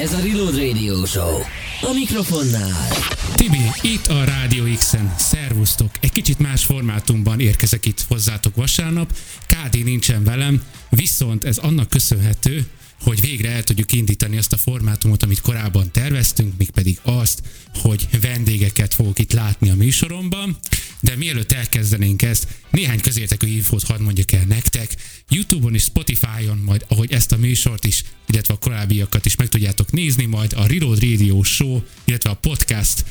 Ez 0.00 0.12
a 0.12 0.20
Reload 0.20 0.56
Radio 0.56 1.04
Show. 1.04 1.38
A 1.80 1.92
mikrofonnál. 1.92 2.88
Tibi, 3.34 3.70
itt 3.82 4.06
a 4.06 4.24
Rádió 4.24 4.64
X-en. 4.76 5.14
Szervusztok! 5.18 5.90
Egy 6.00 6.12
kicsit 6.12 6.38
más 6.38 6.64
formátumban 6.64 7.40
érkezek 7.40 7.86
itt 7.86 8.04
hozzátok 8.08 8.54
vasárnap. 8.54 9.16
Kádi 9.46 9.82
nincsen 9.82 10.24
velem, 10.24 10.62
viszont 10.88 11.44
ez 11.44 11.58
annak 11.58 11.88
köszönhető, 11.88 12.66
hogy 13.04 13.20
végre 13.20 13.50
el 13.50 13.62
tudjuk 13.62 13.92
indítani 13.92 14.36
azt 14.36 14.52
a 14.52 14.56
formátumot, 14.56 15.22
amit 15.22 15.40
korábban 15.40 15.90
terveztünk, 15.90 16.56
mégpedig 16.58 16.98
azt, 17.02 17.42
hogy 17.74 18.08
vendégeket 18.20 18.94
fogok 18.94 19.18
itt 19.18 19.32
látni 19.32 19.70
a 19.70 19.74
műsoromban. 19.74 20.56
De 21.00 21.16
mielőtt 21.16 21.52
elkezdenénk 21.52 22.22
ezt, 22.22 22.48
néhány 22.70 23.00
közértekű 23.00 23.46
infót 23.46 23.82
hadd 23.82 24.00
mondjak 24.00 24.32
el 24.32 24.44
nektek. 24.44 24.96
Youtube-on 25.28 25.74
és 25.74 25.82
Spotify-on 25.82 26.58
majd, 26.58 26.84
ahogy 26.88 27.12
ezt 27.12 27.32
a 27.32 27.36
műsort 27.36 27.84
is, 27.84 28.04
illetve 28.28 28.54
a 28.54 28.58
korábbiakat 28.58 29.26
is 29.26 29.36
meg 29.36 29.48
tudjátok 29.48 29.92
nézni, 29.92 30.24
majd 30.24 30.52
a 30.52 30.66
Reload 30.66 31.00
Radio 31.00 31.42
Show, 31.42 31.82
illetve 32.04 32.30
a 32.30 32.34
podcast 32.34 33.04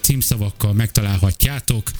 címszavakkal 0.00 0.72
megtalálhatjátok 0.72 1.90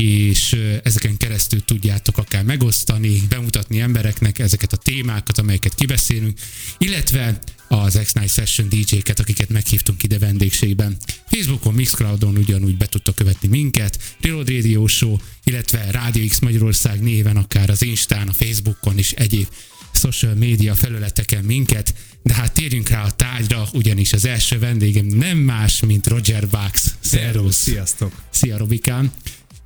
és 0.00 0.56
ezeken 0.82 1.16
keresztül 1.16 1.64
tudjátok 1.64 2.18
akár 2.18 2.44
megosztani, 2.44 3.22
bemutatni 3.28 3.80
embereknek 3.80 4.38
ezeket 4.38 4.72
a 4.72 4.76
témákat, 4.76 5.38
amelyeket 5.38 5.74
kibeszélünk, 5.74 6.38
illetve 6.78 7.38
az 7.68 7.98
X-Night 8.02 8.30
Session 8.30 8.68
DJ-ket, 8.68 9.20
akiket 9.20 9.48
meghívtunk 9.48 10.02
ide 10.02 10.18
vendégségben. 10.18 10.96
Facebookon, 11.26 11.74
Mixcloudon 11.74 12.36
ugyanúgy 12.36 12.76
be 12.76 12.86
tudtok 12.86 13.14
követni 13.14 13.48
minket, 13.48 14.16
Reload 14.20 14.48
Radio 14.48 14.86
Show, 14.86 15.16
illetve 15.44 15.90
Radio 15.90 16.26
X 16.26 16.38
Magyarország 16.38 17.00
néven, 17.00 17.36
akár 17.36 17.70
az 17.70 17.82
Instán, 17.82 18.28
a 18.28 18.32
Facebookon 18.32 18.98
és 18.98 19.12
egyéb 19.12 19.48
social 19.92 20.34
media 20.34 20.74
felületeken 20.74 21.44
minket, 21.44 21.94
de 22.22 22.34
hát 22.34 22.52
térjünk 22.52 22.88
rá 22.88 23.04
a 23.04 23.10
tárgyra, 23.10 23.68
ugyanis 23.72 24.12
az 24.12 24.24
első 24.24 24.58
vendégem 24.58 25.06
nem 25.06 25.38
más, 25.38 25.80
mint 25.80 26.06
Roger 26.06 26.48
Bax. 26.48 26.94
Szervusz! 27.00 27.56
Sziasztok! 27.56 28.22
Szia 28.30 28.56
Robikám! 28.56 29.12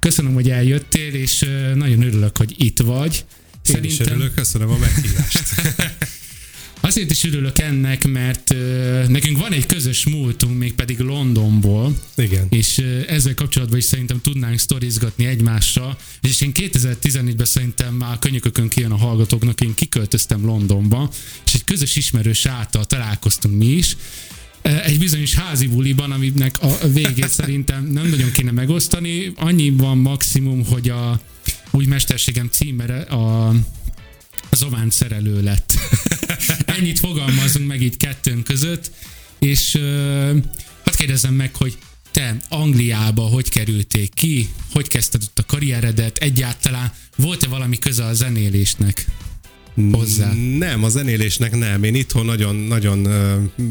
Köszönöm, 0.03 0.35
hogy 0.35 0.51
eljöttél, 0.51 1.15
és 1.15 1.45
nagyon 1.75 2.03
örülök, 2.03 2.37
hogy 2.37 2.55
itt 2.59 2.79
vagy. 2.81 3.13
Én 3.15 3.61
Szerintem... 3.63 4.07
is 4.07 4.13
örülök, 4.13 4.35
köszönöm 4.35 4.71
a 4.71 4.79
meghívást. 4.79 5.43
Azért 6.81 7.11
is 7.11 7.25
örülök 7.25 7.59
ennek, 7.59 8.09
mert 8.09 8.51
uh, 8.51 9.07
nekünk 9.07 9.39
van 9.39 9.53
egy 9.53 9.67
közös 9.67 10.07
múltunk, 10.07 10.59
mégpedig 10.59 10.99
Londonból. 10.99 11.97
Igen. 12.17 12.47
És 12.51 12.79
uh, 12.79 13.05
ezzel 13.07 13.35
kapcsolatban 13.35 13.79
is 13.79 13.85
szerintem 13.85 14.21
tudnánk 14.21 14.59
sztorizgatni 14.59 15.25
egymásra. 15.25 15.99
És 16.21 16.41
én 16.41 16.53
2014-ben 16.55 17.47
szerintem 17.47 17.95
már 17.95 18.19
könyökökön 18.19 18.69
kijön 18.69 18.91
a 18.91 18.97
hallgatóknak, 18.97 19.61
én 19.61 19.75
kiköltöztem 19.75 20.45
Londonba, 20.45 21.11
és 21.47 21.55
egy 21.55 21.65
közös 21.65 21.97
ismerős 21.97 22.47
által 22.47 22.85
találkoztunk 22.85 23.59
mi 23.59 23.67
is, 23.67 23.97
egy 24.63 24.99
bizonyos 24.99 25.35
házi 25.35 25.67
buliban, 25.67 26.13
aminek 26.13 26.57
a 26.61 26.89
végét 26.89 27.29
szerintem 27.41 27.85
nem 27.87 28.09
nagyon 28.09 28.31
kéne 28.31 28.51
megosztani. 28.51 29.33
Annyi 29.37 29.71
van 29.71 29.99
maximum, 29.99 30.67
hogy 30.67 30.89
a 30.89 31.21
új 31.71 31.85
mesterségem 31.85 32.49
címere 32.49 33.01
a 33.01 33.55
az 34.49 34.63
ován 34.63 34.91
szerelő 34.91 35.43
lett. 35.43 35.73
Ennyit 36.79 36.99
fogalmazunk 36.99 37.67
meg 37.67 37.81
itt 37.81 37.97
kettőnk 37.97 38.45
között, 38.45 38.91
és 39.39 39.79
hadd 40.85 40.97
kérdezem 40.97 41.35
meg, 41.35 41.57
hogy 41.57 41.79
te 42.11 42.37
Angliába 42.49 43.23
hogy 43.23 43.49
kerültél 43.49 44.09
ki, 44.09 44.49
hogy 44.73 44.89
kezdted 44.89 45.23
ott 45.23 45.39
a 45.39 45.47
karrieredet, 45.47 46.17
egyáltalán 46.17 46.93
volt-e 47.17 47.47
valami 47.47 47.79
köze 47.79 48.05
a 48.05 48.15
zenélésnek? 48.15 49.07
Hozzá? 49.93 50.33
Nem, 50.59 50.85
a 50.85 50.89
zenélésnek 50.89 51.57
nem. 51.57 51.83
Én 51.83 51.95
itthon 51.95 52.25
nagyon-nagyon 52.25 53.07
uh, 53.07 53.67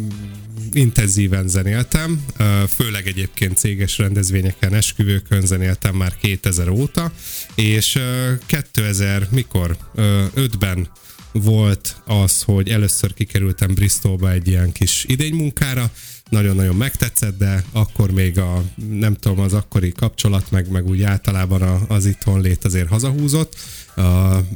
intenzíven 0.74 1.48
zenéltem, 1.48 2.26
uh, 2.40 2.46
főleg 2.64 3.08
egyébként 3.08 3.58
céges 3.58 3.98
rendezvényeken, 3.98 4.74
esküvőkön 4.74 5.46
zenéltem 5.46 5.96
már 5.96 6.16
2000 6.18 6.70
óta, 6.70 7.12
és 7.56 7.96
uh, 7.96 8.62
2000, 8.72 9.28
mikor? 9.32 9.78
Uh, 9.96 10.04
5-ben 10.36 10.88
volt 11.32 12.02
az, 12.06 12.42
hogy 12.42 12.70
először 12.70 13.14
kikerültem 13.14 13.74
Bristolba 13.74 14.32
egy 14.32 14.48
ilyen 14.48 14.72
kis 14.72 15.06
idénymunkára, 15.08 15.92
nagyon-nagyon 16.30 16.76
megtetszett, 16.76 17.38
de 17.38 17.64
akkor 17.72 18.12
még 18.12 18.40
a, 18.40 18.64
nem 18.90 19.16
tudom, 19.16 19.40
az 19.40 19.54
akkori 19.54 19.92
kapcsolat, 19.92 20.52
meg, 20.52 20.70
meg 20.70 20.88
úgy 20.88 21.02
általában 21.02 21.62
a, 21.62 21.82
az 21.88 22.06
itthon 22.06 22.42
lét 22.42 22.66
azért 22.66 22.88
hazahúzott, 22.88 23.56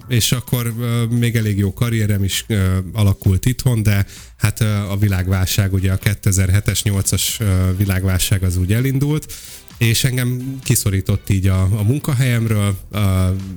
és 0.08 0.32
akkor 0.32 0.74
még 1.10 1.36
elég 1.36 1.58
jó 1.58 1.74
karrierem 1.74 2.24
is 2.24 2.46
alakult 2.94 3.46
itthon, 3.46 3.84
de 3.84 4.06
hát 4.38 4.62
a 4.62 4.98
világválság, 5.00 5.74
ugye 5.74 5.92
a 5.92 5.98
2007-es, 5.98 6.80
8-as 6.84 7.42
uh, 7.42 7.78
világválság 7.78 8.44
az 8.44 8.58
úgy 8.58 8.74
elindult, 8.74 9.34
és 9.78 10.04
engem 10.04 10.60
kiszorított 10.64 11.30
így 11.30 11.48
a, 11.48 11.62
a 11.62 11.84
munkahelyemről, 11.84 12.78
a, 12.92 13.00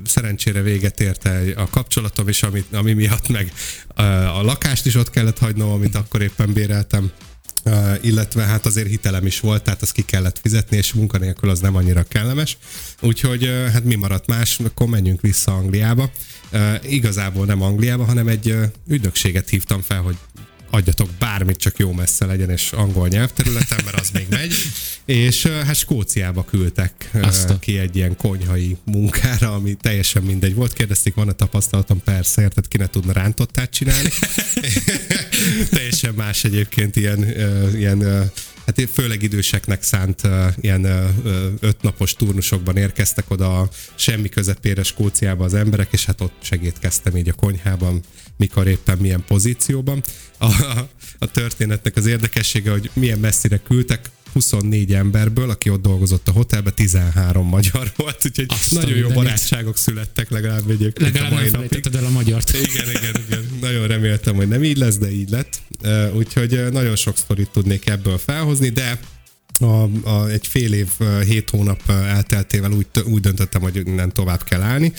szerencsére 0.05 0.63
véget 0.63 1.01
érte 1.01 1.43
a 1.57 1.69
kapcsolatom, 1.71 2.29
és 2.29 2.43
ami, 2.43 2.65
ami 2.73 2.93
miatt 2.93 3.29
meg 3.29 3.53
a, 3.95 4.03
a 4.03 4.43
lakást 4.43 4.87
is 4.87 4.95
ott 4.95 5.11
kellett 5.11 5.39
hagynom, 5.39 5.71
amit 5.71 5.95
akkor 5.95 6.23
éppen 6.23 6.53
béreltem, 6.53 7.11
illetve 8.01 8.43
hát 8.43 8.67
azért 8.67 8.89
hitelem 8.89 9.27
is 9.27 9.41
volt, 9.41 9.63
tehát 9.63 9.83
azt 9.83 9.93
ki 9.93 10.03
kellett 10.03 10.39
fizetni, 10.43 10.77
és 10.77 10.93
munkanélkül 10.93 11.51
az 11.51 11.61
nem 11.61 11.77
annyira 11.77 12.03
kellemes. 12.03 12.57
Úgyhogy 13.01 13.51
hát 13.73 13.85
mi 13.85 13.95
maradt 13.95 14.27
más, 14.27 14.61
akkor 14.61 14.87
menjünk 14.87 15.21
vissza 15.21 15.55
Angliába. 15.55 16.11
Igazából 16.83 17.47
nem 17.47 17.63
Angliába, 17.63 18.05
hanem 18.05 18.29
egy 18.29 18.55
ügynökséget 18.89 19.49
hívtam 19.49 19.81
fel, 19.83 20.01
hogy 20.01 20.17
adjatok 20.71 21.11
bármit, 21.19 21.57
csak 21.57 21.79
jó 21.79 21.93
messze 21.93 22.27
legyen, 22.27 22.51
és 22.51 22.73
angol 22.73 23.09
nyelvterületen, 23.09 23.79
mert 23.85 24.01
az 24.01 24.11
még 24.11 24.27
megy. 24.31 24.55
És 25.05 25.47
hát 25.47 25.77
Skóciába 25.77 26.45
küldtek 26.45 27.11
Azta. 27.23 27.59
ki 27.59 27.79
egy 27.79 27.97
ilyen 27.97 28.17
konyhai 28.17 28.77
munkára, 28.85 29.55
ami 29.55 29.75
teljesen 29.75 30.23
mindegy 30.23 30.55
volt. 30.55 30.73
Kérdezték, 30.73 31.15
van-e 31.15 31.33
tapasztalatom? 31.33 32.03
Persze, 32.03 32.43
érted, 32.43 32.69
ki 32.69 32.77
ne 32.77 32.87
tudna 32.87 33.13
rántottát 33.13 33.71
csinálni. 33.71 34.09
teljesen 35.71 36.15
más 36.15 36.45
egyébként 36.45 36.97
ilyen, 36.97 37.25
ilyen 37.75 38.31
hát 38.77 38.91
főleg 38.91 39.23
időseknek 39.23 39.83
szánt 39.83 40.23
ilyen 40.61 40.85
uh, 40.85 41.53
ötnapos 41.61 42.15
turnusokban 42.15 42.77
érkeztek 42.77 43.31
oda 43.31 43.61
a 43.61 43.69
semmi 43.95 44.29
közepére 44.29 44.83
Skóciába 44.83 45.45
az 45.45 45.55
emberek, 45.55 45.89
és 45.93 46.05
hát 46.05 46.21
ott 46.21 46.35
segítkeztem 46.41 47.17
így 47.17 47.29
a 47.29 47.33
konyhában, 47.33 48.01
mikor 48.37 48.67
éppen 48.67 48.99
milyen 48.99 49.25
pozícióban. 49.27 50.03
A, 50.39 50.47
a 51.19 51.31
történetnek 51.31 51.97
az 51.97 52.07
érdekessége, 52.07 52.71
hogy 52.71 52.91
milyen 52.93 53.19
messzire 53.19 53.57
küldtek, 53.57 54.11
24 54.33 54.95
emberből, 54.95 55.51
aki 55.51 55.71
ott 55.71 55.83
dolgozott 55.83 56.29
a 56.29 56.33
hotelben, 56.33 56.75
13 56.75 57.47
magyar 57.47 57.93
volt, 57.97 58.25
úgyhogy 58.25 58.47
Azt 58.49 58.73
nagyon 58.73 58.97
jó 58.97 59.09
barátságok 59.09 59.77
születtek 59.77 60.31
legalább 60.31 60.71
egyébként 60.71 61.13
Legalább 61.13 61.33
a 61.33 61.35
mai 61.35 61.51
nem 61.51 61.67
el 61.97 62.05
a 62.05 62.11
magyart. 62.11 62.51
Igen, 62.73 62.89
igen, 62.91 63.23
igen. 63.27 63.59
Nagyon 63.61 63.87
reméltem, 63.87 64.35
hogy 64.35 64.49
nem 64.49 64.65
így 64.65 64.77
lesz, 64.77 64.99
de 64.99 65.11
így 65.11 65.31
lett. 65.31 65.61
Úgyhogy 66.15 66.73
nagyon 66.73 66.97
sok 66.97 67.17
sztorit 67.17 67.51
tudnék 67.51 67.89
ebből 67.89 68.19
felhozni, 68.19 68.69
de 68.69 69.01
a, 69.61 69.83
a, 70.09 70.29
egy 70.29 70.47
fél 70.47 70.73
év, 70.73 70.89
hét 71.25 71.51
hónap 71.51 71.91
elteltével 71.91 72.73
úgy, 72.73 72.87
úgy 73.05 73.21
döntöttem, 73.21 73.61
hogy 73.61 73.77
innen 73.77 74.13
tovább 74.13 74.45
kell 74.45 74.61
állni. 74.61 74.93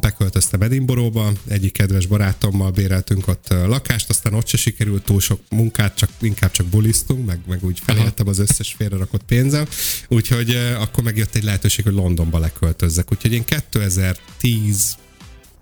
Beköltöztem 0.00 0.62
Edinboróba, 0.62 1.32
egyik 1.48 1.72
kedves 1.72 2.06
barátommal 2.06 2.70
béreltünk 2.70 3.28
ott 3.28 3.48
lakást, 3.48 4.08
aztán 4.08 4.34
ott 4.34 4.46
se 4.46 4.56
sikerült 4.56 5.04
túl 5.04 5.20
sok 5.20 5.40
munkát, 5.50 5.96
csak 5.96 6.10
inkább 6.20 6.50
csak 6.50 6.66
bulisztunk, 6.66 7.26
meg, 7.26 7.40
meg 7.46 7.64
úgy 7.64 7.80
feléltem 7.84 8.28
az 8.28 8.38
összes 8.38 8.74
félrerakott 8.76 9.22
pénzem. 9.22 9.66
Úgyhogy 10.08 10.56
akkor 10.78 11.04
megjött 11.04 11.34
egy 11.34 11.44
lehetőség, 11.44 11.84
hogy 11.84 11.94
Londonba 11.94 12.38
leköltözzek. 12.38 13.12
Úgyhogy 13.12 13.32
én 13.32 13.44
2010 13.44 14.96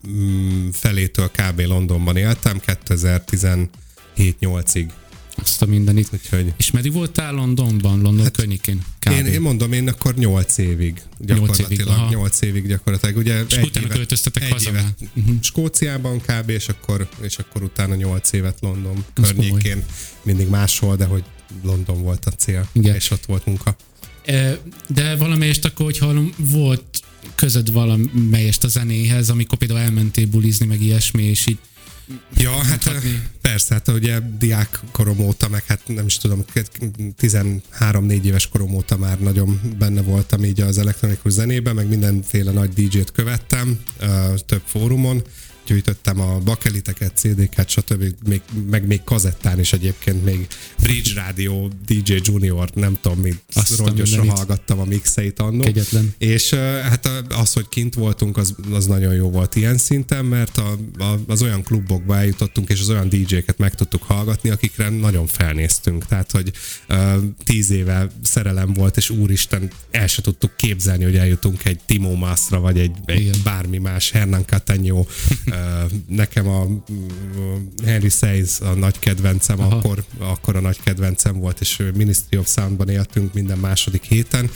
mm, 0.09 0.69
felétől 0.69 1.30
kb. 1.30 1.60
Londonban 1.60 2.16
éltem, 2.16 2.60
2017-8-ig 2.66 4.88
azt 5.43 5.62
a 5.62 5.66
mindenit. 5.66 6.09
Úgyhogy... 6.13 6.53
És 6.57 6.71
meddig 6.71 6.92
voltál 6.92 7.33
Londonban, 7.33 8.01
London 8.01 8.24
hát 8.24 8.36
környékén? 8.36 8.80
Én, 9.10 9.27
én 9.27 9.41
mondom, 9.41 9.72
én 9.72 9.89
akkor 9.89 10.15
8 10.15 10.59
évig 10.59 11.03
gyakorlatilag. 11.18 12.10
8 12.10 12.41
évig, 12.41 12.54
évig 12.54 12.71
gyakorlatilag. 12.71 13.16
Ugye 13.16 13.42
és 13.48 13.57
egy 13.57 13.65
utána 13.65 13.84
évet, 13.84 13.97
költöztetek 13.97 14.42
egy 14.42 14.51
haza 14.51 14.68
évet 14.68 14.95
uh-huh. 15.15 15.34
Skóciában 15.41 16.21
kb. 16.21 16.48
És 16.48 16.68
akkor, 16.68 17.09
és 17.22 17.39
akkor 17.39 17.63
utána 17.63 17.95
8 17.95 18.33
évet 18.33 18.59
London 18.60 19.04
Ez 19.15 19.22
környékén. 19.24 19.72
Komoly. 19.72 19.84
Mindig 20.22 20.48
máshol, 20.48 20.97
de 20.97 21.04
hogy 21.04 21.24
London 21.63 22.03
volt 22.03 22.24
a 22.24 22.30
cél, 22.30 22.68
Igen. 22.72 22.95
és 22.95 23.10
ott 23.10 23.24
volt 23.24 23.47
munka. 23.47 23.77
De 24.86 25.16
valamelyest 25.16 25.65
akkor, 25.65 25.84
hogy 25.84 25.98
hallom, 25.98 26.33
volt 26.36 26.84
közöd 27.34 27.72
valamelyest 27.72 28.65
a 28.65 28.68
zenéhez, 28.68 29.30
amikor 29.30 29.59
például 29.59 29.80
elmentél 29.80 30.27
bulizni, 30.27 30.66
meg 30.66 30.83
ilyesmi, 30.83 31.22
és 31.22 31.47
így 31.47 31.59
Ja, 32.37 32.51
hát 32.51 32.91
persze, 33.41 33.75
hát 33.75 33.89
ugye 33.89 34.19
diák 34.39 34.81
korom 34.93 35.21
óta, 35.21 35.49
meg 35.49 35.65
hát 35.66 35.81
nem 35.87 36.07
is 36.07 36.16
tudom, 36.16 36.45
13-4 37.21 38.22
éves 38.22 38.49
korom 38.49 38.75
óta 38.75 38.97
már 38.97 39.21
nagyon 39.21 39.60
benne 39.78 40.03
voltam 40.03 40.45
így 40.45 40.60
az 40.60 40.78
elektronikus 40.78 41.33
zenében, 41.33 41.75
meg 41.75 41.89
mindenféle 41.89 42.53
nagy 42.53 42.72
DJ-t 42.72 43.13
követtem 43.13 43.81
több 44.47 44.63
fórumon, 44.65 45.22
gyűjtöttem 45.68 46.20
a 46.20 46.38
bakeliteket, 46.38 47.16
CD-ket, 47.16 47.68
stb. 47.68 48.04
Még, 48.28 48.41
meg 48.70 48.86
még 48.86 49.04
kazettán 49.04 49.59
is 49.59 49.72
egyébként 49.72 50.24
még 50.24 50.47
Bridge 50.82 51.22
Radio, 51.26 51.68
DJ 51.86 52.15
Junior, 52.22 52.70
nem 52.74 52.98
tudom 53.00 53.18
mi, 53.18 53.34
rongyosra 53.76 54.24
hallgattam 54.24 54.78
a 54.78 54.84
mixeit 54.84 55.38
annó. 55.38 55.60
Kegyetlen. 55.60 56.15
És 56.18 56.54
hát 56.54 57.10
az, 57.28 57.53
hogy 57.53 57.68
kint 57.68 57.94
voltunk, 57.94 58.36
az, 58.36 58.54
az 58.72 58.86
nagyon 58.86 59.15
jó 59.15 59.30
volt 59.30 59.56
ilyen 59.56 59.78
szinten, 59.78 60.24
mert 60.24 60.59
a, 60.59 60.78
a, 60.98 61.20
az 61.26 61.42
olyan 61.42 61.62
klubokba 61.62 62.16
eljutottunk, 62.16 62.68
és 62.68 62.80
az 62.80 62.88
olyan 62.91 63.09
DJ-ket 63.09 63.59
meg 63.59 63.74
tudtuk 63.74 64.03
hallgatni, 64.03 64.50
akikre 64.50 64.88
nagyon 64.88 65.26
felnéztünk. 65.26 66.06
Tehát, 66.06 66.30
hogy 66.30 66.53
tíz 67.44 67.70
éve 67.70 68.10
szerelem 68.22 68.72
volt, 68.72 68.97
és 68.97 69.10
úristen, 69.10 69.70
el 69.91 70.06
se 70.06 70.22
tudtuk 70.22 70.56
képzelni, 70.56 71.04
hogy 71.04 71.16
eljutunk 71.16 71.65
egy 71.65 71.80
Timo 71.86 72.16
Másra, 72.16 72.60
vagy 72.60 72.78
egy, 72.78 72.97
egy 73.04 73.41
bármi 73.44 73.78
más, 73.78 74.10
Hernán 74.10 74.44
Catenyó. 74.44 75.09
Nekem 76.07 76.49
a 76.49 76.66
Henry 77.84 78.09
Sainz 78.09 78.60
a 78.60 78.75
nagy 78.75 78.99
kedvencem, 78.99 79.60
akkor, 79.60 80.05
akkor 80.19 80.57
a 80.57 80.60
nagy 80.60 80.81
kedvencem 80.84 81.39
volt, 81.39 81.60
és 81.60 81.83
Ministry 81.95 82.39
of 82.39 82.49
Soundban 82.49 82.89
éltünk 82.89 83.34
minden 83.34 83.59
második 83.59 84.03
héten, 84.03 84.51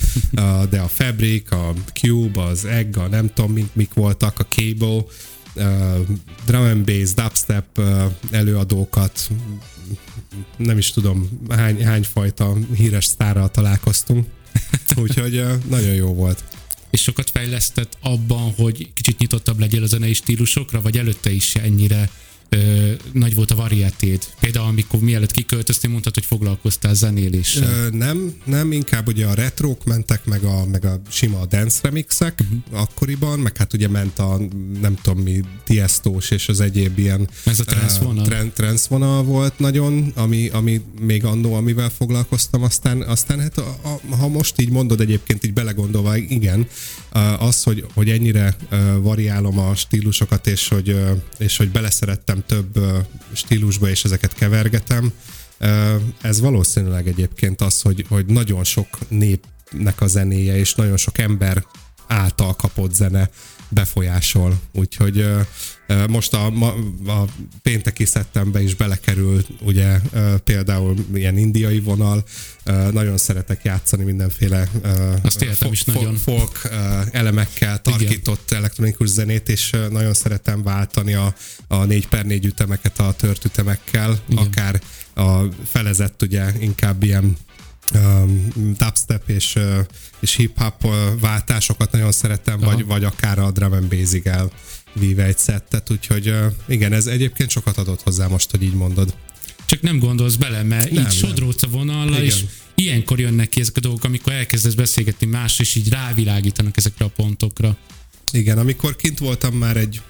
de 0.70 0.80
a 0.80 0.88
Fabric, 0.88 1.52
a 1.52 1.72
Cube, 1.92 2.42
az 2.42 2.64
Egg, 2.64 2.96
a 2.96 3.08
nem 3.08 3.30
tudom, 3.34 3.52
mink, 3.52 3.74
mik 3.74 3.94
voltak, 3.94 4.38
a 4.38 4.46
Cable, 4.48 5.04
drum 6.46 6.62
and 6.62 6.84
bass, 6.84 7.14
dubstep 7.14 7.80
előadókat, 8.30 9.30
nem 10.56 10.78
is 10.78 10.90
tudom 10.90 11.40
hány, 11.48 11.84
hány 11.84 12.02
fajta 12.02 12.56
híres 12.74 13.04
sztárral 13.04 13.50
találkoztunk, 13.50 14.26
úgyhogy 15.02 15.44
nagyon 15.68 15.94
jó 15.94 16.14
volt. 16.14 16.44
És 16.92 17.02
sokat 17.02 17.30
fejlesztett 17.30 17.96
abban, 18.00 18.52
hogy 18.54 18.92
kicsit 18.94 19.18
nyitottabb 19.18 19.58
legyél 19.58 19.82
a 19.82 19.86
zenei 19.86 20.12
stílusokra, 20.12 20.80
vagy 20.80 20.98
előtte 20.98 21.30
is 21.30 21.54
ennyire 21.54 22.10
ö, 22.52 22.92
nagy 23.12 23.34
volt 23.34 23.50
a 23.50 23.54
variátéd. 23.54 24.24
Például 24.40 24.66
amikor 24.66 25.00
mielőtt 25.00 25.30
kiköltöztél, 25.30 25.90
mondtad, 25.90 26.14
hogy 26.14 26.24
foglalkoztál 26.24 26.94
zenéléssel. 26.94 27.68
Ö, 27.68 27.88
nem, 27.90 28.34
nem, 28.44 28.72
inkább 28.72 29.08
ugye 29.08 29.26
a 29.26 29.34
retrók 29.34 29.84
mentek, 29.84 30.24
meg 30.24 30.44
a, 30.44 30.66
meg 30.66 30.84
a 30.84 31.00
sima 31.08 31.46
dance 31.46 31.78
remixek 31.82 32.40
uh-huh. 32.40 32.80
akkoriban, 32.80 33.38
meg 33.38 33.56
hát 33.56 33.72
ugye 33.72 33.88
ment 33.88 34.18
a 34.18 34.40
nem 34.80 34.96
tudom 35.02 35.22
mi, 35.22 35.40
Tiestos 35.64 36.30
és 36.30 36.48
az 36.48 36.60
egyéb 36.60 36.98
ilyen 36.98 37.28
Ez 37.44 37.60
a 37.60 37.64
trance 37.64 38.00
vonal. 38.00 38.24
Trend, 38.24 38.52
trance 38.52 38.86
vonal 38.88 39.22
volt 39.22 39.58
nagyon, 39.58 40.12
ami, 40.14 40.48
ami 40.48 40.80
még 41.00 41.24
annó, 41.24 41.54
amivel 41.54 41.90
foglalkoztam, 41.90 42.62
aztán, 42.62 43.02
aztán 43.02 43.40
hát 43.40 43.58
a, 43.58 43.78
a, 43.82 44.16
ha 44.16 44.28
most 44.28 44.60
így 44.60 44.70
mondod 44.70 45.00
egyébként 45.00 45.44
így 45.44 45.52
belegondolva, 45.52 46.16
igen, 46.16 46.68
az, 47.38 47.62
hogy, 47.62 47.86
hogy 47.94 48.10
ennyire 48.10 48.56
variálom 49.00 49.58
a 49.58 49.74
stílusokat, 49.74 50.46
és 50.46 50.68
hogy, 50.68 50.96
és 51.38 51.56
hogy 51.56 51.70
beleszerettem 51.70 52.41
több 52.46 52.78
stílusba, 53.32 53.88
és 53.88 54.04
ezeket 54.04 54.34
kevergetem. 54.34 55.12
Ez 56.20 56.40
valószínűleg 56.40 57.08
egyébként 57.08 57.60
az, 57.60 57.80
hogy, 57.80 58.04
hogy 58.08 58.26
nagyon 58.26 58.64
sok 58.64 58.88
népnek 59.08 60.00
a 60.00 60.06
zenéje, 60.06 60.56
és 60.56 60.74
nagyon 60.74 60.96
sok 60.96 61.18
ember 61.18 61.64
által 62.06 62.54
kapott 62.54 62.94
zene 62.94 63.30
befolyásol. 63.74 64.60
Úgyhogy 64.72 65.26
most 66.08 66.32
a, 66.34 66.46
a 67.06 67.24
pénteki 67.62 68.04
szettembe 68.04 68.62
is 68.62 68.74
belekerül 68.74 69.44
ugye 69.60 70.00
például 70.44 70.94
ilyen 71.14 71.36
indiai 71.38 71.80
vonal, 71.80 72.24
nagyon 72.92 73.18
szeretek 73.18 73.64
játszani 73.64 74.04
mindenféle 74.04 74.68
Azt 75.22 75.44
fo- 75.44 75.72
is 75.72 75.84
nagyon. 75.84 76.16
folk 76.16 76.68
elemekkel 77.10 77.80
tarkított 77.82 78.42
Igen. 78.46 78.58
elektronikus 78.58 79.08
zenét, 79.08 79.48
és 79.48 79.70
nagyon 79.90 80.14
szeretem 80.14 80.62
váltani 80.62 81.14
a, 81.14 81.34
a 81.66 81.84
4 81.84 82.08
per 82.08 82.24
4 82.26 82.44
ütemeket 82.44 82.98
a 82.98 83.12
tört 83.12 83.44
ütemekkel, 83.44 84.18
Igen. 84.28 84.44
akár 84.44 84.80
a 85.14 85.42
felezett 85.64 86.22
ugye 86.22 86.52
inkább 86.60 87.02
ilyen 87.02 87.36
dubstep 88.54 89.28
és, 89.28 89.58
és 90.20 90.34
hip-hop 90.34 90.86
váltásokat 91.20 91.92
nagyon 91.92 92.12
szeretem, 92.12 92.60
vagy, 92.60 92.84
vagy 92.84 93.04
akár 93.04 93.38
a 93.38 93.50
drum 93.50 93.72
and 93.72 93.88
bass 93.88 94.14
el 94.24 94.52
víve 94.92 95.24
egy 95.24 95.38
szettet, 95.38 95.90
úgyhogy 95.90 96.34
igen, 96.68 96.92
ez 96.92 97.06
egyébként 97.06 97.50
sokat 97.50 97.78
adott 97.78 98.02
hozzá 98.02 98.26
most, 98.26 98.50
hogy 98.50 98.62
így 98.62 98.74
mondod. 98.74 99.14
Csak 99.66 99.80
nem 99.80 99.98
gondolsz 99.98 100.34
bele, 100.34 100.62
mert 100.62 100.90
nem, 100.90 101.04
így 101.04 101.12
sodródsz 101.12 101.62
a 101.62 101.66
vonallal, 101.66 102.22
és 102.22 102.44
ilyenkor 102.74 103.20
jönnek 103.20 103.48
ki 103.48 103.60
ezek 103.60 103.76
a 103.76 103.80
dolgok, 103.80 104.04
amikor 104.04 104.32
elkezdesz 104.32 104.74
beszélgetni 104.74 105.26
más, 105.26 105.58
és 105.58 105.74
így 105.74 105.88
rávilágítanak 105.88 106.76
ezekre 106.76 107.04
a 107.04 107.08
pontokra. 107.08 107.76
Igen, 108.32 108.58
amikor 108.58 108.96
kint 108.96 109.18
voltam 109.18 109.54
már 109.54 109.76
egy, 109.76 110.00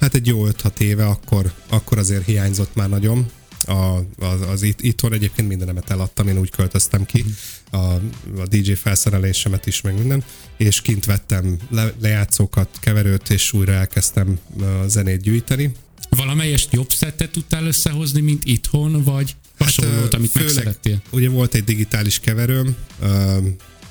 hát 0.00 0.14
egy 0.14 0.26
jó 0.26 0.46
5-6 0.48 0.78
éve, 0.78 1.06
akkor, 1.06 1.52
akkor 1.68 1.98
azért 1.98 2.24
hiányzott 2.24 2.74
már 2.74 2.88
nagyon 2.88 3.30
a, 3.66 4.04
az, 4.18 4.40
az 4.48 4.62
itt, 4.62 4.80
itthon 4.80 5.12
egyébként 5.12 5.48
mindenemet 5.48 5.90
eladtam, 5.90 6.28
én 6.28 6.38
úgy 6.38 6.50
költöztem 6.50 7.04
ki, 7.04 7.24
a, 7.70 7.76
a 7.76 8.46
DJ 8.48 8.72
felszerelésemet 8.72 9.66
is, 9.66 9.80
meg 9.80 9.94
minden, 9.94 10.24
és 10.56 10.80
kint 10.82 11.04
vettem 11.04 11.56
le, 11.70 11.92
lejátszókat, 12.00 12.68
keverőt, 12.80 13.30
és 13.30 13.52
újra 13.52 13.72
elkezdtem 13.72 14.38
a 14.60 14.88
zenét 14.88 15.20
gyűjteni. 15.20 15.72
Valamelyest 16.08 16.72
jobb 16.72 16.92
szettet 16.92 17.30
tudtál 17.30 17.66
összehozni, 17.66 18.20
mint 18.20 18.44
itthon, 18.44 19.02
vagy 19.02 19.36
hasonlót, 19.58 20.00
hát, 20.00 20.14
amit 20.14 20.30
főleg, 20.30 20.54
megszerettél? 20.54 21.02
Ugye 21.10 21.28
volt 21.28 21.54
egy 21.54 21.64
digitális 21.64 22.20
keverőm, 22.20 22.76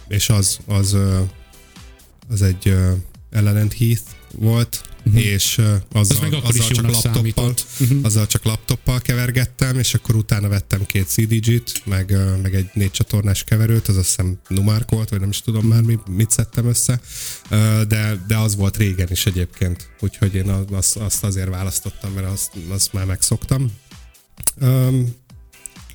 és 0.08 0.30
az, 0.30 0.60
az, 0.66 0.98
az 2.30 2.42
egy 2.42 2.76
Ellen 3.32 3.72
Heath 3.78 4.04
volt, 4.32 4.82
uh-huh. 5.06 5.26
és 5.26 5.62
azzal, 5.92 6.18
az 6.34 6.42
azzal, 6.44 6.68
csak 6.68 6.92
laptoppal, 6.92 7.54
uh-huh. 7.80 8.00
azzal 8.02 8.28
csak 8.28 8.44
laptoppal 8.44 9.00
kevergettem, 9.00 9.80
és 9.80 9.94
akkor 9.94 10.16
utána 10.16 10.48
vettem 10.48 10.86
két 10.86 11.08
CDG-t, 11.08 11.86
meg, 11.86 12.18
meg 12.42 12.56
egy 12.56 12.70
négy 12.74 12.92
csatornás 12.92 13.44
keverőt, 13.44 13.88
az 13.88 13.98
azt 13.98 14.08
hiszem 14.08 14.40
Numark 14.48 14.90
volt, 14.90 15.10
vagy 15.10 15.20
nem 15.20 15.30
is 15.30 15.42
tudom 15.42 15.66
már 15.66 15.82
mi, 15.82 16.00
mit 16.10 16.32
szedtem 16.32 16.66
össze, 16.66 17.00
de, 17.88 18.24
de 18.28 18.38
az 18.38 18.56
volt 18.56 18.78
régen 18.78 19.08
is 19.12 19.26
egyébként, 19.26 19.90
úgyhogy 20.00 20.36
én 20.36 20.50
azt, 20.72 20.96
azt 20.96 21.24
azért 21.24 21.50
választottam, 21.50 22.12
mert 22.12 22.28
azt, 22.28 22.52
azt 22.70 22.94
már 22.94 23.06
megszoktam. 23.06 23.72
Um, 24.62 25.18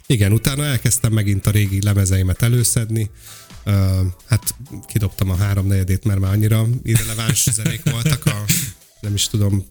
igen, 0.07 0.33
utána 0.33 0.65
elkezdtem 0.65 1.13
megint 1.13 1.47
a 1.47 1.51
régi 1.51 1.83
lemezeimet 1.83 2.43
előszedni, 2.43 3.11
Uh, 3.67 3.75
hát 4.27 4.55
kidobtam 4.87 5.31
a 5.31 5.37
háromnegyedét, 5.37 6.05
mert 6.05 6.21
már 6.21 6.33
annyira 6.33 6.67
irreleváns 6.83 7.49
zenék 7.57 7.91
voltak 7.91 8.27
a 8.27 8.45
nem 9.05 9.15
is 9.15 9.29
tudom, 9.29 9.65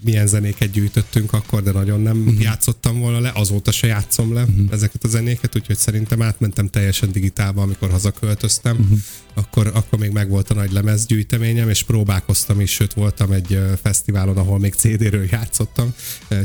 milyen 0.00 0.26
zenéket 0.26 0.70
gyűjtöttünk 0.70 1.32
akkor, 1.32 1.62
de 1.62 1.72
nagyon 1.72 2.00
nem 2.00 2.18
uh-huh. 2.18 2.42
játszottam 2.42 2.98
volna 2.98 3.20
le, 3.20 3.32
azóta 3.34 3.70
se 3.70 3.86
játszom 3.86 4.34
le 4.34 4.42
uh-huh. 4.42 4.66
ezeket 4.70 5.04
a 5.04 5.08
zenéket, 5.08 5.56
úgyhogy 5.56 5.76
szerintem 5.76 6.22
átmentem 6.22 6.68
teljesen 6.68 7.12
digitálba, 7.12 7.62
amikor 7.62 7.90
hazaköltöztem, 7.90 8.76
uh-huh. 8.76 8.98
Akkor, 9.38 9.70
akkor 9.74 9.98
még 9.98 10.10
megvolt 10.10 10.50
a 10.50 10.54
nagy 10.54 10.72
lemezgyűjteményem, 10.72 11.68
és 11.68 11.82
próbálkoztam 11.82 12.60
is, 12.60 12.70
sőt 12.70 12.92
voltam 12.92 13.32
egy 13.32 13.58
fesztiválon, 13.82 14.36
ahol 14.36 14.58
még 14.58 14.74
CD-ről 14.74 15.26
játszottam, 15.30 15.94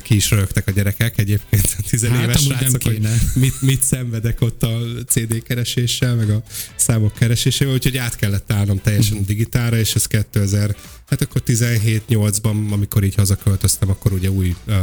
ki 0.01 0.15
is 0.15 0.31
rögtek 0.31 0.67
a 0.67 0.71
gyerekek 0.71 1.17
egyébként, 1.17 1.75
tizenéves 1.89 2.47
hát, 2.47 2.59
srácok, 2.59 2.83
hogy 2.83 2.99
mit, 3.33 3.61
mit 3.61 3.83
szenvedek 3.83 4.41
ott 4.41 4.63
a 4.63 4.79
CD 5.07 5.43
kereséssel, 5.43 6.15
meg 6.15 6.29
a 6.29 6.43
számok 6.75 7.13
keresésével, 7.13 7.73
úgyhogy 7.73 7.97
át 7.97 8.15
kellett 8.15 8.51
állnom 8.51 8.81
teljesen 8.81 9.13
uh-huh. 9.13 9.27
digitálra, 9.27 9.77
és 9.77 9.95
ez 9.95 10.07
2000 10.07 10.75
Hát 11.09 11.21
akkor 11.21 11.41
17-8-ban, 11.45 12.71
amikor 12.71 13.03
így 13.03 13.15
hazaköltöztem, 13.15 13.89
akkor 13.89 14.11
ugye 14.11 14.29
új 14.31 14.55
uh, 14.67 14.75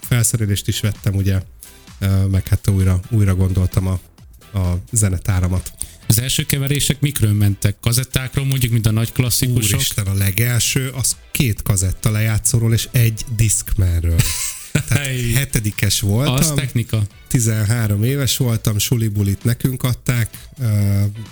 felszerelést 0.00 0.68
is 0.68 0.80
vettem, 0.80 1.14
ugye, 1.14 1.42
uh, 2.00 2.26
meg 2.30 2.48
hát 2.48 2.68
újra, 2.68 3.00
újra 3.10 3.34
gondoltam 3.34 3.86
a, 3.86 4.00
a 4.58 4.78
zenetáramat. 4.90 5.72
Az 6.12 6.20
első 6.20 6.42
keverések 6.42 7.00
mikről 7.00 7.32
mentek? 7.32 7.76
Kazettákról 7.80 8.44
mondjuk, 8.44 8.72
mint 8.72 8.86
a 8.86 8.90
nagy 8.90 9.12
klasszikusok? 9.12 9.74
Úristen, 9.74 10.06
a 10.06 10.14
legelső, 10.14 10.88
az 10.88 11.16
két 11.30 11.62
kazetta 11.62 12.10
lejátszóról 12.10 12.72
és 12.72 12.88
egy 12.90 13.24
diszkmenről. 13.36 14.20
Tehát 14.88 15.08
hetedikes 15.34 16.00
voltam. 16.00 16.34
Az 16.34 16.52
technika. 16.56 17.02
13 17.28 18.04
éves 18.04 18.36
voltam, 18.36 18.78
sulibulit 18.78 19.44
nekünk 19.44 19.82
adták, 19.82 20.48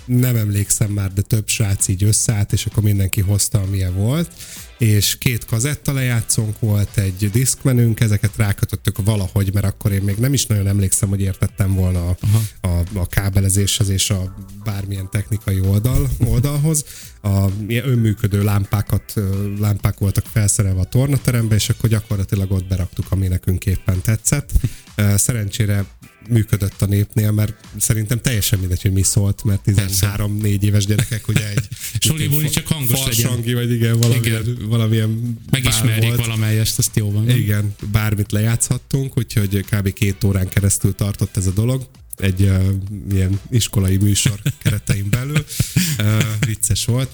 nem 0.05 0.35
emlékszem 0.35 0.89
már, 0.89 1.13
de 1.13 1.21
több 1.21 1.47
srác 1.47 1.87
így 1.87 2.03
összeállt, 2.03 2.53
és 2.53 2.65
akkor 2.65 2.83
mindenki 2.83 3.21
hozta, 3.21 3.59
amilyen 3.59 3.93
volt, 3.93 4.31
és 4.81 5.17
két 5.17 5.45
kazetta 5.45 5.93
lejátszónk 5.93 6.59
volt, 6.59 6.97
egy 6.97 7.29
diszkmenünk, 7.31 7.99
ezeket 7.99 8.35
rákötöttük 8.35 8.97
valahogy, 9.03 9.53
mert 9.53 9.65
akkor 9.65 9.91
én 9.91 10.01
még 10.01 10.15
nem 10.15 10.33
is 10.33 10.45
nagyon 10.45 10.67
emlékszem, 10.67 11.09
hogy 11.09 11.21
értettem 11.21 11.73
volna 11.73 12.09
a, 12.09 12.17
a, 12.67 12.83
a 12.93 13.07
kábelezéshez 13.07 13.89
és 13.89 14.09
a 14.09 14.35
bármilyen 14.63 15.09
technikai 15.09 15.59
oldal, 15.59 16.09
oldalhoz. 16.25 16.85
A 17.21 17.45
önműködő 17.67 18.43
lámpákat, 18.43 19.13
lámpák 19.59 19.97
voltak 19.97 20.25
felszerelve 20.25 20.79
a 20.79 20.85
tornaterembe, 20.85 21.55
és 21.55 21.69
akkor 21.69 21.89
gyakorlatilag 21.89 22.51
ott 22.51 22.67
beraktuk, 22.67 23.05
ami 23.09 23.27
nekünk 23.27 23.65
éppen 23.65 24.01
tetszett. 24.01 24.51
Szerencsére 25.15 25.85
működött 26.29 26.81
a 26.81 26.85
népnél, 26.85 27.31
mert 27.31 27.53
szerintem 27.77 28.21
teljesen 28.21 28.59
mindegy, 28.59 28.81
hogy 28.81 28.91
mi 28.91 29.01
szólt, 29.01 29.43
mert 29.43 29.61
13-4 29.65 30.61
éves 30.61 30.85
gyerekek, 30.85 31.27
ugye 31.27 31.49
egy 31.49 31.67
Soliból 31.99 32.49
csak 32.49 32.67
hangos 32.67 32.99
farsangi, 32.99 33.53
vagy 33.53 33.71
igen, 33.71 33.99
valamilyen, 33.99 34.41
igen. 34.41 34.67
valamilyen 34.69 35.39
Megismerjék 35.51 36.15
valamelyest, 36.15 36.77
azt 36.77 36.95
jó 36.95 37.11
van. 37.11 37.29
Igen, 37.29 37.75
bármit 37.91 38.31
lejátszhattunk, 38.31 39.17
úgyhogy 39.17 39.65
kb. 39.69 39.93
két 39.93 40.23
órán 40.23 40.47
keresztül 40.47 40.95
tartott 40.95 41.37
ez 41.37 41.47
a 41.47 41.51
dolog 41.51 41.87
egy 42.17 42.41
uh, 42.41 42.65
ilyen 43.11 43.39
iskolai 43.49 43.97
műsor 43.97 44.41
keretein 44.57 45.09
belül. 45.09 45.45
Uh, 45.99 46.23
vicces 46.45 46.85
volt. 46.85 47.09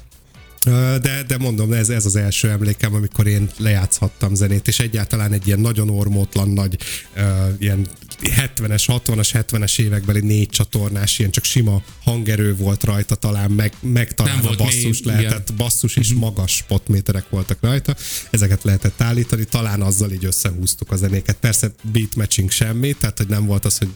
De, 1.02 1.24
de 1.28 1.38
mondom, 1.38 1.74
ez, 1.74 1.90
ez 1.90 2.06
az 2.06 2.16
első 2.16 2.50
emlékem, 2.50 2.94
amikor 2.94 3.28
én 3.28 3.50
lejátszhattam 3.58 4.36
zenét, 4.36 4.68
és 4.68 4.80
egyáltalán 4.80 5.34
egy 5.34 5.48
ilyen 5.48 5.60
nagyon 5.60 5.90
ormótlan 5.90 6.50
nagy, 6.50 6.78
uh, 7.16 7.24
ilyen 7.60 7.88
70-es, 8.22 8.84
60-as, 8.88 9.30
70-es 9.34 9.80
évekbeli 9.80 10.20
négy 10.20 10.50
csatornás, 10.50 11.20
ilyen 11.20 11.32
csak 11.32 11.44
sima 11.44 11.82
hangerő 12.04 12.56
volt 12.56 12.84
rajta, 12.84 13.16
talán 13.16 13.52
meg, 13.52 13.74
meg 13.82 14.14
talán 14.14 14.40
a 14.40 14.56
basszus 14.56 15.02
még, 15.02 15.06
lehetett, 15.06 15.50
igen. 15.50 15.56
basszus 15.58 15.96
és 15.96 16.08
uh-huh. 16.08 16.22
magas 16.22 16.56
spotméterek 16.56 17.30
voltak 17.30 17.58
rajta, 17.62 17.96
ezeket 18.30 18.64
lehetett 18.64 19.02
állítani, 19.02 19.46
talán 19.46 19.82
azzal 19.82 20.12
így 20.12 20.26
összehúztuk 20.26 20.92
a 20.92 20.96
zenéket. 20.96 21.36
Persze 21.36 21.72
beat 21.92 22.16
matching 22.16 22.52
semmi, 22.52 22.94
tehát 22.94 23.18
hogy 23.18 23.28
nem 23.28 23.46
volt 23.46 23.66
az, 23.66 23.78
hogy 23.78 23.90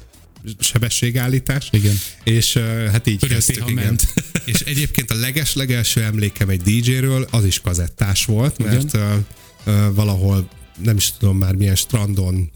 sebességállítás. 0.60 1.68
Igen. 1.72 1.96
És 2.24 2.58
hát 2.92 3.08
így 3.08 3.18
Örökké, 3.20 3.34
kezdtük, 3.34 3.70
igen. 3.70 3.84
Ment. 3.84 4.14
és 4.46 4.60
egyébként 4.60 5.12
a 5.12 5.16
leges-legelső 5.16 6.04
emlékem 6.04 6.50
egy 6.50 6.62
DJ-ről, 6.62 7.28
az 7.32 7.46
is 7.46 7.60
kazettás 7.60 8.26
volt, 8.26 8.58
mert 8.58 8.94
uh, 8.94 9.94
valahol 9.94 10.50
nem 10.84 10.96
is 10.96 11.14
tudom 11.20 11.38
már 11.38 11.56
milyen 11.56 11.76
strandon 11.76 12.52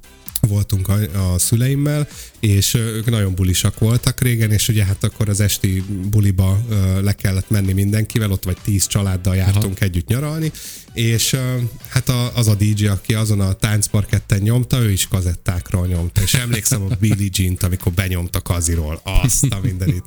voltunk 0.47 0.87
a, 0.87 1.33
a 1.33 1.39
szüleimmel, 1.39 2.07
és 2.39 2.73
ők 2.73 3.09
nagyon 3.09 3.35
bulisak 3.35 3.79
voltak 3.79 4.21
régen, 4.21 4.51
és 4.51 4.67
ugye 4.67 4.85
hát 4.85 5.03
akkor 5.03 5.29
az 5.29 5.39
esti 5.39 5.83
buliba 6.09 6.65
le 7.01 7.13
kellett 7.13 7.49
menni 7.49 7.73
mindenkivel, 7.73 8.31
ott 8.31 8.43
vagy 8.43 8.57
tíz 8.63 8.87
családdal 8.87 9.35
jártunk 9.35 9.77
Aha. 9.77 9.85
együtt 9.85 10.07
nyaralni, 10.07 10.51
és 10.95 11.37
hát 11.89 12.09
a, 12.09 12.35
az 12.35 12.47
a 12.47 12.55
DJ, 12.55 12.85
aki 12.87 13.13
azon 13.13 13.39
a 13.39 13.53
táncparketten 13.53 14.41
nyomta, 14.41 14.79
ő 14.79 14.91
is 14.91 15.07
kazettákról 15.07 15.87
nyomta, 15.87 16.21
és 16.21 16.33
emlékszem 16.33 16.81
a 16.81 16.95
Billie 16.99 17.29
Jean-t, 17.31 17.63
amikor 17.63 17.91
benyomta 17.91 18.41
kaziról, 18.41 19.01
azt 19.03 19.45
a 19.49 19.59
mindenit. 19.61 20.03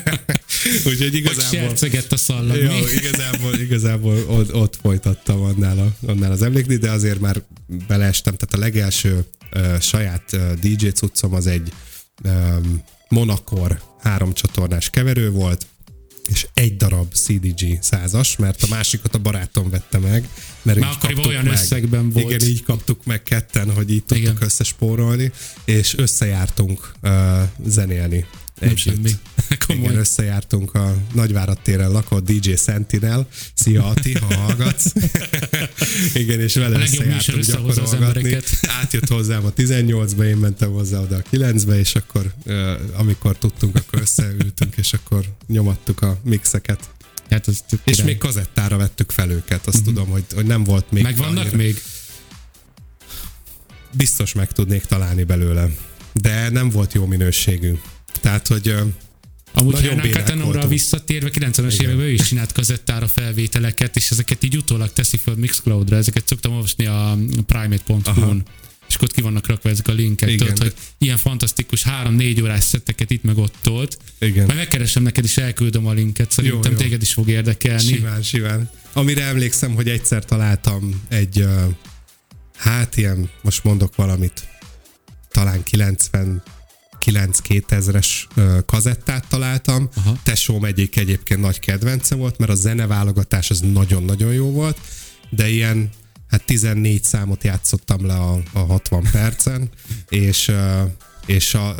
Úgyhogy 0.88 1.14
igazából... 1.14 1.74
Hogy 1.78 2.06
a 2.10 2.16
szallag. 2.16 2.56
Jó, 2.56 2.70
igazából, 3.00 3.54
igazából 3.54 4.24
ott, 4.28 4.54
ott 4.54 4.78
folytattam 4.82 5.40
annál, 5.40 5.78
a, 5.78 6.06
annál 6.06 6.30
az 6.32 6.42
emlékni, 6.42 6.76
de 6.76 6.90
azért 6.90 7.20
már 7.20 7.42
beleestem, 7.86 8.34
tehát 8.36 8.54
a 8.54 8.58
legelső 8.58 9.24
saját 9.80 10.36
DJ 10.60 10.88
cuccom 10.88 11.34
az 11.34 11.46
egy 11.46 11.72
Monakor 13.08 13.82
három 14.00 14.32
csatornás 14.32 14.90
keverő 14.90 15.30
volt, 15.30 15.66
és 16.28 16.46
egy 16.54 16.76
darab 16.76 17.14
CDG 17.14 17.82
százas, 17.82 18.36
mert 18.36 18.62
a 18.62 18.66
másikat 18.70 19.14
a 19.14 19.18
barátom 19.18 19.70
vette 19.70 19.98
meg. 19.98 20.28
Mert 20.62 20.78
Már 20.78 20.90
akkor 21.00 21.26
olyan 21.26 21.44
meg. 21.44 21.52
összegben 21.52 22.10
volt. 22.10 22.30
Igen, 22.30 22.48
így 22.48 22.62
kaptuk 22.62 23.04
meg 23.04 23.22
ketten, 23.22 23.72
hogy 23.72 23.90
így 23.90 24.04
tudtuk 24.04 24.26
Igen. 24.26 24.36
összespórolni, 24.40 25.32
és 25.64 25.94
összejártunk 25.96 26.92
uh, 27.02 27.10
zenélni 27.66 28.26
nem 28.60 28.76
semmi. 28.76 29.10
Komoly. 29.66 29.84
Igen, 29.84 29.96
összejártunk 29.96 30.74
a 30.74 30.96
Nagyvárad 31.12 31.58
téren 31.62 31.90
lakó 31.90 32.18
DJ 32.18 32.54
Sentinel. 32.54 33.28
Szia 33.54 33.84
Ati, 33.86 34.18
ha 34.18 34.34
hallgatsz. 34.34 34.92
Igen, 36.14 36.40
és 36.40 36.54
vele 36.54 36.80
összejártunk 36.80 37.44
gyakorolgatni. 37.44 38.38
Átjött 38.62 39.08
hozzám 39.08 39.44
a 39.44 39.52
18-ba, 39.52 40.24
én 40.24 40.36
mentem 40.36 40.70
hozzá 40.70 41.00
oda 41.00 41.16
a 41.16 41.22
9-be, 41.32 41.78
és 41.78 41.94
akkor 41.94 42.34
amikor 42.92 43.38
tudtunk, 43.38 43.76
akkor 43.76 44.00
összeültünk, 44.00 44.76
és 44.76 44.92
akkor 44.92 45.24
nyomattuk 45.46 46.02
a 46.02 46.18
mixeket. 46.24 46.90
Hát 47.30 47.46
az 47.46 47.64
és 47.84 48.02
még 48.02 48.18
kazettára 48.18 48.76
vettük 48.76 49.10
fel 49.10 49.30
őket, 49.30 49.66
azt 49.66 49.78
uh-huh. 49.78 49.94
tudom, 49.94 50.08
hogy, 50.08 50.24
hogy 50.34 50.46
nem 50.46 50.64
volt 50.64 50.90
még. 50.90 51.02
Megvannak 51.02 51.38
annyira. 51.38 51.56
még? 51.56 51.82
Biztos 53.92 54.32
meg 54.32 54.52
tudnék 54.52 54.84
találni 54.84 55.24
belőle, 55.24 55.68
de 56.12 56.48
nem 56.48 56.70
volt 56.70 56.92
jó 56.92 57.06
minőségű. 57.06 57.72
Tehát, 58.20 58.46
hogy 58.46 58.74
Amúgy 59.52 59.80
Hernán 59.80 60.10
Catanóra 60.10 60.66
visszatérve, 60.66 61.30
90-es 61.32 61.82
években 61.82 62.04
ő 62.04 62.10
is 62.12 62.22
csinált 62.22 62.52
kazettára 62.52 63.08
felvételeket, 63.08 63.96
és 63.96 64.10
ezeket 64.10 64.44
így 64.44 64.56
utólag 64.56 64.92
teszi 64.92 65.16
fel 65.16 65.34
Mixcloud-ra. 65.34 65.96
Ezeket 65.96 66.26
szoktam 66.26 66.52
olvasni 66.52 66.86
a 66.86 67.18
primate.hu-n 67.46 68.42
és 68.90 68.96
ott 69.02 69.12
ki 69.12 69.20
vannak 69.20 69.46
rakva 69.46 69.68
ezek 69.68 69.88
a 69.88 69.92
linkek, 69.92 70.28
Igen, 70.28 70.46
tudod, 70.46 70.62
hogy 70.62 70.74
ilyen 70.98 71.16
fantasztikus 71.16 71.82
három-négy 71.82 72.40
órás 72.40 72.64
szetteket 72.64 73.10
itt 73.10 73.22
meg 73.22 73.38
ott 73.38 73.54
tolt. 73.62 73.98
Igen. 74.18 74.44
Majd 74.46 74.58
megkeresem 74.58 75.02
neked 75.02 75.24
is, 75.24 75.36
elküldöm 75.36 75.86
a 75.86 75.92
linket, 75.92 76.30
szerintem 76.30 76.70
jó, 76.70 76.70
jó. 76.70 76.76
téged 76.76 77.02
is 77.02 77.12
fog 77.12 77.28
érdekelni. 77.28 77.82
Simán, 77.82 78.22
simán. 78.22 78.70
Amire 78.92 79.24
emlékszem, 79.24 79.74
hogy 79.74 79.88
egyszer 79.88 80.24
találtam 80.24 81.02
egy, 81.08 81.46
hát 82.56 82.96
ilyen, 82.96 83.30
most 83.42 83.64
mondok 83.64 83.96
valamit, 83.96 84.48
talán 85.28 85.62
90 85.62 86.42
9-2000-es 87.04 88.06
kazettát 88.66 89.26
találtam. 89.28 89.88
Aha. 89.96 90.18
Tesóm 90.22 90.64
egyik 90.64 90.96
egyébként 90.96 91.40
nagy 91.40 91.58
kedvence 91.58 92.14
volt, 92.14 92.38
mert 92.38 92.50
a 92.50 92.54
zeneválogatás 92.54 93.50
az 93.50 93.60
nagyon-nagyon 93.60 94.32
jó 94.32 94.50
volt, 94.50 94.78
de 95.30 95.48
ilyen 95.48 95.90
hát 96.28 96.44
14 96.44 97.04
számot 97.04 97.44
játszottam 97.44 98.06
le 98.06 98.14
a, 98.14 98.42
a 98.52 98.58
60 98.58 99.08
percen, 99.12 99.70
és 100.08 100.52
és 101.26 101.54
a 101.54 101.74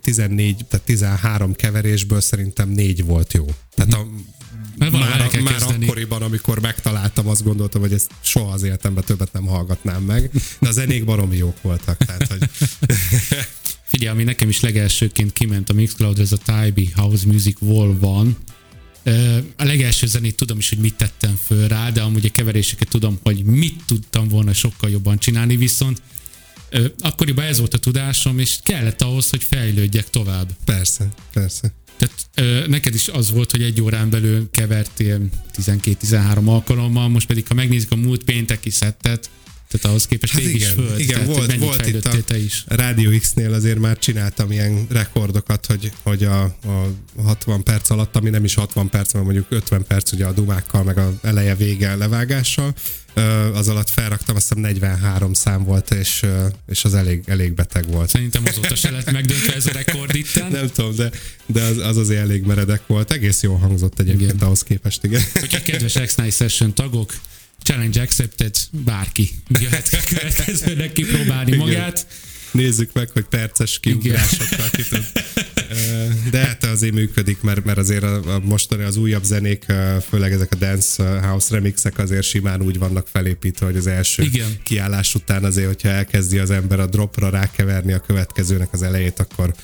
14, 0.00 0.64
tehát 0.68 0.86
13 0.86 1.54
keverésből 1.54 2.20
szerintem 2.20 2.68
négy 2.68 3.04
volt 3.04 3.32
jó. 3.32 3.46
Tehát 3.74 3.94
a, 3.94 4.06
már, 4.78 4.90
már, 4.90 5.40
már 5.42 5.62
akkoriban, 5.62 6.22
amikor 6.22 6.60
megtaláltam, 6.60 7.28
azt 7.28 7.44
gondoltam, 7.44 7.80
hogy 7.80 7.92
ezt 7.92 8.10
soha 8.20 8.52
az 8.52 8.62
életemben 8.62 9.04
többet 9.04 9.32
nem 9.32 9.46
hallgatnám 9.46 10.02
meg, 10.02 10.30
de 10.58 10.68
a 10.68 10.72
zenék 10.72 11.04
baromi 11.04 11.36
jók 11.36 11.62
voltak. 11.62 11.96
Tehát, 11.96 12.26
hogy 12.26 12.50
Figyelj, 13.94 14.12
ami 14.12 14.24
nekem 14.24 14.48
is 14.48 14.60
legelsőként 14.60 15.32
kiment 15.32 15.70
a 15.70 15.72
Mixcloud, 15.72 16.18
ez 16.18 16.32
a 16.32 16.36
Tybee 16.36 16.88
House 16.94 17.26
Music 17.26 17.60
Wall 17.60 17.96
van. 17.98 18.36
A 19.56 19.64
legelső 19.64 20.06
zenét 20.06 20.36
tudom 20.36 20.58
is, 20.58 20.68
hogy 20.68 20.78
mit 20.78 20.94
tettem 20.94 21.38
föl 21.44 21.68
rá, 21.68 21.90
de 21.90 22.00
amúgy 22.00 22.26
a 22.26 22.30
keveréseket 22.30 22.88
tudom, 22.88 23.18
hogy 23.22 23.44
mit 23.44 23.82
tudtam 23.86 24.28
volna 24.28 24.52
sokkal 24.52 24.90
jobban 24.90 25.18
csinálni, 25.18 25.56
viszont 25.56 26.02
akkoriban 26.98 27.44
ez 27.44 27.58
volt 27.58 27.74
a 27.74 27.78
tudásom, 27.78 28.38
és 28.38 28.58
kellett 28.62 29.02
ahhoz, 29.02 29.30
hogy 29.30 29.42
fejlődjek 29.42 30.10
tovább. 30.10 30.50
Persze, 30.64 31.08
persze. 31.32 31.72
Tehát 31.96 32.14
ö, 32.34 32.66
neked 32.66 32.94
is 32.94 33.08
az 33.08 33.30
volt, 33.30 33.50
hogy 33.50 33.62
egy 33.62 33.80
órán 33.80 34.10
belül 34.10 34.48
kevertél 34.50 35.20
12-13 35.56 36.46
alkalommal, 36.46 37.08
most 37.08 37.26
pedig 37.26 37.46
ha 37.46 37.54
megnézzük 37.54 37.92
a 37.92 37.96
múlt 37.96 38.24
pénteki 38.24 38.70
szettet, 38.70 39.30
tehát 39.80 39.96
ahhoz 39.96 40.06
képest 40.06 40.32
hát 40.32 40.42
igen, 40.42 40.54
is 40.54 40.66
föld. 40.66 41.00
Igen, 41.00 41.20
tehát, 41.20 41.36
volt, 41.36 41.56
volt 41.56 41.86
itt 41.86 42.04
a 42.04 42.22
te 42.22 42.38
is. 42.38 42.64
Radio 42.68 43.18
X-nél 43.18 43.52
azért 43.52 43.78
már 43.78 43.98
csináltam 43.98 44.50
ilyen 44.50 44.86
rekordokat, 44.90 45.66
hogy, 45.66 45.92
hogy 46.02 46.24
a, 46.24 46.42
a 46.42 46.90
60 47.22 47.62
perc 47.62 47.90
alatt, 47.90 48.16
ami 48.16 48.30
nem 48.30 48.44
is 48.44 48.54
60 48.54 48.88
perc, 48.88 49.12
mert 49.12 49.24
mondjuk 49.24 49.46
50 49.48 49.84
perc 49.86 50.12
ugye 50.12 50.26
a 50.26 50.32
dumákkal, 50.32 50.82
meg 50.82 50.98
a 50.98 51.12
eleje 51.22 51.54
vége 51.54 51.94
levágással, 51.94 52.74
az 53.52 53.68
alatt 53.68 53.90
felraktam, 53.90 54.36
azt 54.36 54.48
hiszem 54.48 54.62
43 54.62 55.32
szám 55.32 55.64
volt, 55.64 55.90
és, 55.90 56.26
és 56.66 56.84
az 56.84 56.94
elég, 56.94 57.22
elég 57.26 57.52
beteg 57.52 57.90
volt. 57.90 58.08
Szerintem 58.08 58.42
azóta 58.46 58.74
se 58.74 58.90
lett 58.90 59.12
megdöntve 59.12 59.54
ez 59.54 59.66
a 59.66 59.72
rekord 59.72 60.14
itt. 60.14 60.34
Nem 60.50 60.68
tudom, 60.74 60.94
de, 60.94 61.10
de 61.46 61.62
az, 61.62 61.76
az 61.76 61.96
azért 61.96 62.20
elég 62.20 62.42
meredek 62.42 62.86
volt. 62.86 63.10
Egész 63.10 63.42
jól 63.42 63.58
hangzott 63.58 64.00
egyébként 64.00 64.32
igen. 64.32 64.46
ahhoz 64.46 64.62
képest, 64.62 65.04
igen. 65.04 65.22
Hogyha 65.32 65.62
kedves 65.62 65.92
X-Night 65.92 66.34
Session 66.34 66.74
tagok, 66.74 67.12
challenge 67.62 68.00
accepted, 68.00 68.56
bárki 68.70 69.30
jöhet 69.60 69.88
következőnek 70.08 70.92
kipróbálni 70.92 71.52
Igen. 71.52 71.58
magát. 71.58 72.06
Nézzük 72.50 72.92
meg, 72.92 73.10
hogy 73.10 73.24
perces 73.24 73.80
kiugrásokkal 73.80 74.70
ki 74.70 74.82
tud. 74.82 75.04
De 76.30 76.38
hát 76.38 76.64
azért 76.64 76.94
működik, 76.94 77.40
mert, 77.40 77.64
mert 77.64 77.78
azért 77.78 78.02
a, 78.02 78.34
a 78.34 78.38
mostani 78.38 78.82
az 78.82 78.96
újabb 78.96 79.24
zenék, 79.24 79.64
főleg 80.08 80.32
ezek 80.32 80.52
a 80.52 80.56
Dance 80.56 81.20
House 81.20 81.54
remixek 81.54 81.98
azért 81.98 82.22
simán 82.22 82.62
úgy 82.62 82.78
vannak 82.78 83.06
felépítve, 83.12 83.66
hogy 83.66 83.76
az 83.76 83.86
első 83.86 84.22
Igen. 84.22 84.48
kiállás 84.62 85.14
után 85.14 85.44
azért, 85.44 85.66
hogyha 85.66 85.88
elkezdi 85.88 86.38
az 86.38 86.50
ember 86.50 86.80
a 86.80 86.86
dropra 86.86 87.28
rákeverni 87.28 87.92
a 87.92 87.98
következőnek 87.98 88.68
az 88.72 88.82
elejét, 88.82 89.20
akkor 89.20 89.54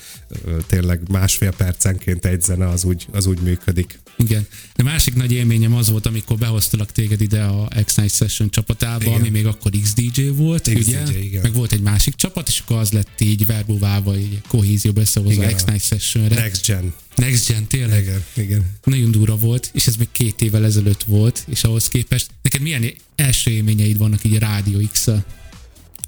tényleg 0.67 1.09
másfél 1.09 1.51
percenként 1.51 2.25
egy 2.25 2.41
zene 2.41 2.67
az 2.67 2.83
úgy, 2.83 3.07
az 3.11 3.25
úgy 3.25 3.39
működik. 3.39 3.99
Igen. 4.17 4.47
De 4.75 4.83
másik 4.83 5.15
nagy 5.15 5.31
élményem 5.31 5.75
az 5.75 5.89
volt, 5.89 6.05
amikor 6.05 6.37
behoztalak 6.37 6.91
téged 6.91 7.21
ide 7.21 7.43
a 7.43 7.67
X-Night 7.85 8.13
Session 8.13 8.49
csapatába, 8.49 9.03
igen. 9.03 9.19
ami 9.19 9.29
még 9.29 9.45
akkor 9.45 9.71
XDJ 9.81 10.27
volt, 10.27 10.61
XDJ, 10.61 10.79
ugye? 10.79 11.19
Igen. 11.19 11.41
Meg 11.41 11.53
volt 11.53 11.71
egy 11.71 11.81
másik 11.81 12.15
csapat, 12.15 12.47
és 12.47 12.59
akkor 12.59 12.77
az 12.77 12.91
lett 12.91 13.21
így 13.21 13.45
verbuválva, 13.45 14.17
így 14.17 14.41
kohézió 14.47 14.91
összehozva 14.95 15.45
X-Night 15.45 15.81
Sessionre. 15.91 16.35
Next 16.35 16.65
Gen. 16.65 16.93
Next 17.15 17.47
Gen, 17.47 17.67
tényleg? 17.67 18.01
Igen, 18.01 18.23
igen. 18.33 18.65
Nagyon 18.83 19.11
durva 19.11 19.35
volt, 19.35 19.69
és 19.73 19.87
ez 19.87 19.95
még 19.95 20.07
két 20.11 20.41
évvel 20.41 20.65
ezelőtt 20.65 21.03
volt, 21.03 21.45
és 21.49 21.63
ahhoz 21.63 21.87
képest 21.87 22.29
neked 22.41 22.61
milyen 22.61 22.93
első 23.15 23.51
élményeid 23.51 23.97
vannak 23.97 24.23
így 24.23 24.35
a 24.35 24.39
Rádió 24.39 24.79
x 24.91 25.07
-a? 25.07 25.23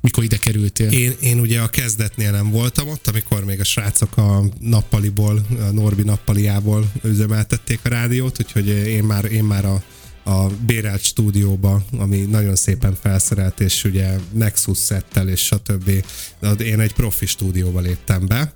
mikor 0.01 0.23
ide 0.23 0.37
kerültél? 0.37 0.91
Én, 0.91 1.13
én 1.21 1.39
ugye 1.39 1.59
a 1.61 1.67
kezdetnél 1.67 2.31
nem 2.31 2.49
voltam 2.49 2.87
ott, 2.87 3.07
amikor 3.07 3.45
még 3.45 3.59
a 3.59 3.63
srácok 3.63 4.17
a 4.17 4.43
nappaliból, 4.59 5.45
a 5.59 5.71
Norbi 5.71 6.03
nappaliából 6.03 6.91
üzemeltették 7.03 7.79
a 7.83 7.89
rádiót, 7.89 8.39
úgyhogy 8.39 8.67
én 8.67 9.03
már, 9.03 9.25
én 9.25 9.43
már 9.43 9.65
a 9.65 9.83
a 10.25 10.47
bérelt 10.47 11.03
stúdióba, 11.03 11.83
ami 11.97 12.17
nagyon 12.17 12.55
szépen 12.55 12.95
felszerelt, 13.01 13.59
és 13.59 13.83
ugye 13.83 14.15
Nexus 14.31 14.77
szettel 14.77 15.29
és 15.29 15.39
stb. 15.39 16.05
De 16.39 16.53
én 16.53 16.79
egy 16.79 16.93
profi 16.93 17.25
stúdióba 17.25 17.79
léptem 17.79 18.27
be, 18.27 18.53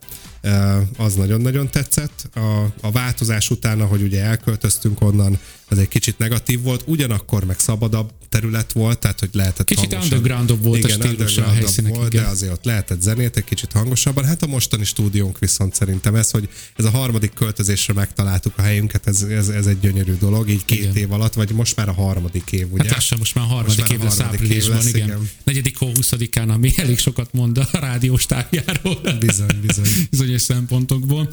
az 0.98 1.16
nagyon-nagyon 1.16 1.70
tetszett. 1.70 2.30
A, 2.34 2.64
a 2.82 2.92
változás 2.92 3.50
után, 3.50 3.82
ahogy 3.82 4.02
ugye 4.02 4.24
elköltöztünk 4.24 5.02
onnan, 5.02 5.40
az 5.70 5.78
egy 5.78 5.88
kicsit 5.88 6.18
negatív 6.18 6.62
volt, 6.62 6.84
ugyanakkor 6.86 7.46
meg 7.46 7.60
szabadabb 7.60 8.12
terület 8.40 8.72
volt, 8.72 9.00
tehát 9.00 9.20
hogy 9.20 9.30
lehetett 9.32 9.66
Kicsit 9.66 9.94
undergroundobb 9.94 10.64
volt 10.64 10.84
igen, 10.84 11.02
a 11.02 11.06
stílus 11.06 11.38
a 11.38 11.50
helyszínek, 11.50 11.96
volt, 11.96 12.14
igen. 12.14 12.24
de 12.24 12.30
azért 12.30 12.52
ott 12.52 12.64
lehetett 12.64 13.02
zenét 13.02 13.38
egy 13.38 13.44
kicsit 13.44 13.72
hangosabban. 13.72 14.26
Hát 14.26 14.44
a 14.44 14.48
mostani 14.48 14.84
stúdiónk 14.84 15.40
viszont 15.40 15.76
szerintem 15.76 16.16
ez, 16.16 16.32
hogy 16.32 16.50
ez 16.76 16.86
a 16.86 16.90
harmadik 16.90 17.34
költözésre 17.34 17.94
megtaláltuk 17.94 18.54
a 18.58 18.62
helyünket, 18.62 19.08
ez, 19.08 19.22
ez, 19.22 19.48
ez 19.50 19.66
egy 19.66 19.80
gyönyörű 19.80 20.14
dolog, 20.14 20.50
így 20.50 20.66
két 20.66 20.80
igen. 20.80 20.96
év 20.96 21.12
alatt, 21.12 21.34
vagy 21.34 21.52
most 21.52 21.76
már 21.76 21.90
a 21.90 21.94
harmadik 21.94 22.52
év, 22.52 22.72
ugye? 22.72 22.84
Hát 22.84 22.94
lassan, 22.94 23.18
most 23.18 23.36
már 23.36 23.46
a 23.46 23.48
harmadik 23.48 23.80
most 23.80 23.92
év 23.92 24.00
lesz 24.00 24.20
áprilisban, 24.20 24.88
igen. 24.88 25.08
igen. 25.08 25.30
Negyedik 25.44 25.78
hó 25.78 25.92
20-án, 25.94 26.48
ami 26.48 26.72
elég 26.76 27.00
sokat 27.00 27.34
mond 27.34 27.58
a 27.58 27.68
rádiós 27.72 28.26
tárgyáról. 28.26 29.02
Bizony, 29.20 29.60
bizony. 29.62 29.90
Bizonyos 30.12 30.42
szempontokból. 30.42 31.32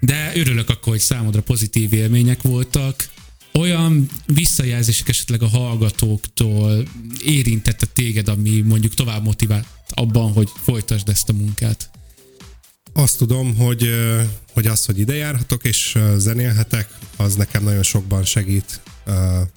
De 0.00 0.32
örülök 0.34 0.68
akkor, 0.68 0.92
hogy 0.92 1.00
számodra 1.00 1.42
pozitív 1.42 1.92
élmények 1.92 2.42
voltak 2.42 3.08
olyan 3.54 4.08
visszajelzések 4.26 5.08
esetleg 5.08 5.42
a 5.42 5.48
hallgatóktól 5.48 6.84
érintette 7.24 7.86
téged, 7.86 8.28
ami 8.28 8.60
mondjuk 8.60 8.94
tovább 8.94 9.24
motivált 9.24 9.66
abban, 9.88 10.32
hogy 10.32 10.48
folytasd 10.62 11.08
ezt 11.08 11.28
a 11.28 11.32
munkát? 11.32 11.90
Azt 12.92 13.18
tudom, 13.18 13.56
hogy, 13.56 13.88
hogy 14.52 14.66
az, 14.66 14.84
hogy 14.84 14.98
ide 14.98 15.14
járhatok 15.14 15.64
és 15.64 15.98
zenélhetek, 16.16 16.98
az 17.16 17.34
nekem 17.34 17.62
nagyon 17.62 17.82
sokban 17.82 18.24
segít 18.24 18.80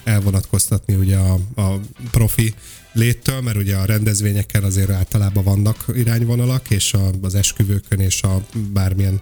elvonatkoztatni 0.03 0.95
ugye 0.95 1.17
a, 1.17 1.39
a 1.55 1.79
profi 2.11 2.53
léttől, 2.93 3.41
mert 3.41 3.57
ugye 3.57 3.75
a 3.75 3.85
rendezvényeken 3.85 4.63
azért 4.63 4.89
általában 4.89 5.43
vannak 5.43 5.85
irányvonalak, 5.93 6.69
és 6.69 6.93
a, 6.93 7.09
az 7.21 7.35
esküvőkön 7.35 7.99
és 7.99 8.21
a 8.21 8.45
bármilyen 8.73 9.21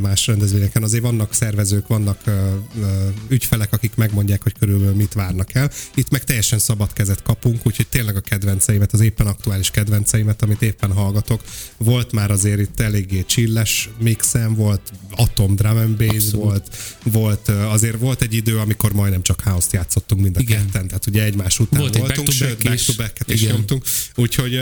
más 0.00 0.26
rendezvényeken 0.26 0.82
azért 0.82 1.02
vannak 1.02 1.34
szervezők, 1.34 1.86
vannak 1.86 2.18
ügyfelek, 3.28 3.72
akik 3.72 3.94
megmondják, 3.94 4.42
hogy 4.42 4.54
körülbelül 4.58 4.94
mit 4.94 5.12
várnak 5.12 5.54
el. 5.54 5.70
Itt 5.94 6.10
meg 6.10 6.24
teljesen 6.24 6.58
szabad 6.58 6.92
kezet 6.92 7.22
kapunk, 7.22 7.66
úgyhogy 7.66 7.86
tényleg 7.88 8.16
a 8.16 8.20
kedvenceimet, 8.20 8.92
az 8.92 9.00
éppen 9.00 9.26
aktuális 9.26 9.70
kedvenceimet, 9.70 10.42
amit 10.42 10.62
éppen 10.62 10.92
hallgatok. 10.92 11.42
Volt 11.76 12.12
már 12.12 12.30
azért 12.30 12.60
itt 12.60 12.80
eléggé 12.80 13.24
csilles 13.26 13.88
mixem, 14.00 14.54
volt 14.54 14.92
Atom 15.10 15.56
Drum 15.56 15.76
and 15.76 15.96
Bass, 15.96 16.14
Abszolút. 16.14 16.44
volt, 16.44 16.76
volt 17.02 17.48
azért 17.48 17.98
volt 17.98 18.22
egy 18.22 18.34
idő, 18.34 18.58
amikor 18.58 18.92
majdnem 18.92 19.22
csak 19.22 19.40
house 19.40 19.68
játszottunk 19.72 20.22
mind 20.22 20.36
a 20.36 20.40
Igen. 20.40 20.66
ketten, 20.66 20.86
tehát 20.86 21.06
ugye 21.06 21.22
egymás 21.22 21.58
után 21.58 21.80
volt 21.80 21.96
voltunk, 21.96 22.30
sőt, 22.30 22.62
back-to-back-et 22.62 23.30
is 23.30 23.46
nyomtunk, 23.46 23.84
úgyhogy 24.14 24.60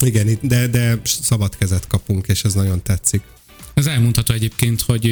igen, 0.00 0.38
de, 0.42 0.66
de 0.66 1.00
szabad 1.04 1.56
kezet 1.56 1.86
kapunk, 1.86 2.26
és 2.26 2.44
ez 2.44 2.54
nagyon 2.54 2.82
tetszik. 2.82 3.22
Ez 3.78 3.86
elmondható 3.86 4.34
egyébként, 4.34 4.80
hogy 4.80 5.02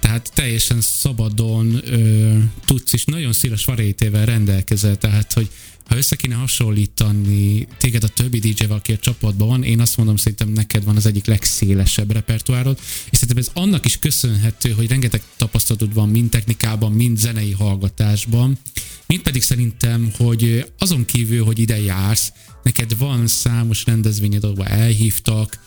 tehát 0.00 0.30
teljesen 0.34 0.80
szabadon 0.80 1.80
ö, 1.84 2.38
tudsz, 2.64 2.92
és 2.92 3.04
nagyon 3.04 3.32
széles 3.32 3.64
varétével 3.64 4.26
rendelkezel, 4.26 4.96
tehát 4.96 5.32
hogy 5.32 5.50
ha 5.84 5.96
össze 5.96 6.16
kéne 6.16 6.34
hasonlítani 6.34 7.66
téged 7.78 8.04
a 8.04 8.08
többi 8.08 8.38
DJ-vel, 8.38 8.76
aki 8.76 8.92
a 8.92 8.96
csapatban 8.96 9.48
van, 9.48 9.64
én 9.64 9.80
azt 9.80 9.96
mondom, 9.96 10.16
szerintem 10.16 10.48
neked 10.48 10.84
van 10.84 10.96
az 10.96 11.06
egyik 11.06 11.26
legszélesebb 11.26 12.12
repertoárod, 12.12 12.78
és 13.10 13.18
szerintem 13.18 13.36
ez 13.36 13.50
annak 13.52 13.84
is 13.84 13.98
köszönhető, 13.98 14.70
hogy 14.70 14.88
rengeteg 14.88 15.22
tapasztalatod 15.36 15.94
van 15.94 16.08
mind 16.08 16.30
technikában, 16.30 16.92
mind 16.92 17.18
zenei 17.18 17.52
hallgatásban, 17.52 18.58
mint 19.06 19.22
pedig 19.22 19.42
szerintem, 19.42 20.10
hogy 20.16 20.66
azon 20.78 21.04
kívül, 21.04 21.44
hogy 21.44 21.58
ide 21.58 21.80
jársz, 21.80 22.32
neked 22.62 22.98
van 22.98 23.26
számos 23.26 23.84
rendezvényed, 23.84 24.44
ahol 24.44 24.66
elhívtak, 24.66 25.58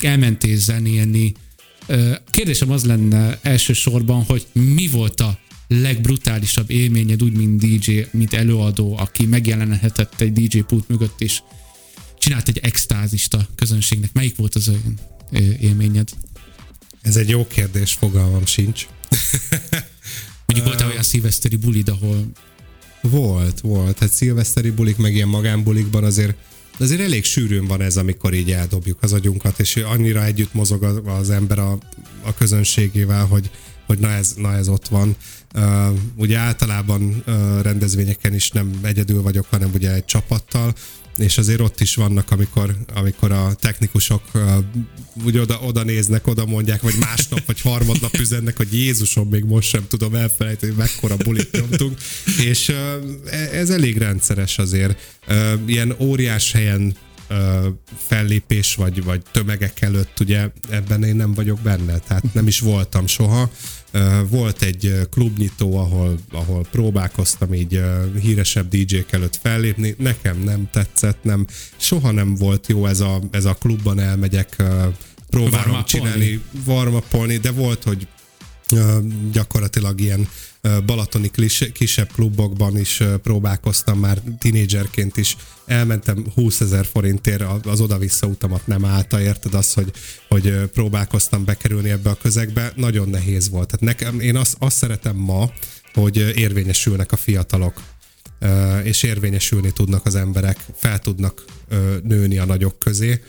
elmentél 0.00 0.56
zenélni. 0.56 1.32
Kérdésem 2.30 2.70
az 2.70 2.84
lenne 2.84 3.38
elsősorban, 3.42 4.22
hogy 4.22 4.46
mi 4.52 4.86
volt 4.86 5.20
a 5.20 5.38
legbrutálisabb 5.68 6.70
élményed 6.70 7.22
úgy, 7.22 7.32
mint 7.32 7.60
DJ, 7.60 8.00
mint 8.10 8.32
előadó, 8.34 8.96
aki 8.98 9.26
megjelenhetett 9.26 10.20
egy 10.20 10.32
DJ 10.32 10.58
pult 10.58 10.88
mögött, 10.88 11.20
és 11.20 11.42
csinált 12.18 12.48
egy 12.48 12.58
extázist 12.58 13.34
a 13.34 13.46
közönségnek. 13.54 14.12
Melyik 14.12 14.36
volt 14.36 14.54
az 14.54 14.68
olyan 14.68 14.98
élményed? 15.60 16.08
Ez 17.02 17.16
egy 17.16 17.28
jó 17.28 17.46
kérdés, 17.46 17.92
fogalmam 17.92 18.46
sincs. 18.46 18.86
Mondjuk 20.46 20.66
volt 20.66 20.90
olyan 20.90 21.02
szilveszteri 21.02 21.56
bulid, 21.56 21.88
ahol... 21.88 22.26
Volt, 23.00 23.60
volt. 23.60 23.98
Hát 23.98 24.12
szilveszteri 24.12 24.70
bulik, 24.70 24.96
meg 24.96 25.14
ilyen 25.14 25.28
magánbulikban 25.28 26.04
azért 26.04 26.34
de 26.78 26.84
azért 26.84 27.00
elég 27.00 27.24
sűrűn 27.24 27.66
van 27.66 27.80
ez, 27.80 27.96
amikor 27.96 28.34
így 28.34 28.50
eldobjuk 28.50 29.02
az 29.02 29.12
agyunkat, 29.12 29.60
és 29.60 29.76
annyira 29.76 30.24
együtt 30.24 30.54
mozog 30.54 31.02
az 31.06 31.30
ember 31.30 31.58
a, 31.58 31.78
a 32.22 32.34
közönségével, 32.34 33.26
hogy, 33.26 33.50
hogy 33.86 33.98
na 33.98 34.08
ez, 34.08 34.34
na 34.36 34.54
ez 34.54 34.68
ott 34.68 34.88
van. 34.88 35.16
Uh, 35.54 35.88
ugye 36.16 36.38
általában 36.38 37.22
uh, 37.26 37.62
rendezvényeken 37.62 38.34
is 38.34 38.50
nem 38.50 38.78
egyedül 38.82 39.22
vagyok, 39.22 39.46
hanem 39.50 39.70
ugye 39.74 39.92
egy 39.92 40.04
csapattal, 40.04 40.74
és 41.16 41.38
azért 41.38 41.60
ott 41.60 41.80
is 41.80 41.94
vannak, 41.94 42.30
amikor, 42.30 42.76
amikor 42.94 43.32
a 43.32 43.54
technikusok 43.54 44.22
uh, 44.34 44.42
úgy 45.24 45.38
oda, 45.38 45.58
oda 45.62 45.82
néznek, 45.82 46.26
oda 46.26 46.46
mondják, 46.46 46.82
vagy 46.82 46.94
másnap, 47.00 47.46
vagy 47.46 47.60
harmadnap 47.60 48.16
üzennek, 48.18 48.56
hogy 48.56 48.74
Jézusom, 48.74 49.28
még 49.28 49.44
most 49.44 49.68
sem 49.68 49.86
tudom 49.88 50.14
elfelejteni, 50.14 50.72
hogy 50.72 50.80
mekkora 50.80 51.16
bulit 51.16 51.50
nyomtunk, 51.52 51.98
és 52.40 52.68
uh, 52.68 52.76
ez 53.52 53.70
elég 53.70 53.98
rendszeres 53.98 54.58
azért. 54.58 55.18
Uh, 55.28 55.52
ilyen 55.66 55.94
óriás 55.98 56.52
helyen 56.52 56.96
fellépés, 58.06 58.74
vagy, 58.74 59.04
vagy 59.04 59.22
tömegek 59.32 59.80
előtt, 59.80 60.20
ugye 60.20 60.48
ebben 60.70 61.04
én 61.04 61.16
nem 61.16 61.34
vagyok 61.34 61.58
benne, 61.60 61.98
tehát 61.98 62.34
nem 62.34 62.46
is 62.46 62.60
voltam 62.60 63.06
soha. 63.06 63.50
Volt 64.28 64.62
egy 64.62 65.08
klubnyitó, 65.10 65.78
ahol, 65.78 66.18
ahol 66.32 66.66
próbálkoztam 66.70 67.54
így 67.54 67.80
híresebb 68.20 68.68
DJ-k 68.68 69.12
előtt 69.12 69.38
fellépni, 69.42 69.94
nekem 69.98 70.38
nem 70.38 70.68
tetszett, 70.70 71.22
nem, 71.22 71.46
soha 71.76 72.10
nem 72.10 72.34
volt 72.34 72.66
jó 72.66 72.86
ez 72.86 73.00
a, 73.00 73.20
ez 73.30 73.44
a 73.44 73.54
klubban 73.54 73.98
elmegyek, 73.98 74.62
próbálom 75.30 75.84
csinálni, 75.84 76.40
varmapolni, 76.64 77.36
de 77.36 77.50
volt, 77.50 77.82
hogy 77.82 78.06
gyakorlatilag 79.32 80.00
ilyen 80.00 80.28
balatoni 80.86 81.30
kisebb 81.72 82.12
klubokban 82.12 82.78
is 82.78 83.02
próbálkoztam 83.22 83.98
már 83.98 84.18
tinédzserként 84.38 85.16
is. 85.16 85.36
Elmentem 85.66 86.26
20 86.34 86.60
ezer 86.60 86.86
forintért, 86.86 87.42
az 87.66 87.80
oda-vissza 87.80 88.26
utamat 88.26 88.66
nem 88.66 88.84
állta, 88.84 89.20
érted 89.20 89.54
az, 89.54 89.72
hogy, 89.72 89.92
hogy 90.28 90.52
próbálkoztam 90.72 91.44
bekerülni 91.44 91.90
ebbe 91.90 92.10
a 92.10 92.14
közegbe. 92.14 92.72
Nagyon 92.76 93.08
nehéz 93.08 93.48
volt. 93.48 93.66
Tehát 93.66 93.96
nekem, 93.96 94.20
én 94.20 94.36
azt, 94.36 94.56
azt 94.58 94.76
szeretem 94.76 95.16
ma, 95.16 95.52
hogy 95.94 96.16
érvényesülnek 96.16 97.12
a 97.12 97.16
fiatalok 97.16 97.82
és 98.82 99.02
érvényesülni 99.02 99.72
tudnak 99.72 100.06
az 100.06 100.14
emberek, 100.14 100.56
fel 100.74 100.98
tudnak 100.98 101.44
nőni 102.02 102.38
a 102.38 102.44
nagyok 102.44 102.78
közé. 102.78 103.22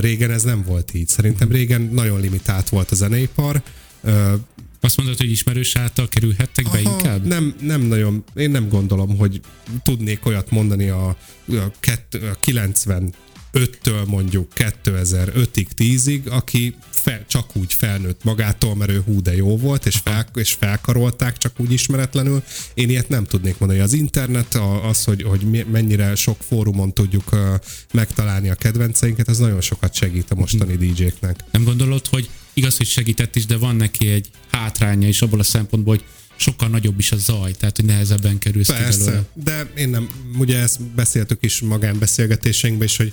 Régen 0.00 0.30
ez 0.30 0.42
nem 0.42 0.62
volt 0.62 0.94
így. 0.94 1.08
Szerintem 1.08 1.50
régen 1.50 1.80
nagyon 1.80 2.20
limitált 2.20 2.68
volt 2.68 2.90
a 2.90 2.94
zeneipar, 2.94 3.62
azt 4.80 4.96
mondod, 4.96 5.16
hogy 5.16 5.30
ismerős 5.30 5.76
által 5.76 6.08
kerülhettek 6.08 6.66
Aha, 6.66 6.74
be 6.74 6.80
inkább? 6.80 7.26
Nem, 7.26 7.54
nem 7.60 7.80
nagyon, 7.80 8.24
én 8.34 8.50
nem 8.50 8.68
gondolom, 8.68 9.16
hogy 9.16 9.40
tudnék 9.82 10.26
olyat 10.26 10.50
mondani 10.50 10.88
a, 10.88 11.08
a, 11.48 11.70
kett, 11.80 12.14
a 12.14 12.36
90 12.40 13.14
5-től 13.52 14.06
mondjuk 14.06 14.52
2005-ig, 14.56 15.66
10-ig, 15.76 16.30
aki 16.30 16.74
fel, 16.90 17.24
csak 17.26 17.56
úgy 17.56 17.72
felnőtt 17.72 18.24
magától, 18.24 18.76
mert 18.76 18.90
ő 18.90 19.02
hú 19.04 19.22
de 19.22 19.36
jó 19.36 19.56
volt, 19.56 19.86
és, 19.86 19.96
fel, 20.04 20.26
és 20.34 20.52
felkarolták 20.52 21.36
csak 21.36 21.52
úgy 21.60 21.72
ismeretlenül. 21.72 22.42
Én 22.74 22.88
ilyet 22.88 23.08
nem 23.08 23.24
tudnék 23.24 23.58
mondani. 23.58 23.80
Az 23.80 23.92
internet, 23.92 24.58
az, 24.82 25.04
hogy, 25.04 25.22
hogy 25.22 25.66
mennyire 25.70 26.14
sok 26.14 26.36
fórumon 26.48 26.92
tudjuk 26.92 27.36
megtalálni 27.92 28.50
a 28.50 28.54
kedvenceinket, 28.54 29.28
az 29.28 29.38
nagyon 29.38 29.60
sokat 29.60 29.94
segít 29.94 30.30
a 30.30 30.34
mostani 30.34 30.74
mhm. 30.74 30.82
DJ-knek. 30.82 31.44
Nem 31.50 31.64
gondolod, 31.64 32.06
hogy 32.06 32.30
igaz, 32.52 32.76
hogy 32.76 32.86
segített 32.86 33.36
is, 33.36 33.46
de 33.46 33.56
van 33.56 33.76
neki 33.76 34.08
egy 34.08 34.30
hátránya 34.50 35.08
is 35.08 35.22
abból 35.22 35.40
a 35.40 35.42
szempontból, 35.42 35.94
hogy 35.96 36.04
sokkal 36.36 36.68
nagyobb 36.68 36.98
is 36.98 37.12
a 37.12 37.16
zaj, 37.16 37.52
tehát 37.52 37.76
hogy 37.76 37.84
nehezebben 37.84 38.38
kerülsz 38.38 38.66
Persze, 38.66 39.26
ki 39.34 39.40
de 39.42 39.70
én 39.76 39.88
nem, 39.88 40.08
ugye 40.38 40.58
ezt 40.58 40.82
beszéltük 40.82 41.38
is 41.40 41.60
magánbeszélgetéseinkben 41.60 42.86
is, 42.86 42.96
hogy 42.96 43.12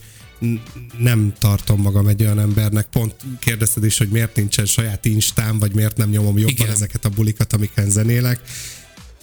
nem 0.98 1.34
tartom 1.40 1.82
magam 1.82 2.08
egy 2.08 2.22
olyan 2.22 2.40
embernek. 2.40 2.86
Pont 2.86 3.16
kérdezted 3.40 3.84
is, 3.84 3.98
hogy 3.98 4.10
miért 4.10 4.36
nincsen 4.36 4.66
saját 4.66 5.06
instám, 5.06 5.60
vagy 5.60 5.74
miért 5.74 5.98
nem 5.98 6.10
nyomom 6.10 6.38
jobban 6.38 6.54
Igen. 6.56 6.70
ezeket 6.70 7.06
a 7.06 7.10
bulikat, 7.10 7.54
amiken 7.54 7.90
zenélek. 7.90 8.42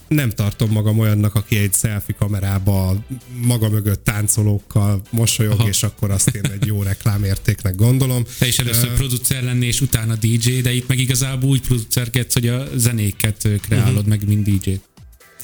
Nem 0.08 0.30
tartom 0.30 0.70
magam 0.70 0.98
olyannak, 0.98 1.34
aki 1.34 1.56
egy 1.56 1.74
selfie 1.74 2.16
kamerába 2.18 3.04
maga 3.42 3.68
mögött 3.68 4.04
táncolókkal 4.04 5.02
mosolyog, 5.10 5.52
Aha. 5.52 5.68
és 5.68 5.82
akkor 5.82 6.10
azt 6.10 6.34
én 6.34 6.50
egy 6.52 6.66
jó 6.66 6.82
reklámértéknek 6.82 7.74
gondolom. 7.74 8.24
Te 8.38 8.46
is 8.46 8.58
először 8.58 8.88
uh, 8.88 8.94
producer 8.94 9.42
lenni, 9.42 9.66
és 9.66 9.80
utána 9.80 10.14
DJ, 10.14 10.60
de 10.60 10.72
itt 10.72 10.88
meg 10.88 10.98
igazából 10.98 11.50
úgy 11.50 11.60
producerkedsz, 11.60 12.34
hogy 12.34 12.48
a 12.48 12.66
zenéket 12.76 13.48
kreálod 13.62 13.94
uh-huh. 13.94 14.06
meg, 14.06 14.26
mint 14.26 14.44
DJ-t. 14.44 14.93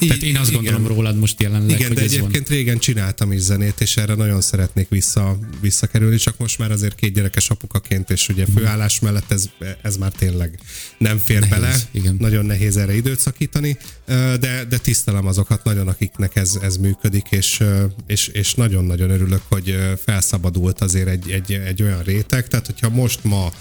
Tehát 0.08 0.22
én 0.22 0.36
azt 0.36 0.50
igen. 0.50 0.62
gondolom 0.62 0.86
rólad 0.86 1.16
most 1.16 1.40
jelenleg, 1.42 1.70
Igen, 1.76 1.86
hogy 1.86 1.96
de 1.96 2.02
egyébként 2.02 2.48
van. 2.48 2.56
régen 2.56 2.78
csináltam 2.78 3.32
is 3.32 3.40
zenét, 3.40 3.80
és 3.80 3.96
erre 3.96 4.14
nagyon 4.14 4.40
szeretnék 4.40 4.88
vissza, 4.88 5.38
visszakerülni, 5.60 6.16
csak 6.16 6.38
most 6.38 6.58
már 6.58 6.70
azért 6.70 6.94
két 6.94 7.12
gyerekes 7.12 7.50
apukaként, 7.50 8.10
és 8.10 8.28
ugye 8.28 8.44
főállás 8.54 9.00
mellett 9.00 9.32
ez, 9.32 9.44
ez 9.82 9.96
már 9.96 10.12
tényleg 10.12 10.58
nem 10.98 11.18
fér 11.18 11.40
nehéz, 11.40 11.54
bele. 11.54 11.76
Igen. 11.90 12.16
Nagyon 12.18 12.46
nehéz 12.46 12.76
erre 12.76 12.96
időt 12.96 13.18
szakítani, 13.18 13.76
de, 14.40 14.64
de 14.68 14.78
tisztelem 14.78 15.26
azokat 15.26 15.64
nagyon, 15.64 15.88
akiknek 15.88 16.36
ez, 16.36 16.58
ez 16.62 16.76
működik, 16.76 17.26
és, 17.30 17.62
és, 18.06 18.26
és 18.26 18.54
nagyon-nagyon 18.54 19.10
örülök, 19.10 19.42
hogy 19.48 19.76
felszabadult 20.04 20.80
azért 20.80 21.08
egy, 21.08 21.30
egy, 21.30 21.52
egy 21.52 21.82
olyan 21.82 22.02
réteg, 22.02 22.48
tehát 22.48 22.66
hogyha 22.66 22.88
most 22.88 23.24
ma 23.24 23.52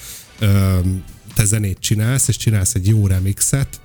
te 1.35 1.45
zenét 1.45 1.79
csinálsz, 1.79 2.27
és 2.27 2.37
csinálsz 2.37 2.75
egy 2.75 2.87
jó 2.87 3.07
remixet, 3.07 3.79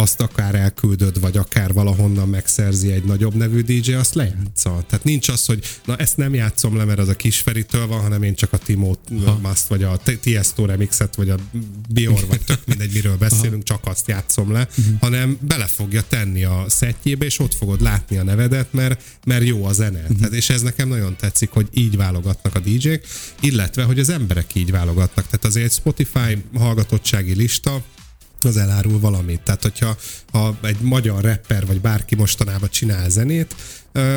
azt 0.00 0.20
akár 0.20 0.54
elküldöd, 0.54 1.20
vagy 1.20 1.36
akár 1.36 1.72
valahonnan 1.72 2.28
megszerzi 2.28 2.92
egy 2.92 3.04
nagyobb 3.04 3.34
nevű 3.34 3.60
DJ, 3.60 3.92
azt 3.92 4.14
lejátsza. 4.14 4.84
Tehát 4.88 5.04
nincs 5.04 5.28
az, 5.28 5.46
hogy 5.46 5.64
na 5.84 5.96
ezt 5.96 6.16
nem 6.16 6.34
játszom 6.34 6.76
le, 6.76 6.84
mert 6.84 6.98
az 6.98 7.08
a 7.08 7.16
kisferitől 7.16 7.86
van, 7.86 8.00
hanem 8.00 8.22
én 8.22 8.34
csak 8.34 8.52
a 8.52 8.56
Timo 8.56 8.94
Mast, 9.42 9.66
vagy 9.66 9.82
a 9.82 10.00
Tiesto 10.20 10.64
remixet, 10.64 11.14
vagy 11.14 11.30
a 11.30 11.36
Bior, 11.88 12.26
vagy 12.28 12.40
tök 12.44 12.60
mindegy, 12.66 12.92
miről 12.92 13.16
beszélünk, 13.16 13.62
csak 13.62 13.86
azt 13.86 14.08
játszom 14.08 14.52
le, 14.52 14.68
uh-huh. 14.78 15.00
hanem 15.00 15.38
bele 15.40 15.66
fogja 15.66 16.02
tenni 16.08 16.44
a 16.44 16.64
szettjébe, 16.68 17.24
és 17.24 17.38
ott 17.38 17.54
fogod 17.54 17.80
látni 17.80 18.16
a 18.16 18.22
nevedet, 18.22 18.72
mert, 18.72 19.02
mert 19.24 19.44
jó 19.44 19.64
a 19.64 19.72
zene. 19.72 20.00
Uh-huh. 20.00 20.16
Tehát, 20.16 20.32
és 20.32 20.50
ez 20.50 20.62
nekem 20.62 20.88
nagyon 20.88 21.16
tetszik, 21.16 21.50
hogy 21.50 21.68
így 21.72 21.96
válogatnak 21.96 22.54
a 22.54 22.58
DJ-k, 22.58 23.06
illetve, 23.40 23.82
hogy 23.82 23.98
az 23.98 24.08
emberek 24.08 24.54
így 24.54 24.70
válogatnak. 24.70 25.24
Tehát 25.24 25.44
azért 25.44 25.66
egy 25.66 25.72
Spotify 25.72 26.44
hallgatottsági 26.54 27.34
lista, 27.34 27.82
az 28.44 28.56
elárul 28.56 29.00
valamit. 29.00 29.40
Tehát, 29.40 29.62
hogyha 29.62 29.96
ha 30.32 30.58
egy 30.62 30.80
magyar 30.80 31.22
rapper, 31.22 31.66
vagy 31.66 31.80
bárki 31.80 32.14
mostanában 32.14 32.68
csinál 32.70 33.10
zenét, 33.10 33.54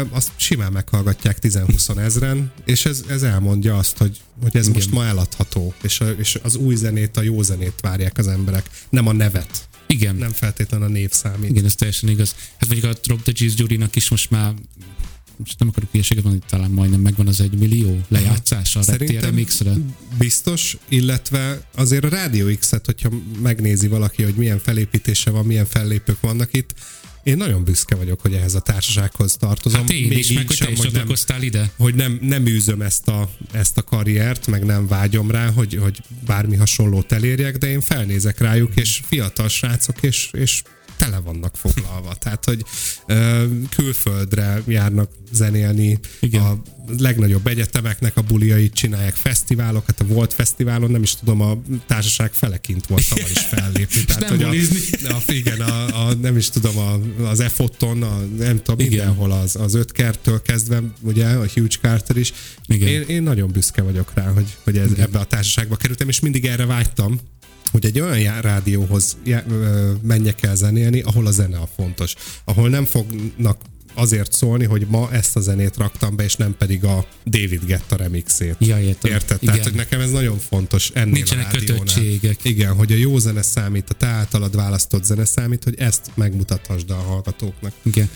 azt 0.10 0.32
simán 0.36 0.72
meghallgatják 0.72 1.38
10-20 1.42 1.98
ezren, 1.98 2.52
és 2.66 2.86
ez, 2.86 3.04
ez 3.08 3.24
elmondja 3.24 3.78
azt, 3.78 3.98
hogy, 3.98 4.22
hogy 4.42 4.56
ez 4.56 4.64
Igen. 4.68 4.76
most 4.76 4.92
ma 4.92 5.06
eladható, 5.06 5.74
és, 5.82 6.00
a, 6.00 6.10
és 6.10 6.40
az 6.44 6.56
új 6.56 6.76
zenét, 6.76 7.18
a 7.18 7.22
jó 7.22 7.42
zenét 7.42 7.80
várják 7.82 8.18
az 8.18 8.28
emberek, 8.28 8.70
nem 8.90 9.08
a 9.08 9.12
nevet. 9.12 9.68
Igen. 9.88 10.16
Nem 10.16 10.32
feltétlenül 10.32 10.86
a 10.86 10.90
név 10.90 11.12
számít. 11.12 11.50
Igen, 11.50 11.66
ez 11.66 11.76
teljesen 11.76 12.10
igaz. 12.10 12.36
Hát 12.58 12.70
mondjuk 12.70 12.92
a 12.92 12.98
Drop 13.02 13.22
the 13.22 13.32
Cheese 13.32 13.56
Gyurinak 13.56 13.96
is 13.96 14.10
most 14.10 14.30
már 14.30 14.54
most 15.38 15.60
nem 15.60 15.68
akarok 15.68 15.90
ilyeséget 15.92 16.24
mondani, 16.24 16.46
talán 16.50 16.72
majdnem 16.72 17.00
megvan 17.00 17.28
az 17.28 17.42
egy 17.42 17.58
millió 17.58 18.00
lejátszása 18.08 18.80
a 18.80 18.96
RMX-re. 18.96 19.74
Biztos, 20.18 20.78
illetve 20.90 21.68
azért 21.76 22.04
a 22.04 22.10
Radio 22.10 22.56
X-et, 22.56 22.86
hogyha 22.86 23.10
megnézi 23.42 23.88
valaki, 23.88 24.24
hogy 24.24 24.36
milyen 24.36 24.60
felépítése 24.60 25.30
van, 25.30 25.46
milyen 25.46 25.66
fellépők 25.66 26.22
vannak 26.22 26.54
itt, 26.54 26.74
én 27.24 27.38
nagyon 27.38 27.64
büszke 27.64 27.96
vagyok, 27.96 28.22
hogy 28.22 28.34
ehhez 28.34 28.56
a 28.56 28.60
társasághoz 28.60 29.36
tartozom. 29.36 29.80
Hát 29.80 29.90
én 29.90 30.08
Még 30.08 30.18
is, 30.18 30.32
meg 30.32 30.48
hogy 30.48 30.58
te 30.58 30.72
is 30.72 30.80
hogy 30.80 30.92
nem, 31.28 31.42
ide. 31.42 31.72
Hogy 31.78 31.96
nem, 31.96 32.20
nem 32.22 32.46
űzöm 32.46 32.82
ezt 32.82 33.08
a, 33.08 33.30
ezt 33.52 33.78
a 33.78 33.82
karriert, 33.82 34.48
meg 34.48 34.66
nem 34.66 34.88
vágyom 34.88 35.32
rá, 35.32 35.52
hogy, 35.52 35.76
hogy 35.82 36.02
bármi 36.26 36.56
hasonlót 36.56 37.12
elérjek, 37.12 37.58
de 37.58 37.68
én 37.68 37.82
felnézek 37.82 38.40
rájuk, 38.40 38.72
és 38.76 39.02
fiatal 39.06 39.48
srácok, 39.48 39.98
és, 40.02 40.30
és 40.32 40.62
tele 41.04 41.20
vannak 41.20 41.58
foglalva. 41.58 42.16
Tehát, 42.16 42.46
hogy 42.46 42.66
ö, 43.06 43.46
külföldre 43.70 44.62
járnak 44.68 45.12
zenélni, 45.32 46.00
Igen. 46.20 46.42
a 46.42 46.62
legnagyobb 46.98 47.48
egyetemeknek 47.48 48.18
a 48.18 48.22
buliait 48.22 48.74
csinálják, 48.74 49.16
fesztiválokat, 49.16 50.00
a 50.00 50.06
Volt 50.06 50.34
Fesztiválon, 50.34 50.92
nem 50.92 51.02
is 51.04 51.16
tudom, 51.16 51.42
a 51.42 51.62
társaság 51.88 52.34
felekint 52.34 52.86
volt 52.88 53.10
tavaly 53.10 53.32
is 53.32 53.40
fellépni. 53.40 54.04
Tehát, 54.06 54.22
nem 54.22 54.30
hogy 54.30 54.44
a, 54.44 55.16
a, 55.16 55.32
igen, 55.32 55.62
a, 55.62 56.08
a, 56.08 56.14
nem 56.14 56.38
is 56.38 56.50
tudom, 56.50 56.78
a, 56.78 57.00
az 57.24 57.40
Efotton, 57.40 58.04
a, 58.04 58.18
nem 58.38 58.62
tudom, 58.62 58.80
igen. 58.80 58.90
mindenhol 58.90 59.32
az, 59.32 59.56
az 59.56 59.74
öt 59.74 59.92
kertől 59.92 60.42
kezdve, 60.42 60.82
ugye, 61.00 61.26
a 61.28 61.46
Huge 61.54 61.76
Carter 61.82 62.18
is. 62.18 62.34
Igen. 62.66 62.88
Én, 62.88 63.02
én 63.02 63.24
nagyon 63.24 63.52
büszke 63.52 63.82
vagyok 63.82 64.12
rá, 64.14 64.32
hogy, 64.32 64.58
hogy 64.64 64.78
ez, 64.78 64.92
ebbe 64.98 65.20
a 65.20 65.24
társaságba 65.24 65.76
kerültem, 65.76 66.10
és 66.10 66.20
mindig 66.20 66.46
erre 66.46 66.66
vágytam, 66.66 67.20
hogy 67.74 67.86
egy 67.86 68.00
olyan 68.00 68.42
rádióhoz 68.42 69.18
menjek 70.02 70.44
el 70.44 70.56
zenélni, 70.56 71.02
ahol 71.02 71.28
a 71.28 71.32
zene 71.32 71.58
a 71.58 71.70
fontos. 71.76 72.14
Ahol 72.44 72.70
nem 72.70 72.86
fognak 72.86 73.58
azért 73.94 74.34
szólni, 74.34 74.66
hogy 74.66 74.86
ma 74.90 75.12
ezt 75.12 75.36
a 75.36 75.40
zenét 75.40 75.78
raktam 75.78 76.16
be, 76.16 76.24
és 76.24 76.36
nem 76.36 76.56
pedig 76.58 76.84
a 76.84 77.08
David 77.26 77.66
Getta 77.66 77.96
remixét. 77.96 78.56
Ja, 78.60 78.80
értem. 78.80 79.12
Érted? 79.12 79.38
Igen. 79.42 79.54
Tehát, 79.54 79.70
hogy 79.70 79.78
nekem 79.78 80.00
ez 80.00 80.12
nagyon 80.12 80.38
fontos 80.38 80.90
ennél 80.94 81.14
Nincsenek 81.14 81.54
a 81.54 81.58
kötöttségek. 81.58 82.44
Igen, 82.44 82.74
hogy 82.74 82.92
a 82.92 82.96
jó 82.96 83.18
zene 83.18 83.42
számít, 83.42 83.90
a 83.90 83.94
te 83.94 84.08
általad 84.08 84.56
választott 84.56 85.04
zene 85.04 85.26
számít, 85.26 85.64
hogy 85.64 85.76
ezt 85.78 86.12
megmutathasd 86.16 86.90
a 86.90 86.96
hallgatóknak. 86.96 87.74
Igen. 87.84 88.10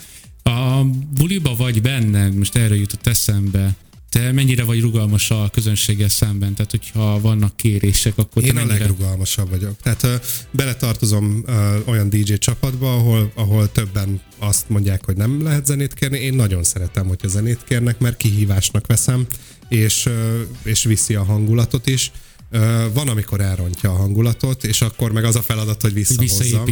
A 0.43 0.83
buliba 1.13 1.55
vagy 1.55 1.81
benne, 1.81 2.29
most 2.29 2.55
erre 2.55 2.75
jutott 2.75 3.07
eszembe, 3.07 3.75
te 4.17 4.31
mennyire 4.31 4.63
vagy 4.63 4.81
rugalmas 4.81 5.31
a 5.31 5.49
közönséggel 5.51 6.09
szemben? 6.09 6.53
Tehát, 6.53 6.71
hogyha 6.71 7.21
vannak 7.21 7.55
kérések, 7.55 8.17
akkor 8.17 8.43
Én 8.43 8.47
te 8.47 8.53
mennyire... 8.53 8.73
a 8.73 8.77
legrugalmasabb 8.77 9.49
vagyok. 9.49 9.75
Tehát 9.81 10.03
uh, 10.03 10.13
beletartozom 10.51 11.43
uh, 11.47 11.55
olyan 11.85 12.09
DJ 12.09 12.33
csapatba, 12.33 12.93
ahol, 12.93 13.31
ahol 13.35 13.71
többen 13.71 14.21
azt 14.37 14.69
mondják, 14.69 15.05
hogy 15.05 15.15
nem 15.15 15.43
lehet 15.43 15.65
zenét 15.65 15.93
kérni. 15.93 16.19
Én 16.19 16.33
nagyon 16.33 16.63
szeretem, 16.63 17.07
hogyha 17.07 17.27
zenét 17.27 17.63
kérnek, 17.67 17.99
mert 17.99 18.17
kihívásnak 18.17 18.87
veszem, 18.87 19.25
és, 19.69 20.05
uh, 20.05 20.13
és 20.63 20.83
viszi 20.83 21.15
a 21.15 21.23
hangulatot 21.23 21.87
is. 21.87 22.11
Van, 22.93 23.07
amikor 23.07 23.41
elrontja 23.41 23.89
a 23.89 23.95
hangulatot, 23.95 24.63
és 24.63 24.81
akkor 24.81 25.11
meg 25.11 25.23
az 25.23 25.35
a 25.35 25.41
feladat, 25.41 25.81
hogy 25.81 25.93
visszahozzam. 25.93 26.65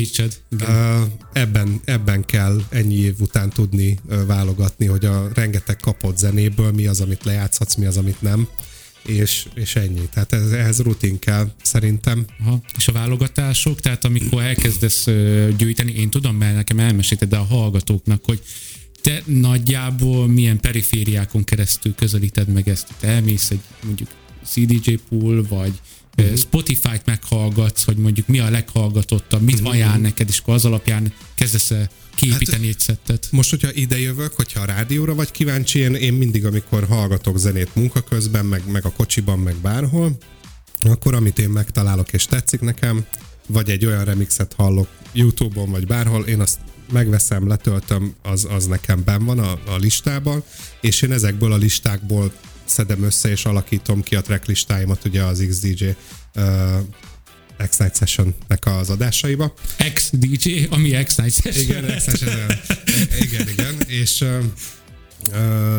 Ebben, 1.34 1.82
ebben 1.86 2.26
kell 2.26 2.62
ennyi 2.70 2.96
év 2.96 3.16
után 3.20 3.50
tudni 3.50 4.00
válogatni, 4.28 4.86
hogy 4.86 5.06
a 5.06 5.30
rengeteg 5.34 5.78
kapott 5.78 6.18
zenéből 6.18 6.72
mi 6.72 6.88
az, 6.88 7.02
amit 7.02 7.24
lejátszhatsz, 7.24 7.76
mi 7.76 7.86
az, 7.86 7.98
amit 7.98 8.22
nem 8.22 8.48
és, 9.06 9.46
és 9.54 9.76
ennyi. 9.76 10.10
Tehát 10.14 10.34
ez, 10.34 10.52
ehhez 10.52 10.82
rutin 10.82 11.20
kell, 11.20 11.52
szerintem. 11.62 12.26
Aha. 12.40 12.62
És 12.78 12.88
a 12.88 12.92
válogatások, 12.92 13.82
tehát 13.82 14.06
amikor 14.06 14.42
elkezdesz 14.42 15.06
gyűjteni, 15.58 15.92
én 15.92 16.10
tudom, 16.10 16.36
mert 16.36 16.56
nekem 16.56 16.80
elmesélted, 16.80 17.30
de 17.30 17.38
a 17.38 17.44
hallgatóknak, 17.44 18.26
hogy 18.26 18.42
te 19.02 19.22
nagyjából 19.26 20.28
milyen 20.28 20.60
perifériákon 20.60 21.44
keresztül 21.44 21.96
közelíted 21.96 22.48
meg 22.48 22.70
ezt. 22.70 22.88
Te 23.00 23.08
elmész 23.08 23.50
egy 23.50 23.60
mondjuk 23.84 24.10
CDJ 24.46 24.94
pool, 25.10 25.46
vagy 25.50 25.74
uh-huh. 26.18 26.36
Spotify-t 26.36 27.06
meghallgatsz, 27.06 27.84
hogy 27.84 27.98
mondjuk 27.98 28.28
mi 28.28 28.40
a 28.40 28.50
leghallgatottabb, 28.50 29.42
mit 29.42 29.56
uh-huh. 29.56 29.72
ajánl 29.72 30.02
neked, 30.02 30.30
és 30.30 30.40
akkor 30.40 30.54
az 30.54 30.66
alapján 30.66 31.14
kezdesz 31.36 31.74
kiépíteni 32.16 32.66
hát, 32.66 32.76
egy 32.76 32.80
szettet. 32.80 33.28
Most, 33.32 33.50
hogyha 33.50 33.74
ide 33.74 34.00
jövök, 34.00 34.34
hogyha 34.34 34.62
a 34.62 34.66
rádióra 34.66 35.16
vagy 35.16 35.32
kíváncsi, 35.32 35.80
én, 35.80 35.94
én 35.96 36.14
mindig, 36.14 36.46
amikor 36.46 36.88
hallgatok 36.88 37.38
zenét 37.38 37.76
munka 37.76 38.02
közben, 38.02 38.46
meg, 38.46 38.62
meg 38.72 38.86
a 38.86 38.92
kocsiban, 38.92 39.40
meg 39.40 39.56
bárhol, 39.56 40.18
akkor 40.80 41.14
amit 41.14 41.40
én 41.40 41.50
megtalálok 41.50 42.14
és 42.14 42.26
tetszik 42.26 42.60
nekem, 42.60 43.06
vagy 43.48 43.70
egy 43.70 43.86
olyan 43.86 44.06
remixet 44.06 44.54
hallok 44.54 44.88
YouTube-on, 45.14 45.72
vagy 45.72 45.88
bárhol, 45.88 46.26
én 46.26 46.40
azt 46.40 46.60
megveszem, 46.92 47.48
letöltöm, 47.48 48.14
az, 48.22 48.48
az 48.50 48.66
nekem 48.66 49.04
ben 49.04 49.26
van 49.26 49.40
a, 49.40 49.52
a 49.52 49.76
listában, 49.78 50.44
és 50.82 51.02
én 51.02 51.12
ezekből 51.12 51.52
a 51.52 51.58
listákból 51.58 52.32
szedem 52.66 53.04
össze 53.04 53.30
és 53.30 53.46
alakítom 53.46 54.04
ki 54.04 54.16
a 54.16 54.22
tracklistáimat 54.22 55.06
ugye 55.06 55.24
az 55.24 55.46
XDJ 55.50 55.86
uh, 56.36 56.44
X-Night 57.70 57.98
Session-nek 57.98 58.66
az 58.66 58.90
adásaiba. 58.90 59.54
X-DJ, 59.94 60.64
ami 60.70 60.90
X-Night 61.04 61.42
Session. 61.42 61.64
Igen, 61.64 61.98
X-Night 61.98 62.22
igen, 63.22 63.50
igen, 63.50 63.76
és 63.88 64.22
uh, 64.22 64.44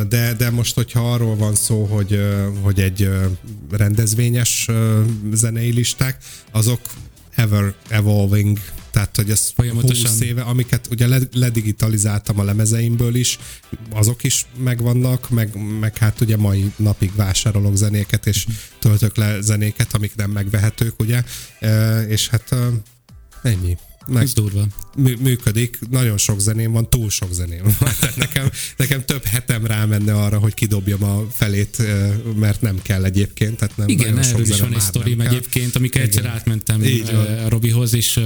de, 0.08 0.34
de 0.38 0.50
most, 0.50 0.74
hogyha 0.74 1.12
arról 1.12 1.36
van 1.36 1.54
szó, 1.54 1.84
hogy, 1.84 2.20
hogy 2.62 2.80
egy 2.80 3.10
rendezvényes 3.70 4.68
zenei 5.32 5.72
listák, 5.72 6.16
azok 6.50 6.80
ever 7.34 7.74
evolving 7.88 8.58
tehát 8.96 9.16
hogy 9.16 9.30
ez 9.30 9.50
Folyamatosan. 9.54 10.10
20 10.10 10.20
éve, 10.20 10.42
amiket 10.42 10.86
ugye 10.90 11.06
ledigitalizáltam 11.32 12.38
a 12.38 12.42
lemezeimből 12.42 13.14
is, 13.14 13.38
azok 13.90 14.24
is 14.24 14.46
megvannak, 14.58 15.30
meg, 15.30 15.78
meg 15.80 15.96
hát 15.96 16.20
ugye 16.20 16.36
mai 16.36 16.72
napig 16.76 17.14
vásárolok 17.14 17.76
zenéket, 17.76 18.26
és 18.26 18.46
töltök 18.78 19.16
le 19.16 19.40
zenéket, 19.40 19.94
amik 19.94 20.16
nem 20.16 20.30
megvehetők, 20.30 21.00
ugye, 21.00 21.22
e, 21.60 22.02
és 22.02 22.28
hát 22.28 22.54
ennyi. 23.42 23.76
Meg 24.08 24.22
Ez 24.22 24.32
durva. 24.32 24.66
mű- 24.96 25.20
működik, 25.20 25.78
nagyon 25.90 26.18
sok 26.18 26.40
zeném 26.40 26.72
van, 26.72 26.90
túl 26.90 27.10
sok 27.10 27.32
zeném 27.32 27.62
van. 27.78 27.90
Tehát 28.00 28.16
nekem, 28.16 28.50
nekem 28.76 29.04
több 29.04 29.24
hetem 29.24 29.66
rámenne 29.66 30.14
arra, 30.14 30.38
hogy 30.38 30.54
kidobjam 30.54 31.04
a 31.04 31.26
felét, 31.32 31.82
mert 32.36 32.60
nem 32.60 32.82
kell 32.82 33.04
egyébként. 33.04 33.56
Tehát 33.56 33.76
nem, 33.76 33.88
Igen, 33.88 34.18
erről 34.18 34.40
is 34.40 34.60
van 34.60 34.74
egy 34.74 34.80
sztorim 34.80 35.20
egyébként, 35.20 35.76
amikor 35.76 36.00
egyszer 36.00 36.22
Igen. 36.22 36.34
átmentem 36.34 36.82
Így 36.82 37.12
van. 37.12 37.48
Robihoz, 37.48 37.94
és 37.94 38.20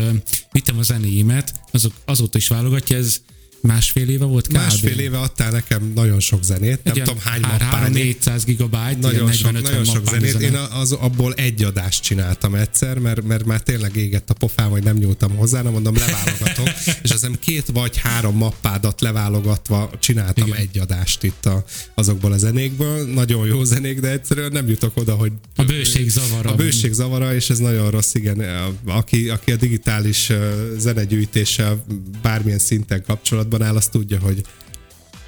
vittem 0.52 0.78
a 0.78 0.82
zenéimet, 0.82 1.54
azok, 1.70 1.92
azóta 2.04 2.38
is 2.38 2.48
válogatja, 2.48 2.96
ez 2.96 3.20
másfél 3.62 4.08
éve 4.08 4.24
volt 4.24 4.46
kb. 4.46 4.52
Másfél 4.52 4.98
éve 4.98 5.18
adtál 5.18 5.50
nekem 5.50 5.92
nagyon 5.94 6.20
sok 6.20 6.42
zenét, 6.44 6.80
nem 6.84 6.94
Egy 6.96 7.02
tudom 7.02 7.20
hány 7.24 7.40
mappányi. 7.40 8.02
400 8.02 8.44
gigabyte, 8.44 8.96
Nagyon 9.00 9.32
sok, 9.32 9.50
40-50 9.50 9.62
nagyon 9.62 9.84
sok 9.84 10.08
zenét. 10.08 10.30
zene. 10.30 10.44
Én 10.44 10.54
az, 10.54 10.92
abból 10.92 11.32
egy 11.34 11.62
adást 11.64 12.02
csináltam 12.02 12.54
egyszer, 12.54 12.98
mert, 12.98 13.22
mert 13.24 13.44
már 13.44 13.60
tényleg 13.62 13.96
égett 13.96 14.30
a 14.30 14.34
pofám, 14.34 14.70
hogy 14.70 14.82
nem 14.82 14.96
nyúltam 14.96 15.36
hozzá, 15.36 15.62
nem 15.62 15.72
mondom, 15.72 15.94
leválogatom. 15.96 16.64
és 17.02 17.10
aztán 17.10 17.36
két 17.40 17.66
vagy 17.72 17.96
három 17.96 18.36
mappádat 18.36 19.00
leválogatva 19.00 19.90
csináltam 19.98 20.46
Igen. 20.46 20.58
egy 20.58 20.78
adást 20.78 21.22
itt 21.22 21.46
a, 21.46 21.64
azokból 21.94 22.32
a 22.32 22.38
zenékből. 22.38 23.06
Nagyon 23.12 23.46
jó 23.46 23.64
zenék, 23.64 24.00
de 24.00 24.10
egyszerűen 24.10 24.52
nem 24.52 24.68
jutok 24.68 24.96
oda, 24.96 25.14
hogy 25.14 25.32
A 25.56 25.64
bőség 25.64 26.08
zavara. 26.08 26.50
a 26.50 26.54
bőség 26.54 26.92
zavara, 26.92 27.34
és 27.34 27.50
ez 27.50 27.58
nagyon 27.58 27.90
rossz, 27.90 28.14
igen. 28.14 28.44
Aki, 28.86 29.28
aki 29.28 29.52
a 29.52 29.56
digitális 29.56 30.32
zenegyűjtéssel 30.78 31.84
bármilyen 32.22 32.58
szinten 32.58 33.02
kapcsolatban 33.02 33.49
áll, 33.58 33.76
az 33.76 33.88
tudja, 33.88 34.18
hogy 34.20 34.42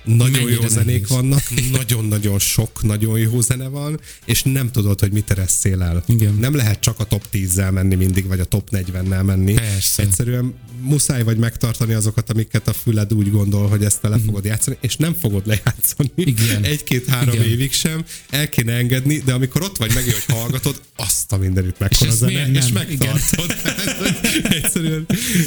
nagyon 0.04 0.42
Mennyire 0.42 0.60
jó 0.62 0.68
zenék 0.68 0.86
nehéz. 0.86 1.08
vannak, 1.08 1.42
nagyon-nagyon 1.72 2.38
sok, 2.38 2.82
nagyon 2.82 3.18
jó 3.18 3.40
zene 3.40 3.68
van, 3.68 4.00
és 4.24 4.42
nem 4.42 4.70
tudod, 4.70 5.00
hogy 5.00 5.12
mit 5.12 5.30
ereszél 5.30 5.82
el. 5.82 6.04
Igen. 6.06 6.34
Nem 6.34 6.54
lehet 6.54 6.80
csak 6.80 6.98
a 7.00 7.04
top 7.04 7.24
10-zel 7.32 7.72
menni 7.72 7.94
mindig, 7.94 8.26
vagy 8.26 8.40
a 8.40 8.44
top 8.44 8.68
40-nel 8.72 9.24
menni. 9.24 9.54
Persze. 9.54 10.02
Egyszerűen 10.02 10.54
muszáj 10.80 11.22
vagy 11.22 11.36
megtartani 11.36 11.92
azokat, 11.92 12.30
amiket 12.30 12.68
a 12.68 12.72
füled 12.72 13.14
úgy 13.14 13.30
gondol, 13.30 13.68
hogy 13.68 13.84
ezt 13.84 13.98
le 14.02 14.18
fogod 14.18 14.44
játszani, 14.44 14.76
és 14.80 14.96
nem 14.96 15.14
fogod 15.20 15.46
lejátszani. 15.46 16.10
Mhm. 16.14 16.28
Igen. 16.28 16.64
Egy-két-három 16.64 17.34
Igen. 17.34 17.46
évig 17.46 17.72
sem. 17.72 18.04
El 18.30 18.48
kéne 18.48 18.72
engedni, 18.72 19.18
de 19.18 19.32
amikor 19.32 19.62
ott 19.62 19.76
vagy 19.76 19.94
meg, 19.94 20.04
hogy 20.04 20.36
hallgatod, 20.36 20.80
azt 20.96 21.32
a 21.32 21.36
mindenütt 21.36 21.78
mekkora 21.78 22.10
zene, 22.10 22.46
és 22.50 22.68
megtartod. 22.72 23.54
egyszerűen, 24.62 25.06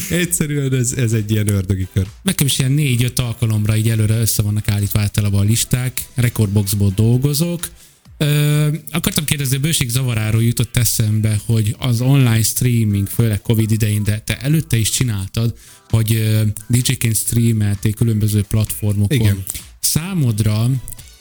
egyszerűen 0.10 0.74
ez, 0.74 0.92
ez 0.92 1.12
egy 1.14 1.32
ilyen 1.32 1.48
ördögi 1.48 1.88
kör. 1.94 2.08
Nekem 2.22 2.48
is 2.48 2.60
ilyen 2.60 2.72
négy-öt 2.72 3.20
alkalomra 3.20 3.76
így 3.76 3.90
előre 3.90 4.20
össze 4.20 4.44
vannak 4.46 4.68
állítva 4.70 5.00
általában 5.00 5.40
a 5.40 5.44
listák, 5.44 6.06
rekordboxból 6.14 6.92
dolgozok. 6.96 7.70
Ö, 8.18 8.68
akartam 8.92 9.26
kérdezni, 9.26 9.56
a 9.56 9.60
bőség 9.60 9.90
zavaráról 9.90 10.44
jutott 10.44 10.78
eszembe, 10.78 11.40
hogy 11.46 11.76
az 11.80 12.02
online 12.02 12.42
streaming, 12.42 13.08
főleg 13.08 13.42
Covid 13.42 13.72
idején, 13.72 14.04
de 14.04 14.20
te 14.20 14.40
előtte 14.40 14.78
is 14.78 14.90
csináltad, 14.90 15.58
hogy 15.90 16.42
DJ-ként 16.68 17.16
streameltél 17.16 17.94
különböző 17.94 18.42
platformokon. 18.42 19.18
Igen. 19.18 19.44
Számodra 19.80 20.70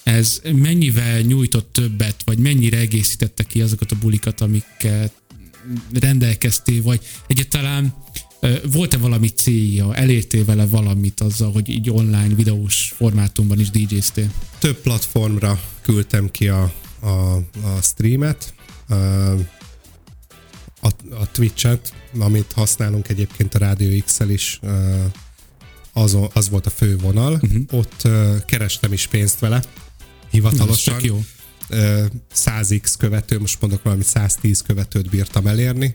ez 0.03 0.41
mennyivel 0.53 1.21
nyújtott 1.21 1.73
többet, 1.73 2.23
vagy 2.25 2.39
mennyire 2.39 2.79
egészítette 2.79 3.43
ki 3.43 3.63
azokat 3.63 3.93
a 3.93 3.97
bulikat, 4.01 4.41
amiket 4.41 5.13
rendelkeztél, 5.93 6.83
vagy 6.83 7.01
egyáltalán 7.27 7.95
volt-e 8.73 8.97
valami 8.97 9.29
célja, 9.29 9.95
elértél 9.95 10.45
vele 10.45 10.67
valamit 10.67 11.21
azzal, 11.21 11.53
hogy 11.53 11.69
így 11.69 11.91
online 11.91 12.35
videós 12.35 12.93
formátumban 12.97 13.61
is 13.61 13.71
DJ-ztél? 13.71 14.31
Több 14.59 14.77
platformra 14.77 15.61
küldtem 15.83 16.31
ki 16.31 16.49
a, 16.49 16.73
a, 17.01 17.37
a 17.37 17.81
streamet, 17.83 18.55
a, 20.81 20.87
a 21.11 21.31
Twitch-et, 21.33 21.93
amit 22.19 22.53
használunk 22.53 23.09
egyébként 23.09 23.55
a 23.55 23.59
Radio 23.59 24.03
X-el 24.05 24.31
is, 24.31 24.61
az, 25.93 26.17
az 26.33 26.49
volt 26.49 26.67
a 26.67 26.71
fő 26.71 26.97
vonal. 26.97 27.33
Uh-huh. 27.33 27.63
Ott 27.71 28.09
kerestem 28.47 28.93
is 28.93 29.07
pénzt 29.07 29.39
vele, 29.39 29.63
hivatalosan. 30.31 31.01
Jó. 31.03 31.25
Ö, 31.69 32.05
100x 32.35 32.95
követő, 32.99 33.39
most 33.39 33.61
mondok 33.61 33.83
valami 33.83 34.03
110 34.03 34.63
követőt 34.63 35.11
bírtam 35.11 35.47
elérni, 35.47 35.95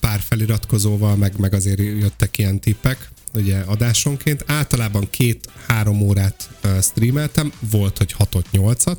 pár 0.00 0.20
feliratkozóval, 0.20 1.16
meg, 1.16 1.38
meg 1.38 1.54
azért 1.54 1.78
jöttek 1.78 2.38
ilyen 2.38 2.60
tippek, 2.60 3.08
ugye 3.34 3.58
adásonként. 3.58 4.44
Általában 4.46 5.10
két-három 5.10 6.00
órát 6.00 6.50
streameltem, 6.82 7.52
volt, 7.70 7.98
hogy 7.98 8.14
6-8-at. 8.18 8.96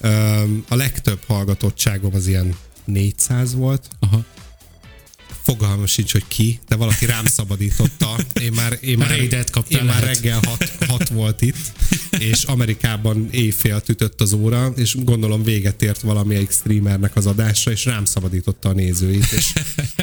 Ö, 0.00 0.08
A 0.68 0.74
legtöbb 0.74 1.20
hallgatottságom 1.26 2.14
az 2.14 2.26
ilyen 2.26 2.56
400 2.84 3.54
volt, 3.54 3.88
Aha. 4.00 4.24
Fogalmam 5.44 5.86
sincs, 5.86 6.12
hogy 6.12 6.24
ki, 6.28 6.60
de 6.68 6.76
valaki 6.76 7.06
rám 7.06 7.24
szabadította. 7.26 8.16
Én 8.42 8.52
már, 8.52 8.78
én 8.80 8.98
már, 8.98 9.08
Raidet 9.08 9.50
kaptál 9.50 9.80
én 9.80 9.86
már 9.86 10.00
lehet. 10.00 10.14
reggel 10.14 10.40
hat, 10.46 10.70
hat 10.86 11.08
volt 11.08 11.42
itt, 11.42 11.56
és 12.18 12.42
Amerikában 12.42 13.28
éjfél 13.30 13.82
ütött 13.88 14.20
az 14.20 14.32
óra, 14.32 14.72
és 14.76 14.96
gondolom 15.04 15.42
véget 15.42 15.82
ért 15.82 16.00
valamelyik 16.00 16.50
streamernek 16.50 17.16
az 17.16 17.26
adása, 17.26 17.70
és 17.70 17.84
rám 17.84 18.04
szabadította 18.04 18.68
a 18.68 18.72
nézőit, 18.72 19.32
és, 19.32 19.52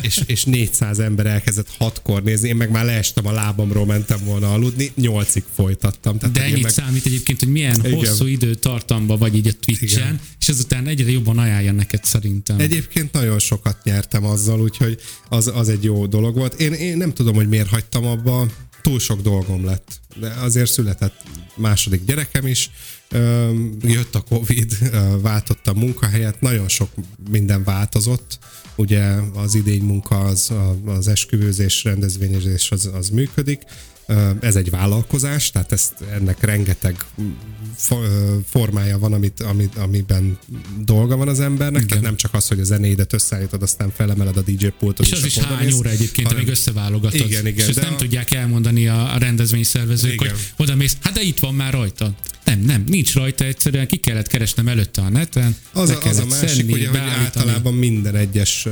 és, 0.02 0.22
és 0.26 0.44
400 0.44 1.00
ember 1.00 1.26
elkezdett 1.26 1.70
hatkor 1.78 2.24
nézni, 2.24 2.48
én 2.48 2.56
meg 2.56 2.72
már 2.72 2.86
leestem 2.86 3.28
a 3.28 3.32
lábamról, 3.32 3.86
mentem 3.86 4.20
volna 4.24 4.54
aludni, 4.54 4.92
nyolcig 4.96 5.44
folytattam. 5.56 6.18
Tehát, 6.18 6.36
De 6.36 6.44
ennyit 6.44 6.64
meg, 6.64 6.72
számít 6.72 7.06
egyébként, 7.06 7.40
hogy 7.40 7.50
milyen 7.52 7.80
Igen. 7.80 7.94
Hosszú 7.94 8.26
idő 8.26 8.56
tartamba 8.56 9.18
vagy 9.18 9.36
így 9.36 9.48
a 9.48 9.54
Twitch-en, 9.60 10.06
Igen. 10.06 10.20
és 10.40 10.50
azután 10.50 10.88
egyre 10.88 11.12
jobban 11.12 11.38
ajánlja 11.38 11.72
neked 11.72 12.04
szerintem. 12.04 12.60
Egyébként 12.60 13.12
nagyon 13.12 13.40
sokat 13.40 13.84
nyertem 13.84 14.26
azzal, 14.26 14.62
úgyhogy 14.62 15.00
az, 15.32 15.52
az 15.56 15.70
egy 15.70 15.84
jó 15.84 16.06
dolog 16.06 16.36
volt. 16.36 16.54
Én, 16.54 16.74
én 16.74 16.98
nem 16.98 17.14
tudom, 17.14 17.36
hogy 17.36 17.50
miért 17.50 17.70
hagytam 17.70 18.06
abba, 18.06 18.46
túl 18.82 19.00
sok 19.00 19.22
dolgom 19.22 19.66
lett. 19.66 20.00
De 20.20 20.28
azért 20.40 20.72
született 20.72 21.24
második 21.56 22.06
gyerekem 22.06 22.48
is, 22.48 22.70
jött 23.82 24.16
a 24.16 24.22
Covid, 24.22 24.78
ö, 24.92 25.20
váltottam 25.22 25.78
munkahelyet, 25.78 26.42
nagyon 26.42 26.68
sok 26.68 26.90
minden 27.30 27.64
változott. 27.64 28.40
Ugye 28.76 29.04
az 29.36 29.56
idény 29.56 29.84
munka, 29.84 30.20
az, 30.20 30.52
a- 30.52 30.78
az 30.86 31.08
esküvőzés, 31.08 31.84
rendezvényezés 31.84 32.72
az, 32.72 32.90
az 32.94 33.10
működik. 33.10 33.62
Ez 34.40 34.56
egy 34.56 34.70
vállalkozás, 34.70 35.50
tehát 35.52 35.72
ezt, 35.72 35.94
ennek 36.14 36.44
rengeteg 36.44 36.96
formája 38.46 39.00
van, 39.00 39.14
amit, 39.14 39.40
amit, 39.42 39.78
amiben 39.78 40.38
dolga 40.86 41.16
van 41.16 41.28
az 41.28 41.40
embernek, 41.40 41.76
Igen. 41.82 41.88
tehát 41.88 42.04
nem 42.04 42.16
csak 42.16 42.34
az, 42.34 42.48
hogy 42.48 42.60
a 42.60 42.64
zenédet 42.64 43.14
összeállítod, 43.14 43.62
aztán 43.62 43.92
felemeled 43.96 44.38
a 44.38 44.42
DJ 44.42 44.68
pultot. 44.80 45.06
és 45.06 45.12
az 45.12 45.26
is 45.26 45.38
hány 45.38 45.72
óra 45.74 45.90
egyébként, 45.90 46.28
hanem- 46.28 46.42
amíg 46.42 46.52
összeválogatod. 46.54 47.20
Igen, 47.20 47.48
igen, 47.48 47.68
És 47.70 47.76
ezt 47.76 47.82
nem 47.86 47.94
a- 47.94 47.98
tudják 47.98 48.34
elmondani 48.34 48.88
a, 48.88 49.14
a 49.14 49.18
rendezvényszervezők, 50.02 50.22
Igen. 50.22 50.54
hogy 50.56 50.66
oda 50.68 50.76
mész, 50.76 50.98
hát 51.02 51.14
de 51.14 51.22
itt 51.22 51.40
van 51.40 51.54
már 51.54 51.74
rajta. 51.74 52.14
Nem, 52.46 52.60
nem, 52.60 52.84
nincs 52.88 53.14
rajta 53.14 53.44
egyszerűen, 53.44 53.88
ki 53.88 53.98
kellett 53.98 54.28
keresnem 54.28 54.68
előtte 54.68 55.02
a 55.02 55.10
neten, 55.10 55.56
Az 55.74 55.90
a, 55.90 55.98
az 56.04 56.18
a 56.18 56.26
másik, 56.26 56.50
szedni, 56.50 56.74
ugye, 56.74 56.90
hogy 56.90 56.98
általában 57.00 57.74
minden 57.74 58.16
egyes 58.16 58.68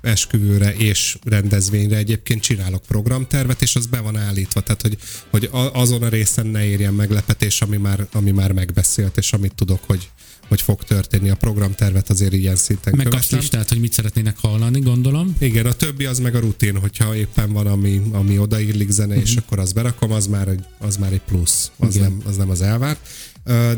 esküvőre 0.00 0.74
és 0.74 1.16
rendezvényre 1.24 1.96
egyébként 1.96 2.42
csinálok 2.42 2.82
programtervet, 2.82 3.62
és 3.62 3.76
az 3.76 3.86
be 3.86 4.00
van 4.00 4.16
állítva, 4.16 4.60
tehát 4.60 4.82
hogy, 4.82 4.98
hogy 5.30 5.48
azon 5.72 6.02
a 6.02 6.08
részen 6.08 6.46
ne 6.46 6.64
érjen 6.64 6.94
meglepetés, 6.94 7.60
ami 7.60 7.76
már, 7.76 8.06
ami 8.12 8.30
már 8.30 8.52
megbeszélt, 8.52 9.16
és 9.16 9.32
amit 9.32 9.54
tudok, 9.54 9.80
hogy, 9.86 10.08
hogy 10.48 10.60
fog 10.60 10.84
történni. 10.84 11.30
A 11.30 11.34
programtervet 11.34 12.10
azért 12.10 12.32
ilyen 12.32 12.56
szinten 12.56 12.94
Megkapsz 12.96 13.16
követem. 13.16 13.38
listát, 13.38 13.68
hogy 13.68 13.80
mit 13.80 13.92
szeretnének 13.92 14.38
hallani, 14.38 14.80
gondolom. 14.80 15.36
Igen, 15.38 15.66
a 15.66 15.72
többi 15.72 16.04
az 16.04 16.18
meg 16.18 16.34
a 16.34 16.38
rutin, 16.38 16.76
hogyha 16.78 17.16
éppen 17.16 17.52
van, 17.52 17.66
ami, 17.66 18.02
ami 18.12 18.38
odaillik 18.38 18.90
zene, 18.90 19.14
és 19.14 19.36
akkor 19.36 19.58
azt 19.58 19.74
berakom, 19.74 20.12
az 20.12 20.26
már 20.26 20.48
egy, 20.48 20.64
az 20.78 20.96
már 20.96 21.12
egy 21.12 21.20
plusz, 21.26 21.70
az 21.78 21.94
Igen. 21.96 22.10
nem, 22.10 22.22
az 22.26 22.36
nem 22.36 22.50
az 22.50 22.60
elvárt. 22.62 22.98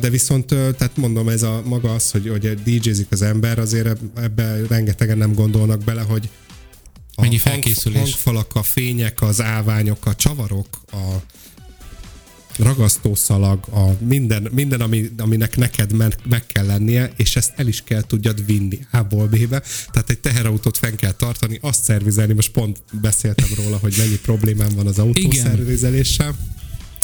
De 0.01 0.11
viszont, 0.11 0.47
tehát 0.47 0.97
mondom, 0.97 1.29
ez 1.29 1.43
a 1.43 1.63
maga 1.65 1.95
az, 1.95 2.11
hogy, 2.11 2.29
hogy 2.29 2.63
DJ-zik 2.63 3.07
az 3.11 3.23
ember, 3.23 3.59
azért 3.59 3.87
eb- 3.87 4.19
ebbe 4.19 4.61
rengetegen 4.69 5.19
nem 5.19 5.35
gondolnak 5.35 5.85
bele, 5.85 6.03
hogy 6.03 6.29
a 7.15 7.21
Mennyi 7.23 7.39
felkészülés. 7.39 7.99
hangfalak, 7.99 8.55
a 8.55 8.63
fények, 8.63 9.23
az 9.23 9.43
állványok, 9.43 10.07
a 10.07 10.15
csavarok, 10.15 10.67
a 10.93 10.97
ragasztószalag, 12.59 13.67
a 13.71 14.05
minden, 14.05 14.49
minden 14.53 14.81
ami, 14.81 15.11
aminek 15.19 15.57
neked 15.57 15.93
meg, 15.93 16.47
kell 16.47 16.67
lennie, 16.67 17.13
és 17.17 17.37
ezt 17.37 17.53
el 17.57 17.67
is 17.67 17.83
kell 17.85 18.03
tudjad 18.03 18.47
vinni 18.47 18.79
A-ból 18.91 19.27
B-be. 19.27 19.63
Tehát 19.91 20.11
egy 20.11 20.19
teherautót 20.19 20.79
fenn 20.79 20.95
kell 20.95 21.13
tartani, 21.13 21.59
azt 21.63 21.83
szervizelni, 21.83 22.33
most 22.33 22.51
pont 22.51 22.79
beszéltem 23.01 23.49
róla, 23.57 23.77
hogy 23.77 23.95
mennyi 23.99 24.19
problémám 24.19 24.71
van 24.75 24.87
az 24.87 24.99
autó 24.99 25.21
Igen. 25.21 25.45
szervizeléssel. 25.45 26.37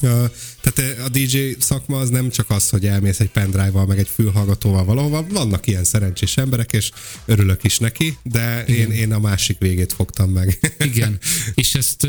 Ö, 0.03 0.25
Tehát 0.61 0.99
a 1.01 1.09
DJ 1.09 1.39
szakma 1.59 1.99
az 1.99 2.09
nem 2.09 2.31
csak 2.31 2.51
az, 2.51 2.69
hogy 2.69 2.87
elmész 2.87 3.21
egy 3.21 3.31
pendrive-val, 3.31 3.87
meg 3.87 3.99
egy 3.99 4.09
fülhallgatóval 4.09 4.85
valahova. 4.85 5.27
Vannak 5.29 5.67
ilyen 5.67 5.85
szerencsés 5.85 6.37
emberek, 6.37 6.73
és 6.73 6.91
örülök 7.25 7.65
is 7.65 7.79
neki, 7.79 8.17
de 8.23 8.65
én, 8.65 8.91
én 8.91 9.13
a 9.13 9.19
másik 9.19 9.59
végét 9.59 9.93
fogtam 9.93 10.31
meg. 10.31 10.75
Igen. 10.79 11.19
És 11.55 11.75
ezt 11.75 12.07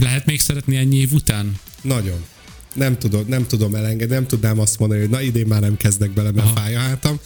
lehet 0.00 0.26
még 0.26 0.40
szeretni 0.40 0.76
ennyi 0.76 0.96
év 0.96 1.12
után? 1.12 1.54
Nagyon. 1.82 2.24
Nem, 2.74 2.98
tudom, 2.98 3.24
nem 3.28 3.46
tudom 3.46 3.74
elengedni, 3.74 4.14
nem 4.14 4.26
tudnám 4.26 4.58
azt 4.58 4.78
mondani, 4.78 5.00
hogy 5.00 5.10
na 5.10 5.20
idén 5.20 5.46
már 5.46 5.60
nem 5.60 5.76
kezdek 5.76 6.10
bele, 6.10 6.30
mert 6.30 6.46
Aha. 6.46 6.56
fáj 6.56 6.74
a 6.74 6.78
hátam. 6.78 7.18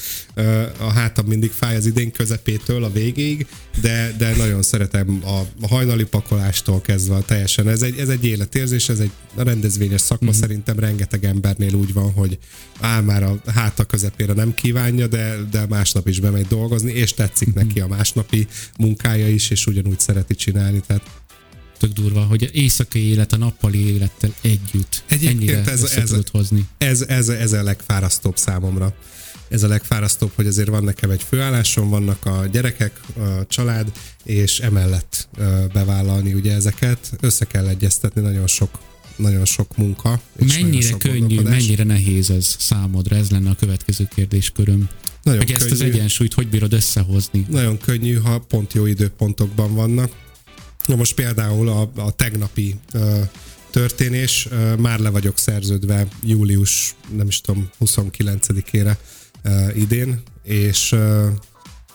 A 0.79 0.93
hátam 0.93 1.27
mindig 1.27 1.51
fáj 1.51 1.77
az 1.77 1.87
idén 1.87 2.11
közepétől 2.11 2.85
a 2.85 2.91
végéig, 2.91 3.47
de, 3.81 4.15
de 4.19 4.37
nagyon 4.37 4.63
szeretem 4.63 5.23
a, 5.25 5.67
hajnali 5.67 6.05
pakolástól 6.05 6.81
kezdve 6.81 7.21
teljesen. 7.21 7.69
Ez 7.69 7.83
egy, 7.83 7.99
ez 7.99 8.09
egy 8.09 8.25
életérzés, 8.25 8.89
ez 8.89 8.99
egy 8.99 9.11
rendezvényes 9.37 10.01
szakma, 10.01 10.29
uh-huh. 10.29 10.43
szerintem 10.43 10.79
rengeteg 10.79 11.25
embernél 11.25 11.75
úgy 11.75 11.93
van, 11.93 12.13
hogy 12.13 12.39
áll 12.81 13.03
már 13.03 13.23
a 13.23 13.41
háta 13.55 13.85
közepére 13.85 14.33
nem 14.33 14.55
kívánja, 14.55 15.07
de, 15.07 15.37
de 15.51 15.67
másnap 15.67 16.09
is 16.09 16.21
bemegy 16.21 16.47
dolgozni, 16.47 16.93
és 16.93 17.15
tetszik 17.15 17.49
uh-huh. 17.49 17.63
neki 17.63 17.81
a 17.81 17.87
másnapi 17.87 18.47
munkája 18.79 19.29
is, 19.29 19.51
és 19.51 19.67
ugyanúgy 19.67 20.01
szereti 20.01 20.35
csinálni. 20.35 20.83
Tehát 20.87 21.03
tök 21.79 21.93
durva, 21.93 22.21
hogy 22.21 22.51
éjszakai 22.53 23.09
élet 23.09 23.33
a 23.33 23.37
nappali 23.37 23.93
élettel 23.93 24.35
együtt 24.41 25.03
Egyébként 25.07 25.41
ennyire 25.41 25.71
ez, 25.71 25.83
ez, 25.83 26.15
hozni. 26.31 26.69
Ez, 26.79 27.01
ez, 27.01 27.29
ez 27.29 27.53
a 27.53 27.63
legfárasztóbb 27.63 28.37
számomra. 28.37 28.95
Ez 29.49 29.63
a 29.63 29.69
legfárasztóbb, 29.69 30.31
hogy 30.35 30.47
azért 30.47 30.69
van 30.69 30.85
nekem 30.85 31.11
egy 31.11 31.23
főállásom, 31.29 31.89
vannak 31.89 32.27
a 32.27 32.47
gyerekek, 32.53 33.01
a 33.17 33.47
család, 33.47 33.93
és 34.25 34.59
emellett 34.59 35.29
bevállalni 35.73 36.35
ugye 36.35 36.55
ezeket. 36.55 37.13
Össze 37.21 37.45
kell 37.45 37.67
egyeztetni 37.67 38.21
nagyon 38.21 38.47
sok 38.47 38.79
nagyon 39.17 39.45
sok 39.45 39.77
munka. 39.77 40.21
És 40.37 40.59
mennyire 40.59 40.89
sok 40.89 40.99
könnyű, 40.99 41.41
mennyire 41.41 41.85
nehéz 41.85 42.31
ez 42.31 42.57
számodra? 42.59 43.17
Ez 43.17 43.31
lenne 43.31 43.51
a 43.51 43.55
következő 43.55 44.09
kérdésköröm. 44.15 44.89
Nagyon 45.23 45.39
hogy 45.39 45.53
könnyű, 45.53 45.65
ezt 45.65 45.71
az 45.71 45.81
egyensúlyt 45.81 46.35
hogy 46.35 46.49
bírod 46.49 46.73
összehozni? 46.73 47.47
Nagyon 47.51 47.79
könnyű, 47.79 48.15
ha 48.15 48.39
pont 48.39 48.73
jó 48.73 48.87
időpontokban 48.87 49.75
vannak 49.75 50.13
Na 50.89 50.97
most 50.97 51.15
például 51.15 51.69
a, 51.69 51.91
a 51.97 52.11
tegnapi 52.11 52.75
ö, 52.93 53.21
történés, 53.71 54.49
ö, 54.51 54.75
már 54.75 54.99
le 54.99 55.09
vagyok 55.09 55.39
szerződve 55.39 56.09
július, 56.23 56.95
nem 57.17 57.27
is 57.27 57.41
tudom, 57.41 57.71
29-ére 57.81 58.97
ö, 59.43 59.69
idén, 59.75 60.23
és 60.43 60.93
ö, 60.93 61.29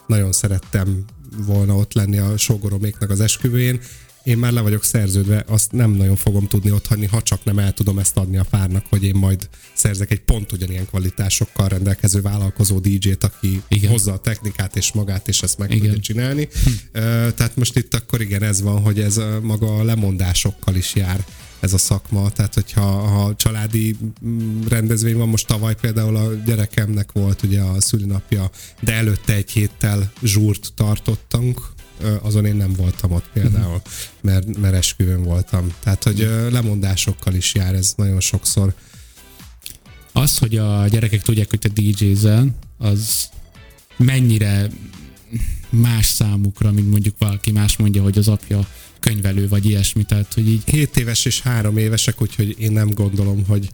nagyon 0.08 0.32
szerettem 0.32 1.06
volna 1.38 1.76
ott 1.76 1.94
lenni 1.94 2.18
a 2.18 2.38
sógoroméknak 2.38 3.10
az 3.10 3.20
esküvőjén, 3.20 3.82
én 4.24 4.38
már 4.38 4.52
le 4.52 4.62
vagyok 4.62 4.84
szerződve, 4.84 5.44
azt 5.48 5.72
nem 5.72 5.92
nagyon 5.92 6.16
fogom 6.16 6.48
tudni 6.48 6.72
ott 6.72 6.88
hagyni, 6.88 7.06
ha 7.06 7.22
csak 7.22 7.44
nem 7.44 7.60
el 7.60 7.72
tudom 7.72 8.00
ezt 8.00 8.18
adni 8.18 8.38
a 8.38 8.46
párnak, 8.50 8.86
hogy 8.90 9.04
én 9.04 9.16
majd 9.16 9.50
szerzek 9.74 10.12
egy 10.12 10.22
pont 10.22 10.52
ugyanilyen 10.52 10.86
kvalitásokkal 10.86 11.68
rendelkező 11.68 12.22
vállalkozó 12.22 12.80
DJ-t, 12.80 13.24
aki 13.24 13.62
igen. 13.68 13.92
hozza 13.92 14.14
a 14.14 14.18
technikát 14.18 14.76
és 14.76 14.92
magát, 14.92 15.28
és 15.28 15.42
ezt 15.42 15.58
meg 15.58 15.72
igen. 15.72 15.84
tudja 15.84 16.00
csinálni. 16.02 16.48
Hm. 16.64 17.00
Tehát 17.36 17.56
most 17.56 17.78
itt 17.78 17.94
akkor 17.94 18.22
igen, 18.22 18.44
ez 18.44 18.62
van, 18.62 18.82
hogy 18.82 19.00
ez 19.00 19.18
a, 19.18 19.40
maga 19.42 19.76
a 19.78 19.84
lemondásokkal 19.84 20.76
is 20.76 20.96
jár 20.96 21.26
ez 21.60 21.74
a 21.74 21.78
szakma, 21.78 22.30
tehát 22.30 22.54
hogyha 22.54 22.82
ha 22.82 23.36
családi 23.36 23.96
mm, 24.26 24.62
rendezvény 24.68 25.18
van, 25.18 25.30
most 25.30 25.48
tavaly 25.48 25.76
például 25.82 26.16
a 26.16 26.34
gyerekemnek 26.46 27.12
volt 27.12 27.44
ugye 27.44 27.62
a 27.62 27.82
szülinapja, 27.82 28.50
de 28.82 28.94
előtte 28.94 29.34
egy 29.34 29.52
héttel 29.52 30.12
zsúrt 30.24 30.74
tartottunk, 30.76 31.73
azon 32.22 32.46
én 32.46 32.56
nem 32.56 32.74
voltam 32.74 33.12
ott 33.12 33.30
például, 33.34 33.82
mert, 34.22 34.58
mert 34.58 34.74
esküvőn 34.74 35.24
voltam. 35.24 35.74
Tehát, 35.84 36.04
hogy 36.04 36.30
lemondásokkal 36.52 37.34
is 37.34 37.54
jár 37.54 37.74
ez 37.74 37.94
nagyon 37.96 38.20
sokszor. 38.20 38.74
Az, 40.12 40.38
hogy 40.38 40.58
a 40.58 40.88
gyerekek 40.88 41.22
tudják, 41.22 41.50
hogy 41.50 41.60
te 41.60 41.70
DJ-zel, 41.70 42.48
az 42.78 43.30
mennyire 43.98 44.70
más 45.70 46.06
számukra, 46.06 46.72
mint 46.72 46.90
mondjuk 46.90 47.16
valaki 47.18 47.52
más 47.52 47.78
mondja, 47.78 48.02
hogy 48.02 48.18
az 48.18 48.28
apja 48.28 48.68
könyvelő, 49.00 49.48
vagy 49.48 49.66
ilyesmi, 49.66 50.04
tehát 50.04 50.34
hogy 50.34 50.48
így... 50.48 50.62
7 50.66 50.98
éves 50.98 51.26
és 51.26 51.42
3 51.42 51.78
évesek, 51.78 52.22
úgyhogy 52.22 52.56
én 52.60 52.72
nem 52.72 52.90
gondolom, 52.90 53.46
hogy 53.46 53.70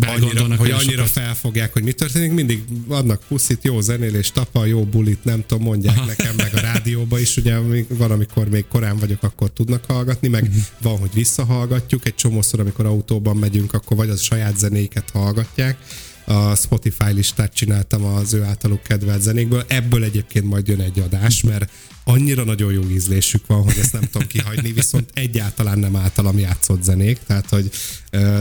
annyira, 0.00 0.56
hogy 0.56 0.70
annyira 0.70 1.04
felfogják, 1.04 1.72
hogy 1.72 1.82
mi 1.82 1.92
történik, 1.92 2.32
mindig 2.32 2.62
adnak 2.88 3.22
puszit, 3.28 3.64
jó 3.64 3.80
zenélés, 3.80 4.30
tapa, 4.30 4.64
jó 4.64 4.84
bulit, 4.84 5.24
nem 5.24 5.44
tudom, 5.46 5.64
mondják 5.64 5.96
Aha. 5.96 6.06
nekem 6.06 6.34
meg 6.36 6.50
a 6.54 6.60
rádióba 6.60 7.18
is, 7.18 7.36
ugye 7.36 7.58
van, 7.88 8.10
amikor 8.10 8.48
még 8.48 8.64
korán 8.68 8.98
vagyok, 8.98 9.22
akkor 9.22 9.50
tudnak 9.50 9.84
hallgatni, 9.84 10.28
meg 10.28 10.42
uh-huh. 10.42 10.62
van, 10.82 10.98
hogy 10.98 11.10
visszahallgatjuk, 11.14 12.06
egy 12.06 12.14
csomószor, 12.14 12.60
amikor 12.60 12.86
autóban 12.86 13.36
megyünk, 13.36 13.72
akkor 13.72 13.96
vagy 13.96 14.08
az 14.08 14.20
saját 14.20 14.58
zenéket 14.58 15.10
hallgatják, 15.10 15.78
a 16.24 16.54
Spotify 16.54 17.12
listát 17.12 17.54
csináltam 17.54 18.04
az 18.04 18.32
ő 18.32 18.42
általuk 18.42 18.82
kedvelt 18.82 19.22
zenékből. 19.22 19.64
Ebből 19.66 20.04
egyébként 20.04 20.44
majd 20.44 20.68
jön 20.68 20.80
egy 20.80 20.98
adás, 20.98 21.42
mert 21.42 21.70
annyira 22.04 22.44
nagyon 22.44 22.72
jó 22.72 22.82
ízlésük 22.82 23.46
van, 23.46 23.62
hogy 23.62 23.78
ezt 23.78 23.92
nem 23.92 24.02
tudom 24.10 24.26
kihagyni, 24.26 24.72
viszont 24.72 25.10
egyáltalán 25.14 25.78
nem 25.78 25.96
általam 25.96 26.38
játszott 26.38 26.82
zenék, 26.82 27.18
tehát 27.26 27.48
hogy 27.48 27.70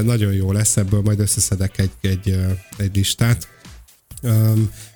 nagyon 0.04 0.34
jó 0.34 0.52
lesz, 0.52 0.78
ebből 0.78 1.02
majd 1.02 1.20
összeszedek 1.20 1.80
egy, 1.80 1.92
egy, 2.02 2.38
egy 2.78 2.96
listát 2.96 3.48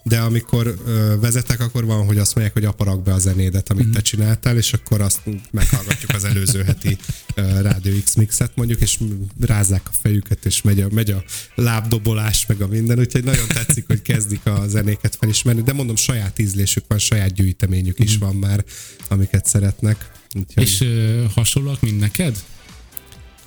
de 0.08 0.20
amikor 0.20 0.76
vezetek, 1.20 1.60
akkor 1.60 1.86
van, 1.86 2.06
hogy 2.06 2.18
azt 2.18 2.36
mondják, 2.36 2.56
hogy 2.56 2.66
aparak 2.66 3.04
be 3.04 3.14
a 3.14 3.20
zenédet, 3.20 3.70
amit 3.70 3.88
mm. 3.88 3.92
te 3.92 4.02
csináltál, 4.02 4.58
és 4.58 4.74
akkor 4.74 5.02
azt 5.02 5.20
meghallgatjuk 5.52 6.12
az 6.14 6.24
előző 6.24 6.64
heti 6.64 6.98
Rádió 7.36 7.94
X 8.04 8.16
mixet 8.16 8.52
mondjuk, 8.56 8.82
és 8.82 9.00
rázzák 9.40 9.82
a 9.84 9.92
fejüket, 10.02 10.46
és 10.46 10.62
megy 10.62 10.82
a, 10.82 10.88
megy 10.92 11.12
a 11.12 11.24
lábdobolás, 11.56 12.46
meg 12.46 12.62
a 12.62 12.68
minden, 12.68 13.00
úgyhogy 13.00 13.24
nagyon 13.24 13.48
tetszik, 13.48 13.88
hogy 13.88 14.02
kezdik 14.02 14.46
a 14.46 14.68
zenéket 14.68 15.16
felismerni, 15.16 15.62
de 15.62 15.74
mondom, 15.74 15.96
saját 15.96 16.40
ízlésük 16.40 16.84
van, 16.88 17.00
saját 17.00 17.34
gyűjteményük 17.34 18.00
is 18.00 18.18
mm. 18.18 18.20
van 18.20 18.36
már, 18.36 18.66
amiket 19.08 19.46
szeretnek. 19.46 20.12
Úgyhogy... 20.34 20.64
És 20.64 20.82
ö, 20.82 21.24
hasonlóak, 21.34 21.82
mint 21.82 22.00
neked? 22.00 22.44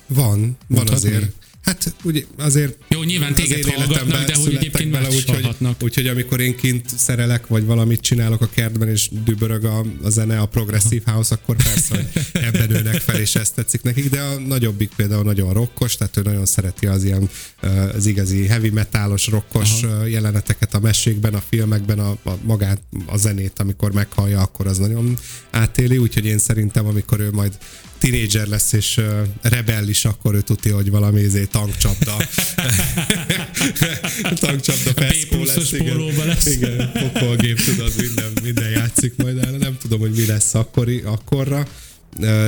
Van, 0.07 0.57
van 0.67 0.87
azért. 0.87 1.31
Hát 1.61 1.95
ugye 2.03 2.23
azért... 2.37 2.77
Jó, 2.87 3.03
nyilván 3.03 3.33
téged 3.33 3.65
hallgatnak, 3.65 4.25
de 4.25 4.35
hogy 4.35 4.55
egyébként 4.55 4.91
bele, 4.91 5.07
úgy, 5.07 5.25
hogy, 5.25 5.75
úgyhogy 5.81 6.07
amikor 6.07 6.39
én 6.39 6.55
kint 6.55 6.89
szerelek, 6.97 7.47
vagy 7.47 7.65
valamit 7.65 7.99
csinálok 7.99 8.41
a 8.41 8.49
kertben, 8.49 8.87
és 8.87 9.09
dübörög 9.23 9.65
a, 9.65 9.85
a 10.03 10.09
zene, 10.09 10.39
a 10.39 10.45
progresszív 10.45 11.03
house, 11.05 11.35
akkor 11.35 11.55
persze, 11.55 11.95
hogy 11.95 12.23
ebben 12.43 12.69
nőnek 12.69 13.01
fel, 13.01 13.19
és 13.19 13.35
ezt 13.35 13.55
tetszik 13.55 13.81
nekik, 13.81 14.09
de 14.09 14.21
a 14.21 14.39
nagyobbik 14.39 14.91
például 14.95 15.23
nagyon 15.23 15.53
rokkos, 15.53 15.97
tehát 15.97 16.17
ő 16.17 16.21
nagyon 16.21 16.45
szereti 16.45 16.85
az 16.85 17.03
ilyen 17.03 17.29
az 17.95 18.05
igazi 18.05 18.45
heavy 18.45 18.69
metalos, 18.69 19.27
rokkos 19.27 19.83
Aha. 19.83 20.05
jeleneteket 20.05 20.73
a 20.73 20.79
mesékben, 20.79 21.33
a 21.33 21.43
filmekben, 21.49 21.99
a, 21.99 22.09
a 22.23 22.37
magát, 22.43 22.81
a 23.05 23.17
zenét, 23.17 23.59
amikor 23.59 23.91
meghallja, 23.91 24.41
akkor 24.41 24.67
az 24.67 24.77
nagyon 24.77 25.17
átéli, 25.51 25.97
úgyhogy 25.97 26.25
én 26.25 26.37
szerintem, 26.37 26.85
amikor 26.85 27.19
ő 27.19 27.31
majd 27.31 27.57
tinédzser 28.01 28.47
lesz 28.47 28.73
és 28.73 28.97
uh, 28.97 29.27
rebellis, 29.41 30.05
akkor 30.05 30.35
ő 30.35 30.41
tudja, 30.41 30.75
hogy 30.75 30.89
valami 30.89 31.21
izé 31.21 31.45
tankcsapda. 31.45 32.15
tankcsapda 34.45 34.93
feszkó 34.93 35.43
lesz. 35.43 35.71
Igen, 35.71 35.97
lesz. 36.25 36.45
igen 36.45 36.91
pokolgép, 36.91 37.63
tudod, 37.63 37.93
minden, 37.97 38.31
minden 38.43 38.69
játszik 38.69 39.15
majd 39.15 39.37
el. 39.37 39.51
Nem 39.51 39.77
tudom, 39.77 39.99
hogy 39.99 40.11
mi 40.11 40.25
lesz 40.25 40.53
akkori, 40.53 40.99
akkorra 40.99 41.67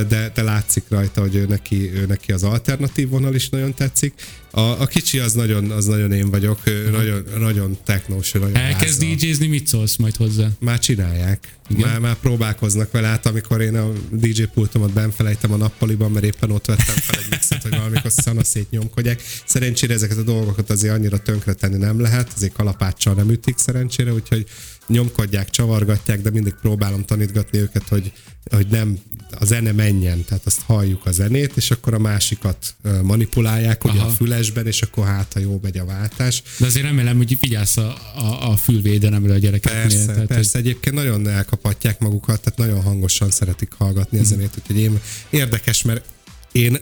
de, 0.08 0.30
de 0.34 0.42
látszik 0.42 0.84
rajta, 0.88 1.20
hogy 1.20 1.34
ő 1.34 1.46
neki, 1.46 1.92
ő 1.94 2.06
neki 2.06 2.32
az 2.32 2.42
alternatív 2.42 3.08
vonal 3.08 3.34
is 3.34 3.48
nagyon 3.48 3.74
tetszik. 3.74 4.12
A, 4.54 4.80
a 4.80 4.86
kicsi 4.86 5.18
az 5.18 5.32
nagyon, 5.32 5.70
az 5.70 5.84
nagyon 5.84 6.12
én 6.12 6.30
vagyok, 6.30 6.58
nagyon, 6.90 7.24
nagyon 7.38 7.78
technós, 7.84 8.32
nagyon 8.32 8.56
Elkezd 8.56 9.04
DJ-zni, 9.04 9.46
mit 9.46 9.66
szólsz 9.66 9.96
majd 9.96 10.16
hozzá? 10.16 10.48
Már 10.58 10.78
csinálják. 10.78 11.56
Igen? 11.68 11.88
Már, 11.88 11.98
már 11.98 12.14
próbálkoznak 12.14 12.90
vele, 12.90 13.06
hát 13.06 13.26
amikor 13.26 13.60
én 13.60 13.76
a 13.76 13.92
DJ 14.10 14.42
pultomat 14.42 14.92
benfelejtem 14.92 15.52
a 15.52 15.56
nappaliban, 15.56 16.10
mert 16.10 16.24
éppen 16.24 16.50
ott 16.50 16.66
vettem 16.66 16.96
fel 16.96 17.18
egy 17.18 17.30
mixet, 17.30 17.62
hogy 17.62 17.70
valamikor 17.70 18.10
szanaszét 18.10 18.70
nyomkodják. 18.70 19.22
Szerencsére 19.46 19.94
ezeket 19.94 20.16
a 20.18 20.22
dolgokat 20.22 20.70
azért 20.70 20.94
annyira 20.94 21.18
tönkretenni 21.18 21.76
nem 21.76 22.00
lehet, 22.00 22.32
azért 22.36 22.52
kalapáccsal 22.52 23.14
nem 23.14 23.30
ütik 23.30 23.58
szerencsére, 23.58 24.12
úgyhogy 24.12 24.46
nyomkodják, 24.86 25.50
csavargatják, 25.50 26.22
de 26.22 26.30
mindig 26.30 26.54
próbálom 26.60 27.04
tanítgatni 27.04 27.58
őket, 27.58 27.88
hogy, 27.88 28.12
hogy 28.50 28.66
nem 28.66 28.98
a 29.40 29.44
zene 29.44 29.72
menjen, 29.72 30.24
tehát 30.24 30.46
azt 30.46 30.60
halljuk 30.60 31.06
a 31.06 31.10
zenét, 31.10 31.52
és 31.56 31.70
akkor 31.70 31.94
a 31.94 31.98
másikat 31.98 32.74
manipulálják 33.02 33.84
ugye 33.84 34.00
a 34.00 34.10
fülesben, 34.44 34.66
és 34.66 34.82
akkor 34.82 35.06
hát, 35.06 35.32
ha 35.32 35.40
jó 35.40 35.58
megy 35.62 35.78
a 35.78 35.84
váltás. 35.84 36.42
De 36.58 36.66
azért 36.66 36.84
remélem, 36.86 37.16
hogy 37.16 37.36
figyelsz 37.40 37.76
a, 37.76 37.96
a, 38.14 38.50
a 38.50 38.56
fülvédelemre 38.56 39.32
a 39.32 39.38
gyerekeknél. 39.38 39.82
Persze, 39.82 40.06
tehát, 40.06 40.26
persze 40.26 40.58
hogy... 40.58 40.66
egyébként 40.66 40.94
nagyon 40.94 41.28
elkaphatják 41.28 41.98
magukat, 41.98 42.40
tehát 42.40 42.58
nagyon 42.58 42.82
hangosan 42.82 43.30
szeretik 43.30 43.72
hallgatni 43.72 44.18
a 44.18 44.20
mhm. 44.20 44.30
zenét, 44.30 44.50
úgyhogy 44.58 44.78
én 44.78 45.00
érdekes, 45.30 45.82
mert 45.82 46.04
én 46.52 46.78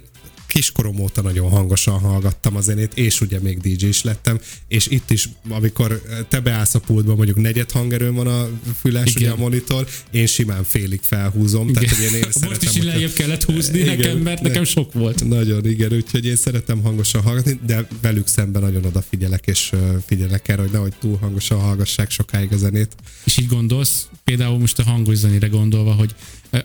kiskorom 0.53 0.99
óta 1.01 1.23
nagyon 1.23 1.51
hangosan 1.51 1.99
hallgattam 1.99 2.57
a 2.57 2.61
zenét, 2.61 2.93
és 2.95 3.21
ugye 3.21 3.41
még 3.41 3.61
DJ 3.61 3.87
is 3.87 4.03
lettem, 4.03 4.41
és 4.69 4.87
itt 4.87 5.11
is, 5.11 5.29
amikor 5.49 6.03
te 6.29 6.41
beállsz 6.41 6.75
a 6.75 6.79
pultba, 6.79 7.15
mondjuk 7.15 7.37
negyed 7.37 7.71
hangerőn 7.71 8.15
van 8.15 8.27
a 8.27 8.49
füles, 8.81 9.15
ugye 9.15 9.31
a 9.31 9.37
monitor, 9.37 9.87
én 10.11 10.27
simán 10.27 10.65
félig 10.65 11.01
felhúzom. 11.03 11.69
Igen. 11.69 11.83
Tehát, 11.83 11.97
hogy 11.97 12.05
én, 12.05 12.15
én 12.15 12.29
Most 12.49 12.63
is 12.63 12.83
lejjebb 12.83 13.13
kellett 13.13 13.45
húzni 13.45 13.79
igen, 13.79 13.97
nekem, 13.97 14.19
mert 14.19 14.41
ne, 14.41 14.49
nekem 14.49 14.65
sok 14.65 14.93
volt. 14.93 15.29
Nagyon, 15.29 15.67
igen, 15.67 15.93
úgyhogy 15.93 16.27
én 16.27 16.37
szeretem 16.37 16.83
hangosan 16.83 17.23
hallgatni, 17.23 17.61
de 17.67 17.87
velük 18.01 18.27
szemben 18.27 18.63
nagyon 18.63 18.85
odafigyelek, 18.85 19.47
és 19.47 19.73
figyelek 20.07 20.49
erre, 20.49 20.63
hogy 20.63 20.71
nehogy 20.71 20.95
túl 21.01 21.17
hangosan 21.17 21.59
hallgassák 21.59 22.11
sokáig 22.11 22.53
a 22.53 22.57
zenét. 22.57 22.97
És 23.25 23.37
így 23.37 23.49
gondolsz, 23.49 24.09
például 24.25 24.59
most 24.59 24.79
a 24.79 24.83
hangos 24.83 25.17
zenére 25.17 25.47
gondolva, 25.47 25.93
hogy 25.93 26.15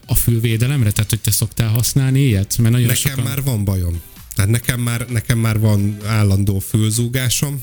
a 0.06 0.16
fülvédelemre? 0.16 0.92
Tehát, 0.92 1.10
hogy 1.10 1.20
te 1.20 1.32
szoktál 1.32 1.70
használni 1.70 2.20
ilyet? 2.20 2.58
Mert 2.58 2.74
nagyon 2.74 2.88
Nekem 2.88 3.12
sokan... 3.12 3.24
már 3.24 3.44
van 3.44 3.64
bajom. 3.64 4.02
Tehát 4.36 4.52
nekem 4.52 4.80
már, 4.80 5.06
nekem 5.10 5.40
már 5.40 5.60
van 5.60 5.98
állandó 6.06 6.60
fülzúgásom, 6.60 7.62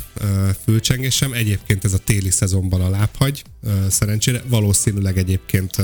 fülcsengésem. 0.64 1.32
Egyébként 1.32 1.84
ez 1.84 1.92
a 1.92 1.98
téli 1.98 2.30
szezonban 2.30 2.80
a 2.80 2.88
lábhagy, 2.88 3.42
szerencsére. 3.88 4.42
Valószínűleg 4.48 5.18
egyébként 5.18 5.76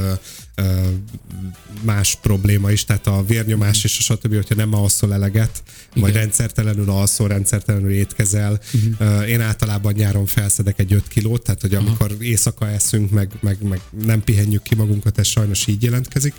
más 1.82 2.18
probléma 2.22 2.70
is, 2.70 2.84
tehát 2.84 3.06
a 3.06 3.24
vérnyomás 3.26 3.84
és 3.84 3.98
a 3.98 4.02
stb., 4.02 4.34
hogyha 4.34 4.54
nem 4.54 4.74
alszol 4.74 5.14
eleget, 5.14 5.62
Igen. 5.90 6.02
vagy 6.02 6.12
rendszertelenül 6.12 6.90
alszol, 6.90 7.28
rendszertelenül 7.28 7.90
étkezel. 7.90 8.60
Uh-huh. 8.72 9.28
Én 9.28 9.40
általában 9.40 9.92
nyáron 9.92 10.26
felszedek 10.26 10.78
egy 10.78 10.92
5 10.92 11.08
kilót, 11.08 11.42
tehát 11.42 11.60
hogy 11.60 11.74
amikor 11.74 12.10
Aha. 12.10 12.22
éjszaka 12.22 12.68
eszünk, 12.68 13.10
meg, 13.10 13.30
meg, 13.40 13.56
meg 13.62 13.80
nem 14.04 14.24
pihenjük 14.24 14.62
ki 14.62 14.74
magunkat, 14.74 15.18
ez 15.18 15.26
sajnos 15.26 15.66
így 15.66 15.82
jelentkezik. 15.82 16.34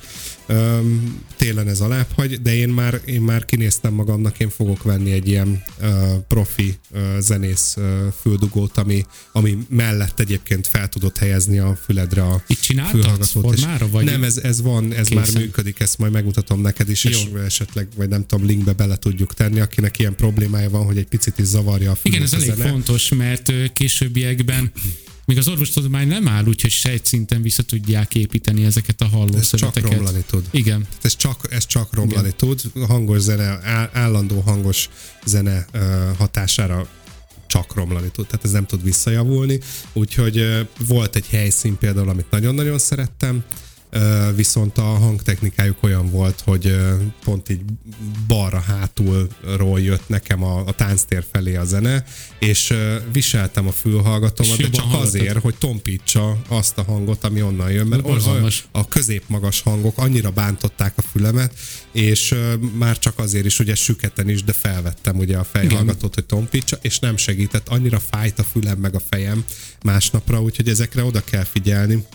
Télen 1.37 1.67
ez 1.67 1.81
a 1.81 1.87
lábhagy, 1.87 2.41
de 2.41 2.55
én 2.55 2.69
már, 2.69 3.01
én 3.05 3.21
már 3.21 3.45
kinéztem 3.45 3.93
magamnak, 3.93 4.39
én 4.39 4.49
fogok 4.49 4.83
venni 4.83 5.11
egy 5.11 5.27
ilyen 5.27 5.63
profi 6.27 6.75
zenész 7.19 7.77
füldugót, 8.21 8.77
ami, 8.77 9.05
ami 9.31 9.57
mellett 9.69 10.19
egyébként 10.19 10.67
fel 10.67 10.87
tudod 10.87 11.17
helyezni 11.17 11.59
a 11.59 11.75
füledre 11.83 12.21
a 12.21 12.43
Itt 12.47 12.59
csináltad 12.59 13.25
formára, 13.25 13.89
vagy 13.89 14.05
nem, 14.05 14.23
ez, 14.23 14.37
ez 14.37 14.61
van, 14.61 14.93
ez 14.93 15.07
készen. 15.07 15.33
már 15.33 15.43
működik, 15.43 15.79
ezt 15.79 15.97
majd 15.97 16.11
megmutatom 16.11 16.61
neked 16.61 16.89
is, 16.89 17.03
Jó. 17.03 17.09
és 17.09 17.27
esetleg, 17.45 17.87
vagy 17.95 18.09
nem 18.09 18.25
tudom, 18.25 18.45
linkbe 18.45 18.73
bele 18.73 18.95
tudjuk 18.95 19.33
tenni, 19.33 19.59
akinek 19.59 19.99
ilyen 19.99 20.15
problémája 20.15 20.69
van, 20.69 20.85
hogy 20.85 20.97
egy 20.97 21.07
picit 21.07 21.39
is 21.39 21.45
zavarja 21.45 21.91
a 21.91 21.97
Igen, 22.01 22.21
ez 22.21 22.33
elég 22.33 22.51
fontos, 22.51 23.09
mert 23.09 23.51
későbbiekben 23.73 24.71
még 25.25 25.37
az 25.37 25.47
orvostudomány 25.47 26.07
nem 26.07 26.27
áll 26.27 26.45
úgy, 26.45 26.61
hogy 26.61 26.71
sejtszinten 26.71 27.41
vissza 27.41 27.63
tudják 27.63 28.15
építeni 28.15 28.65
ezeket 28.65 29.01
a 29.01 29.07
hallószöveteket. 29.07 29.83
Ez 29.83 29.89
csak 29.89 29.91
romlani 29.91 30.23
tud. 30.27 30.45
Igen. 30.51 30.87
Ez 31.01 31.15
csak, 31.15 31.47
ez 31.49 31.65
csak 31.65 31.93
romlani 31.93 32.27
Igen. 32.27 32.37
tud. 32.37 32.61
Hangos 32.87 33.19
zene, 33.19 33.59
állandó 33.93 34.39
hangos 34.39 34.89
zene 35.25 35.65
hatására 36.17 36.87
csak 37.47 37.75
romlani 37.75 38.11
tud, 38.11 38.27
tehát 38.27 38.45
ez 38.45 38.51
nem 38.51 38.65
tud 38.65 38.83
visszajavulni. 38.83 39.59
Úgyhogy 39.93 40.67
volt 40.87 41.15
egy 41.15 41.27
helyszín 41.27 41.77
például, 41.77 42.09
amit 42.09 42.31
nagyon-nagyon 42.31 42.79
szerettem, 42.79 43.43
viszont 44.35 44.77
a 44.77 44.81
hangtechnikájuk 44.81 45.83
olyan 45.83 46.09
volt, 46.09 46.41
hogy 46.45 46.75
pont 47.23 47.49
így 47.49 47.61
balra 48.27 48.59
hátulról 48.59 49.79
jött 49.79 50.09
nekem 50.09 50.43
a, 50.43 50.65
a 50.65 50.71
tánctér 50.71 51.25
felé 51.31 51.55
a 51.55 51.65
zene, 51.65 52.03
és 52.39 52.73
viseltem 53.11 53.67
a 53.67 53.71
fülhallgatómat, 53.71 54.57
de 54.57 54.69
csak 54.69 54.85
hallgatod. 54.85 55.07
azért, 55.07 55.37
hogy 55.37 55.55
tompítsa 55.55 56.37
azt 56.47 56.77
a 56.77 56.83
hangot, 56.83 57.23
ami 57.23 57.41
onnan 57.41 57.71
jön, 57.71 57.87
mert 57.87 58.05
a, 58.05 58.47
a 58.71 58.87
középmagas 58.87 59.61
hangok 59.61 59.97
annyira 59.97 60.29
bántották 60.29 60.93
a 60.95 61.01
fülemet, 61.01 61.53
és 61.91 62.35
már 62.77 62.99
csak 62.99 63.19
azért 63.19 63.45
is, 63.45 63.59
ugye 63.59 63.75
süketen 63.75 64.29
is, 64.29 64.43
de 64.43 64.53
felvettem 64.53 65.17
ugye 65.17 65.37
a 65.37 65.43
fejhallgatót, 65.43 66.13
hogy 66.13 66.25
tompítsa, 66.25 66.77
és 66.81 66.99
nem 66.99 67.17
segített, 67.17 67.69
annyira 67.69 67.99
fájt 67.99 68.39
a 68.39 68.43
fülem 68.43 68.77
meg 68.77 68.95
a 68.95 69.01
fejem 69.09 69.45
másnapra, 69.83 70.41
úgyhogy 70.41 70.69
ezekre 70.69 71.03
oda 71.03 71.23
kell 71.23 71.43
figyelni. 71.43 72.05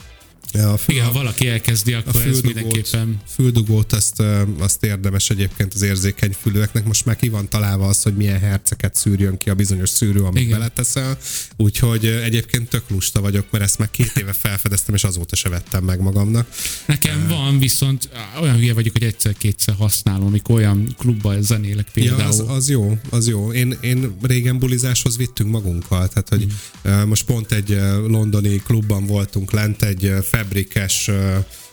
A 0.53 0.77
fül, 0.77 0.95
Igen, 0.95 1.07
ha 1.07 1.13
valaki 1.13 1.49
elkezdi, 1.49 1.93
akkor 1.93 2.27
ez 2.27 2.41
mindenképpen... 2.41 3.21
Füldugót, 3.35 3.93
azt, 3.93 4.23
azt 4.59 4.85
érdemes 4.85 5.31
egyébként 5.31 5.75
az 5.75 5.83
érzékeny 5.83 6.37
fülőeknek. 6.41 6.85
Most 6.85 7.05
már 7.05 7.17
ki 7.17 7.29
van 7.29 7.49
találva 7.49 7.87
az, 7.87 8.03
hogy 8.03 8.17
milyen 8.17 8.39
herceket 8.39 8.95
szűrjön 8.95 9.39
ki 9.39 9.51
a 9.51 9.55
bizonyos 9.55 9.89
szűrő, 9.89 10.23
amit 10.23 10.43
Igen. 10.43 10.59
beleteszel. 10.59 11.19
Úgyhogy 11.57 12.07
egyébként 12.07 12.69
tök 12.69 12.83
lusta 12.89 13.21
vagyok, 13.21 13.51
mert 13.51 13.65
ezt 13.65 13.79
már 13.79 13.91
két 13.91 14.13
éve 14.17 14.33
felfedeztem, 14.33 14.95
és 14.95 15.05
azóta 15.05 15.37
se 15.37 15.49
vettem 15.49 15.85
meg 15.85 16.01
magamnak. 16.01 16.49
Nekem 16.87 17.23
uh, 17.23 17.29
van, 17.29 17.59
viszont 17.59 18.09
olyan 18.41 18.57
hülye 18.57 18.75
vagyok, 18.75 18.93
hogy 18.93 19.03
egyszer-kétszer 19.03 19.75
használom, 19.75 20.27
amikor 20.27 20.55
olyan 20.55 20.95
klubba 20.99 21.41
zenélek 21.41 21.87
például. 21.93 22.21
Ja, 22.21 22.29
az, 22.29 22.45
az 22.49 22.69
jó, 22.69 22.99
az 23.11 23.29
jó. 23.29 23.53
Én, 23.53 23.79
én 23.81 24.17
régen 24.23 24.59
bulizáshoz 24.59 25.17
vittünk 25.17 25.51
magunkkal, 25.51 26.09
tehát 26.09 26.29
hogy 26.29 26.47
mm. 26.47 27.09
most 27.09 27.25
pont 27.25 27.53
egy 27.53 27.79
londoni 28.07 28.57
klubban 28.57 29.07
voltunk 29.07 29.53
lent, 29.53 29.83
egy 29.83 30.13
febrikes 30.37 31.11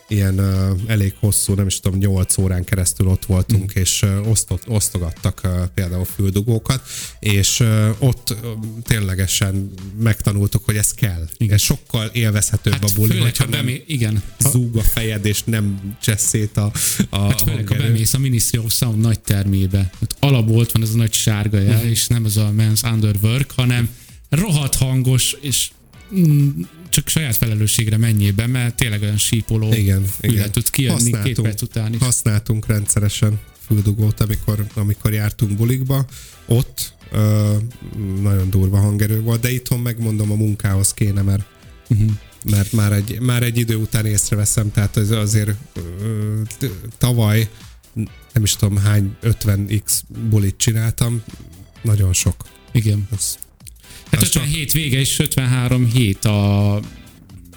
ilyen 0.08 0.40
uh, 0.40 0.80
elég 0.88 1.14
hosszú, 1.20 1.54
nem 1.54 1.68
is 1.68 1.80
tudom, 1.80 2.00
8 2.00 2.38
órán 2.38 2.64
keresztül 2.64 3.08
ott 3.08 3.26
voltunk, 3.26 3.64
mm. 3.64 3.82
és 3.82 4.02
uh, 4.02 4.30
osztott, 4.30 4.68
osztogattak 4.68 5.42
uh, 5.44 5.52
például 5.74 6.06
füldugókat, 6.06 6.82
és 7.20 7.60
uh, 7.60 7.90
ott 8.00 8.30
uh, 8.30 8.38
ténylegesen 8.82 9.74
megtanultuk, 10.00 10.66
hogy 10.66 10.76
ez 10.76 10.94
kell. 10.94 11.28
Igen. 11.38 11.54
Ez 11.54 11.62
sokkal 11.62 12.10
élvezhetőbb 12.14 12.74
hát 12.74 12.84
a 12.84 12.94
buli, 12.96 13.18
hogyha 13.18 13.44
nem 13.44 13.52
bemé- 13.52 13.84
igen. 13.88 14.24
zúg 14.40 14.78
a 14.78 14.82
fejed, 14.82 15.26
és 15.26 15.44
nem 15.44 15.96
cseszét 16.02 16.58
a, 16.58 16.72
a 17.10 17.20
Hát 17.20 17.42
főleg, 17.42 17.68
ha 17.68 17.76
bemész 17.76 18.14
a 18.14 18.18
Ministry 18.18 18.58
of 18.58 18.74
Sound 18.74 19.00
nagy 19.00 19.20
termébe, 19.20 19.90
hát 20.00 20.16
alapból 20.20 20.66
van 20.74 20.82
ez 20.82 20.94
a 20.94 20.98
nagy 20.98 21.14
sárga 21.14 21.60
jel, 21.60 21.84
mm. 21.84 21.90
és 21.90 22.08
nem 22.08 22.26
az 22.26 22.38
a 22.38 22.52
Men's 22.58 22.92
Underwork, 22.92 23.52
hanem 23.52 23.90
rohadt 24.30 24.76
hangos, 24.76 25.36
és 25.42 25.72
mm, 26.16 26.50
csak 26.94 27.08
saját 27.08 27.36
felelősségre 27.36 27.98
menjében, 27.98 28.50
mert 28.50 28.76
tényleg 28.76 29.02
olyan 29.02 29.18
sípoló 29.18 29.74
igen, 29.74 30.06
igen. 30.22 30.52
tudsz 30.52 30.70
kijönni 30.70 31.12
két 31.24 31.42
perc 31.42 31.62
után 31.62 31.94
is. 31.94 32.00
Használtunk 32.00 32.68
rendszeresen 32.68 33.40
füldugót, 33.66 34.20
amikor, 34.20 34.66
amikor 34.74 35.14
jártunk 35.14 35.58
bulikba. 35.58 36.06
Ott 36.46 36.94
ö, 37.12 37.56
nagyon 38.22 38.50
durva 38.50 38.78
hangerő 38.78 39.22
volt, 39.22 39.42
de 39.42 39.52
itthon 39.52 39.80
megmondom 39.80 40.32
a 40.32 40.36
munkához 40.36 40.94
kéne, 40.94 41.22
mert 41.22 41.44
uh-huh 41.90 42.12
mert 42.46 42.72
már 42.72 42.92
egy, 42.92 43.20
már 43.20 43.44
egy 43.44 43.58
idő 43.58 43.76
után 43.76 44.06
észreveszem, 44.06 44.72
tehát 44.72 44.96
az 44.96 45.12
azért 45.12 45.52
ö, 45.74 46.42
tavaly 46.98 47.50
nem 48.34 48.44
is 48.44 48.56
tudom 48.56 48.78
hány 48.78 49.16
50x 49.24 50.00
bulit 50.30 50.58
csináltam, 50.58 51.24
nagyon 51.82 52.14
sok. 52.14 52.36
Igen. 52.72 53.08
Az 53.12 53.38
Hát 54.14 54.22
57 54.22 54.66
csak... 54.66 54.82
vége 54.82 55.00
és 55.00 55.20
53 55.20 55.86
hét 55.86 56.26
a 56.26 56.80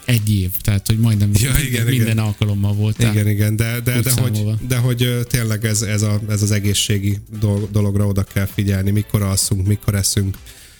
egy 0.06 0.32
év, 0.32 0.50
tehát 0.60 0.86
hogy 0.86 0.98
majdnem 0.98 1.30
ja, 1.34 1.58
igen, 1.66 1.86
minden 1.86 2.06
igen. 2.06 2.18
alkalommal 2.18 2.74
volt. 2.74 2.98
Igen, 2.98 3.28
igen, 3.28 3.56
de, 3.56 3.80
de, 3.80 4.00
de, 4.00 4.12
hogy, 4.20 4.44
de 4.68 4.76
hogy 4.76 5.18
tényleg 5.28 5.64
ez, 5.64 5.82
ez, 5.82 6.02
a, 6.02 6.20
ez 6.28 6.42
az 6.42 6.50
egészségi 6.50 7.18
dologra 7.70 8.06
oda 8.06 8.22
kell 8.22 8.46
figyelni, 8.46 8.90
mikor 8.90 9.22
alszunk, 9.22 9.66
mikor 9.66 9.94
eszünk. 9.94 10.36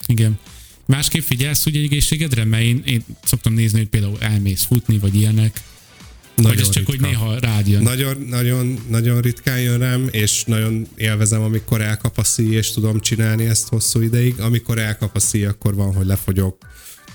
Igen. 0.07 0.39
Másképp 0.87 1.23
figyelsz 1.23 1.67
úgy 1.67 1.77
egészségedre, 1.77 2.45
mert 2.45 2.63
én, 2.63 2.83
én 2.85 3.05
szoktam 3.25 3.53
nézni, 3.53 3.79
hogy 3.79 3.89
például 3.89 4.17
elmész 4.21 4.65
futni, 4.65 4.99
vagy 4.99 5.15
ilyenek, 5.15 5.63
nagyon 6.37 6.53
vagy 6.53 6.61
ez 6.61 6.69
csak, 6.69 6.89
ritka. 6.89 6.91
hogy 6.91 7.01
néha 7.01 7.39
rád 7.39 7.69
jön? 7.69 7.83
Nagyon, 7.83 8.17
nagyon, 8.31 8.79
nagyon 8.89 9.21
ritkán 9.21 9.61
jön 9.61 9.79
rám, 9.79 10.09
és 10.11 10.45
nagyon 10.45 10.87
élvezem, 10.97 11.43
amikor 11.43 11.81
elkap 11.81 12.19
a 12.19 12.25
szíj, 12.25 12.55
és 12.55 12.71
tudom 12.71 13.01
csinálni 13.01 13.45
ezt 13.45 13.69
hosszú 13.69 14.01
ideig. 14.01 14.41
Amikor 14.41 14.79
elkap 14.79 15.17
a 15.17 15.21
szíj, 15.21 15.45
akkor 15.45 15.75
van, 15.75 15.95
hogy 15.95 16.07
lefogyok 16.07 16.57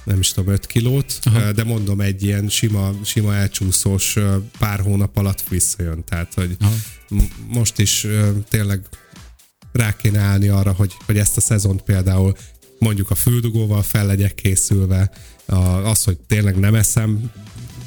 nem 0.04 0.20
is 0.20 0.32
tudom, 0.32 0.54
5 0.54 0.66
kilót, 0.66 1.20
Aha. 1.24 1.52
de 1.52 1.64
mondom, 1.64 2.02
egy 2.02 2.24
ilyen 2.24 2.50
sima, 2.50 2.92
sima 3.04 3.36
elcsúszós 3.36 4.18
pár 4.60 4.80
hónap 4.80 5.18
alatt 5.18 5.44
visszajön. 5.50 6.04
Tehát, 6.04 6.34
hogy 6.34 6.56
Aha. 6.60 6.74
most 7.48 7.80
is 7.80 8.08
tényleg 8.50 8.82
rá 9.72 9.96
kéne 9.96 10.20
állni 10.20 10.48
arra, 10.48 10.72
hogy, 10.72 10.94
hogy 11.06 11.18
ezt 11.18 11.38
a 11.38 11.42
szezont 11.42 11.82
például 11.82 12.36
mondjuk 12.80 13.10
a 13.10 13.16
füldugóval 13.16 13.82
fel 13.82 14.06
legyek 14.06 14.36
készülve, 14.36 15.12
az, 15.84 16.04
hogy 16.04 16.18
tényleg 16.28 16.60
nem 16.60 16.76
eszem 16.76 17.32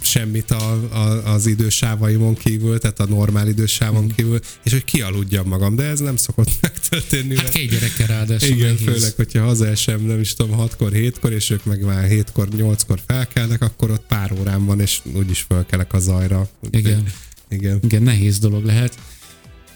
semmit 0.05 0.51
a, 0.51 0.73
a, 0.73 1.33
az 1.33 1.47
idősávaimon 1.47 2.35
kívül, 2.35 2.79
tehát 2.79 3.01
a 3.01 3.07
normál 3.07 3.49
idősávon 3.49 4.05
mm. 4.05 4.09
kívül, 4.17 4.39
és 4.63 4.73
hogy 4.73 4.85
kialudjam 4.85 5.47
magam, 5.47 5.77
de 5.77 5.85
ez 5.85 6.01
nem 6.01 6.17
szokott 6.17 6.51
megtörténni. 6.61 7.37
Hát 7.37 7.49
két 7.49 7.71
gyerekkel 7.71 8.07
ráadásul. 8.07 8.49
Igen, 8.49 8.73
nehéz. 8.73 8.83
főleg, 8.83 9.13
hogyha 9.17 9.45
hazaesem, 9.45 10.01
nem 10.01 10.21
is 10.21 10.35
tudom, 10.35 10.59
6-kor, 10.59 10.91
7-kor, 10.93 11.33
és 11.33 11.51
ők 11.51 11.65
meg 11.65 11.85
már 11.85 12.09
7-kor, 12.11 12.49
8-kor 12.57 13.01
felkelnek, 13.07 13.63
akkor 13.63 13.91
ott 13.91 14.07
pár 14.07 14.33
órán 14.33 14.65
van, 14.65 14.81
és 14.81 15.01
úgyis 15.13 15.45
felkelek 15.49 15.93
a 15.93 15.99
zajra. 15.99 16.49
Igen. 16.71 17.07
Igen. 17.49 17.79
Igen, 17.83 18.03
nehéz 18.03 18.39
dolog 18.39 18.65
lehet. 18.65 18.99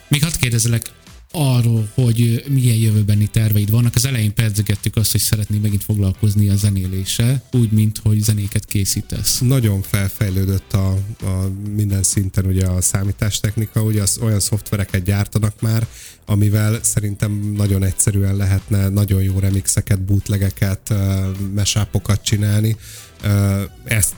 Még 0.09 0.22
hadd 0.22 0.39
kérdezelek, 0.39 0.91
arról, 1.39 1.89
hogy 1.95 2.45
milyen 2.49 2.76
jövőbeni 2.76 3.26
terveid 3.26 3.70
vannak. 3.70 3.95
Az 3.95 4.05
elején 4.07 4.34
pedzegettük 4.34 4.97
azt, 4.97 5.12
hogy 5.12 5.20
szeretnél 5.20 5.61
megint 5.61 5.84
foglalkozni 5.84 6.49
a 6.49 6.57
zenélése, 6.57 7.43
úgy, 7.53 7.70
mint 7.70 7.99
hogy 7.99 8.20
zenéket 8.20 8.64
készítesz. 8.64 9.39
Nagyon 9.39 9.82
felfejlődött 9.82 10.72
a, 10.72 10.89
a 11.20 11.51
minden 11.74 12.03
szinten 12.03 12.47
ugye 12.47 12.66
a 12.66 12.80
számítástechnika, 12.80 13.82
ugye 13.82 14.03
az, 14.03 14.18
olyan 14.22 14.41
szoftvereket 14.41 15.03
gyártanak 15.03 15.61
már, 15.61 15.86
amivel 16.26 16.78
szerintem 16.82 17.53
nagyon 17.57 17.84
egyszerűen 17.84 18.36
lehetne 18.36 18.89
nagyon 18.89 19.22
jó 19.22 19.39
remixeket, 19.39 20.03
bootlegeket, 20.03 20.95
mesápokat 21.55 22.22
csinálni, 22.22 22.76
ezt 23.84 24.14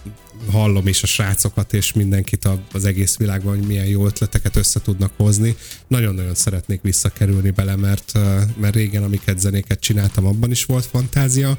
hallom 0.51 0.87
is 0.87 1.03
a 1.03 1.07
srácokat 1.07 1.73
és 1.73 1.93
mindenkit 1.93 2.49
az 2.73 2.85
egész 2.85 3.17
világban, 3.17 3.57
hogy 3.57 3.67
milyen 3.67 3.87
jó 3.87 4.07
ötleteket 4.07 4.57
össze 4.57 4.81
tudnak 4.81 5.13
hozni. 5.17 5.57
Nagyon-nagyon 5.87 6.35
szeretnék 6.35 6.83
visszakerülni 6.83 7.51
bele, 7.51 7.77
mert, 7.77 8.13
mert 8.61 8.75
régen, 8.75 9.03
amiket 9.03 9.39
zenéket 9.39 9.81
csináltam, 9.81 10.27
abban 10.27 10.51
is 10.51 10.65
volt 10.65 10.87
fantázia. 10.87 11.59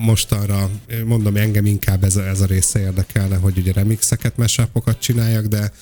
Most 0.00 0.32
arra, 0.32 0.70
mondom, 1.04 1.36
engem 1.36 1.66
inkább 1.66 2.04
ez 2.04 2.16
a, 2.16 2.28
ez 2.28 2.40
a 2.40 2.46
része 2.46 2.80
érdekelne, 2.80 3.36
hogy 3.36 3.58
ugye 3.58 3.72
remixeket, 3.72 4.36
mesápokat 4.36 5.00
csináljak, 5.00 5.44
de 5.44 5.72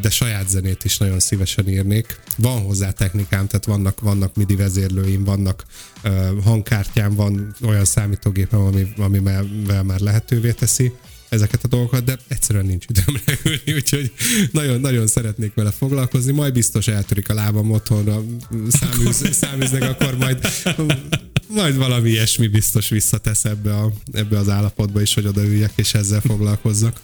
de 0.00 0.10
saját 0.10 0.48
zenét 0.48 0.84
is 0.84 0.98
nagyon 0.98 1.20
szívesen 1.20 1.68
írnék. 1.68 2.20
Van 2.36 2.60
hozzá 2.62 2.90
technikám, 2.90 3.46
tehát 3.46 3.64
vannak, 3.64 4.00
vannak 4.00 4.34
MIDI 4.34 4.56
vezérlőim, 4.56 5.24
vannak 5.24 5.64
hangkártyám, 6.44 7.14
van 7.14 7.54
olyan 7.66 7.84
számítógépem, 7.84 8.60
ami, 8.60 8.92
amivel 8.96 9.82
már 9.82 10.00
lehetővé 10.00 10.52
teszi 10.52 10.92
ezeket 11.30 11.64
a 11.64 11.68
dolgokat, 11.68 12.04
de 12.04 12.18
egyszerűen 12.28 12.66
nincs 12.66 12.84
időm 12.88 13.20
leülni, 13.26 13.72
úgyhogy 13.74 14.12
nagyon-nagyon 14.52 15.06
szeretnék 15.06 15.54
vele 15.54 15.70
foglalkozni. 15.70 16.32
Majd 16.32 16.52
biztos 16.52 16.88
eltörik 16.88 17.28
a 17.28 17.34
lábam 17.34 17.70
otthonra, 17.70 18.22
száműz, 18.68 19.34
száműznek, 19.34 19.82
akkor 19.82 20.16
majd 20.16 20.48
majd 21.54 21.76
valami 21.76 22.10
ilyesmi 22.10 22.46
biztos 22.46 22.88
visszatesz 22.88 23.44
ebbe, 23.44 23.74
a, 23.74 23.92
ebbe 24.12 24.38
az 24.38 24.48
állapotba 24.48 25.00
is, 25.00 25.14
hogy 25.14 25.26
odaüljek 25.26 25.72
és 25.74 25.94
ezzel 25.94 26.20
foglalkozzak. 26.20 27.00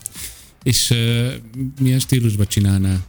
És 0.62 0.90
uh, 0.90 1.32
milyen 1.80 1.98
stílusban 1.98 2.46
csinálnál? 2.46 3.06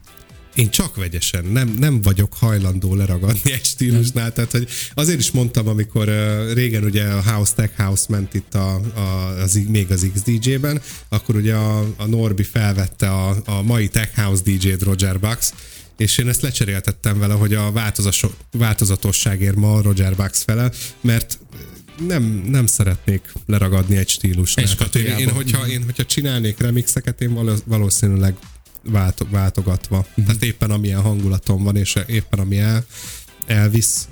Én 0.57 0.69
csak 0.69 0.95
vegyesen, 0.95 1.45
nem, 1.45 1.75
nem 1.79 2.01
vagyok 2.01 2.33
hajlandó 2.33 2.95
leragadni 2.95 3.51
egy 3.51 3.65
stílusnál, 3.65 4.33
tehát 4.33 4.51
hogy 4.51 4.67
azért 4.93 5.19
is 5.19 5.31
mondtam, 5.31 5.67
amikor 5.67 6.07
uh, 6.07 6.53
régen 6.53 6.83
ugye 6.83 7.03
a 7.03 7.21
House 7.21 7.53
Tech 7.55 7.77
House 7.77 8.05
ment 8.09 8.33
itt 8.33 8.53
a, 8.53 8.75
a, 8.75 9.27
az, 9.41 9.59
még 9.67 9.91
az 9.91 10.07
XDJ-ben, 10.13 10.81
akkor 11.09 11.35
ugye 11.35 11.53
a, 11.53 11.79
a 11.97 12.05
Norbi 12.05 12.43
felvette 12.43 13.09
a, 13.09 13.37
a 13.45 13.61
mai 13.61 13.87
Tech 13.87 14.15
House 14.15 14.41
DJ-t 14.43 14.81
Roger 14.81 15.19
Bucks, 15.19 15.51
és 15.97 16.17
én 16.17 16.27
ezt 16.27 16.41
lecseréltettem 16.41 17.19
vele, 17.19 17.33
hogy 17.33 17.53
a 17.53 17.71
változatosságért 18.51 19.55
ma 19.55 19.81
Roger 19.81 20.15
Bucks 20.15 20.43
fele, 20.43 20.71
mert 21.01 21.39
nem, 22.07 22.23
nem 22.49 22.65
szeretnék 22.65 23.33
leragadni 23.45 23.97
egy 23.97 24.09
stílusnál. 24.09 24.75
Tehát 24.75 24.95
én, 24.95 25.17
én, 25.17 25.29
hogyha, 25.29 25.67
én, 25.67 25.83
hogyha 25.83 26.05
csinálnék 26.05 26.59
remixeket, 26.59 27.21
én 27.21 27.61
valószínűleg 27.65 28.35
vált, 28.89 29.25
váltogatva. 29.29 29.97
Uh-huh. 29.97 30.25
Tehát 30.25 30.43
éppen 30.43 30.71
amilyen 30.71 31.01
hangulatom 31.01 31.63
van, 31.63 31.75
és 31.75 31.95
éppen 32.07 32.39
ami 32.39 32.57
el, 32.57 32.85
elvisz, 33.45 34.07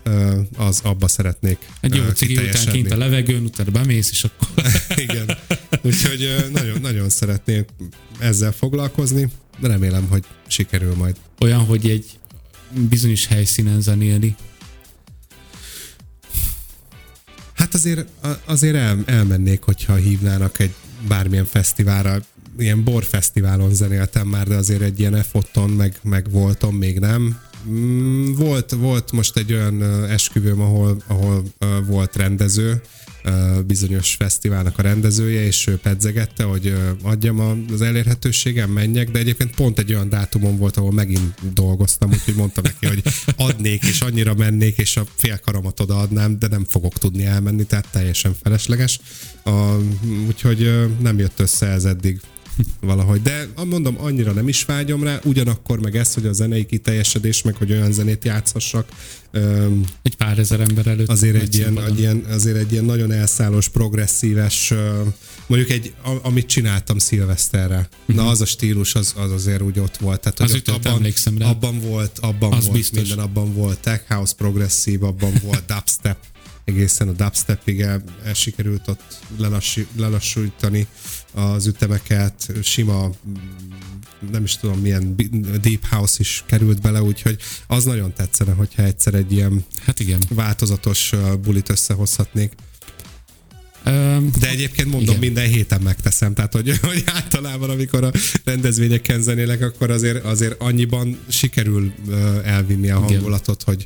az 0.58 0.80
abba 0.84 1.08
szeretnék 1.08 1.68
Egy 1.80 1.96
jó 1.96 2.04
cigi 2.10 2.38
után 2.38 2.66
kint 2.66 2.92
a 2.92 2.98
levegőn, 2.98 3.44
utána 3.44 3.72
bemész, 3.72 4.12
és 4.12 4.24
akkor... 4.24 4.66
Igen. 5.10 5.38
Úgyhogy 5.82 6.46
nagyon, 6.52 6.82
nagyon 6.82 7.10
szeretnék 7.10 7.70
ezzel 8.20 8.52
foglalkozni. 8.52 9.30
Remélem, 9.62 10.08
hogy 10.08 10.24
sikerül 10.48 10.96
majd. 10.96 11.16
Olyan, 11.40 11.66
hogy 11.66 11.90
egy 11.90 12.06
bizonyos 12.90 13.26
helyszínen 13.26 13.82
zenélni. 13.82 14.36
Hát 17.54 17.74
azért, 17.74 18.08
azért 18.46 18.76
el, 18.76 19.04
elmennék, 19.06 19.62
hogyha 19.62 19.96
hívnának 19.96 20.60
egy 20.60 20.74
bármilyen 21.08 21.46
fesztiválra 21.46 22.22
ilyen 22.58 22.84
borfesztiválon 22.84 23.74
zenéltem 23.74 24.28
már, 24.28 24.48
de 24.48 24.56
azért 24.56 24.82
egy 24.82 25.00
ilyen 25.00 25.16
efoton 25.16 25.70
meg, 25.70 26.00
meg 26.04 26.32
voltam, 26.32 26.76
még 26.76 27.00
nem. 27.00 27.40
Mm, 27.70 28.34
volt, 28.34 28.72
volt 28.72 29.12
most 29.12 29.38
egy 29.38 29.54
olyan 29.54 29.84
esküvőm, 30.10 30.62
ahol, 30.62 31.04
ahol 31.08 31.44
volt 31.88 32.16
rendező, 32.16 32.82
bizonyos 33.68 34.16
fesztiválnak 34.16 34.78
a 34.78 34.82
rendezője, 34.82 35.46
és 35.46 35.68
ő 35.68 35.78
pedzegette, 35.78 36.44
hogy 36.44 36.74
adjam 37.02 37.66
az 37.74 37.82
elérhetőségem, 37.82 38.70
menjek, 38.70 39.12
de 39.12 39.20
egyébként 39.20 39.56
pont 39.56 39.80
egy 39.80 39.94
olyan 39.94 40.10
dátumon 40.10 40.58
volt, 40.58 40.78
ahol 40.78 40.92
megint 40.92 41.54
dolgoztam, 41.54 42.10
úgyhogy 42.12 42.36
mondtam 42.36 42.64
neki, 42.64 42.86
hogy 42.86 43.04
adnék, 43.38 43.84
és 43.84 44.02
annyira 44.02 44.34
mennék, 44.34 44.78
és 44.78 44.98
a 44.98 45.06
félkaromat 45.16 45.80
odaadnám, 45.80 46.40
de 46.40 46.48
nem 46.48 46.66
fogok 46.70 46.94
tudni 46.94 47.26
elmenni, 47.26 47.64
tehát 47.64 47.88
teljesen 47.92 48.36
felesleges. 48.42 49.00
A, 49.44 49.76
úgyhogy 50.28 50.90
nem 51.00 51.20
jött 51.20 51.40
össze 51.40 51.68
ez 51.68 51.86
eddig 51.86 52.20
valahogy. 52.82 53.22
De 53.22 53.48
mondom, 53.66 53.96
annyira 54.00 54.32
nem 54.32 54.48
is 54.48 54.66
vágyom 54.66 55.04
rá, 55.04 55.20
ugyanakkor 55.24 55.80
meg 55.80 55.96
ez, 55.96 56.14
hogy 56.14 56.26
a 56.26 56.34
zenei 56.34 56.66
kiteljesedés, 56.66 57.42
meg 57.42 57.56
hogy 57.56 57.72
olyan 57.72 57.92
zenét 57.92 58.26
játszhassak. 58.26 58.90
egy 60.02 60.16
pár 60.16 60.40
ezer 60.40 60.60
ember 60.60 60.88
előtt. 60.88 61.10
Azért 61.10 61.42
egy, 61.42 61.56
ilyen, 61.56 61.84
egy 61.86 62.00
ilyen, 62.00 62.26
azért 62.30 62.58
egy 62.58 62.72
ilyen 62.72 62.86
nagyon 62.86 63.12
elszállós, 63.12 63.70
progresszíves, 63.70 64.74
mondjuk 65.48 65.72
egy, 65.72 65.94
amit 66.22 66.48
csináltam 66.48 66.98
szilveszterre. 66.98 67.90
Uh-huh. 67.90 68.16
Na 68.16 68.22
mhm. 68.22 68.32
az 68.32 68.42
a 68.42 68.46
stílus, 68.46 68.96
az, 68.96 69.14
az 69.18 69.32
azért 69.32 69.62
úgy 69.62 69.80
ott 69.80 69.98
volt. 69.98 70.20
Tehát, 70.20 70.40
az 70.40 70.52
hogy 70.52 70.62
abban, 70.66 70.94
emlékszem 70.94 71.38
rá. 71.38 71.50
abban 71.50 71.80
volt, 71.80 72.20
abban 72.20 72.54
az 72.54 72.66
volt 72.66 72.78
biztos. 72.78 73.00
minden, 73.00 73.20
abban 73.20 73.54
volt 73.54 73.80
tech 73.80 74.04
house 74.08 74.34
progresszív, 74.38 75.04
abban 75.04 75.34
volt 75.44 75.66
dubstep 75.74 76.18
egészen 76.66 77.08
a 77.08 77.12
dubstepig 77.12 77.82
el, 77.82 78.04
el 78.24 78.34
sikerült 78.34 78.88
ott 78.88 79.20
lelassi, 79.38 79.88
lelassítani 79.98 80.88
az 81.36 81.68
ütemeket, 81.68 82.52
sima 82.64 83.10
nem 84.32 84.44
is 84.44 84.58
tudom 84.58 84.80
milyen 84.80 85.16
deep 85.62 85.86
house 85.90 86.16
is 86.20 86.44
került 86.46 86.82
bele, 86.82 87.02
úgyhogy 87.02 87.38
az 87.68 87.84
nagyon 87.84 88.14
tetszene, 88.14 88.52
hogyha 88.52 88.84
egyszer 88.84 89.14
egy 89.14 89.32
ilyen 89.32 89.66
hát 89.86 90.00
igen. 90.00 90.20
változatos 90.30 91.14
bulit 91.42 91.70
összehozhatnék. 91.70 92.54
De 94.40 94.50
egyébként 94.50 94.90
mondom, 94.90 95.16
Igen. 95.16 95.20
minden 95.20 95.48
héten 95.48 95.82
megteszem, 95.82 96.34
tehát 96.34 96.54
hogy, 96.54 96.78
hogy 96.82 97.04
általában, 97.06 97.70
amikor 97.70 98.04
a 98.04 98.12
rendezvényeken 98.44 99.22
zenélek, 99.22 99.62
akkor 99.62 99.90
azért, 99.90 100.24
azért 100.24 100.62
annyiban 100.62 101.20
sikerül 101.28 101.94
elvinni 102.44 102.90
a 102.90 103.00
hangulatot, 103.00 103.62
Igen. 103.62 103.76
hogy, 103.76 103.86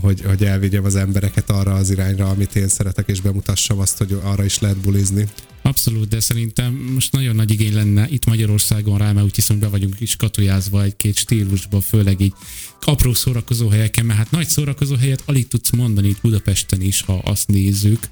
hogy, 0.00 0.20
hogy 0.20 0.44
elvigyem 0.44 0.84
az 0.84 0.96
embereket 0.96 1.50
arra 1.50 1.74
az 1.74 1.90
irányra, 1.90 2.28
amit 2.28 2.56
én 2.56 2.68
szeretek, 2.68 3.08
és 3.08 3.20
bemutassam 3.20 3.78
azt, 3.78 3.98
hogy 3.98 4.18
arra 4.22 4.44
is 4.44 4.58
lehet 4.58 4.76
bulizni. 4.76 5.28
Abszolút, 5.62 6.08
de 6.08 6.20
szerintem 6.20 6.74
most 6.74 7.12
nagyon 7.12 7.34
nagy 7.34 7.50
igény 7.50 7.74
lenne 7.74 8.08
itt 8.08 8.24
Magyarországon 8.24 8.98
rá, 8.98 9.12
mert 9.12 9.26
úgy 9.26 9.34
hiszem, 9.34 9.58
be 9.58 9.68
vagyunk 9.68 10.00
is 10.00 10.16
katujázva 10.16 10.82
egy-két 10.82 11.16
stílusba, 11.16 11.80
főleg 11.80 12.20
így 12.20 12.32
apró 12.80 13.14
szórakozó 13.14 13.68
helyeken, 13.68 14.04
mert 14.04 14.18
hát 14.18 14.30
nagy 14.30 14.48
szórakozó 14.48 14.96
helyet 14.96 15.22
alig 15.26 15.48
tudsz 15.48 15.70
mondani 15.70 16.08
itt 16.08 16.20
Budapesten 16.20 16.80
is, 16.80 17.00
ha 17.00 17.18
azt 17.18 17.48
nézzük, 17.48 18.08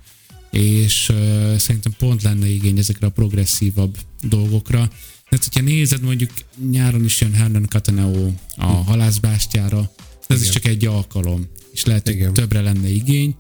és 0.51 1.09
uh, 1.09 1.57
szerintem 1.57 1.93
pont 1.99 2.23
lenne 2.23 2.49
igény 2.49 2.79
ezekre 2.79 3.07
a 3.07 3.11
progresszívabb 3.11 3.97
dolgokra. 4.23 4.91
Tehát, 5.29 5.45
hogyha 5.45 5.61
nézed, 5.61 6.03
mondjuk 6.03 6.31
nyáron 6.71 7.05
is 7.05 7.21
jön 7.21 7.33
Hernan 7.33 7.67
Cataneo 7.69 8.31
a 8.57 8.67
halászbástyára, 8.67 9.91
ez 10.27 10.37
Igen. 10.37 10.43
is 10.43 10.49
csak 10.49 10.65
egy 10.65 10.87
alkalom 10.87 11.49
és 11.73 11.85
lehet, 11.85 12.07
hogy 12.07 12.15
Igen. 12.15 12.33
többre 12.33 12.61
lenne 12.61 12.89
igény. 12.89 13.35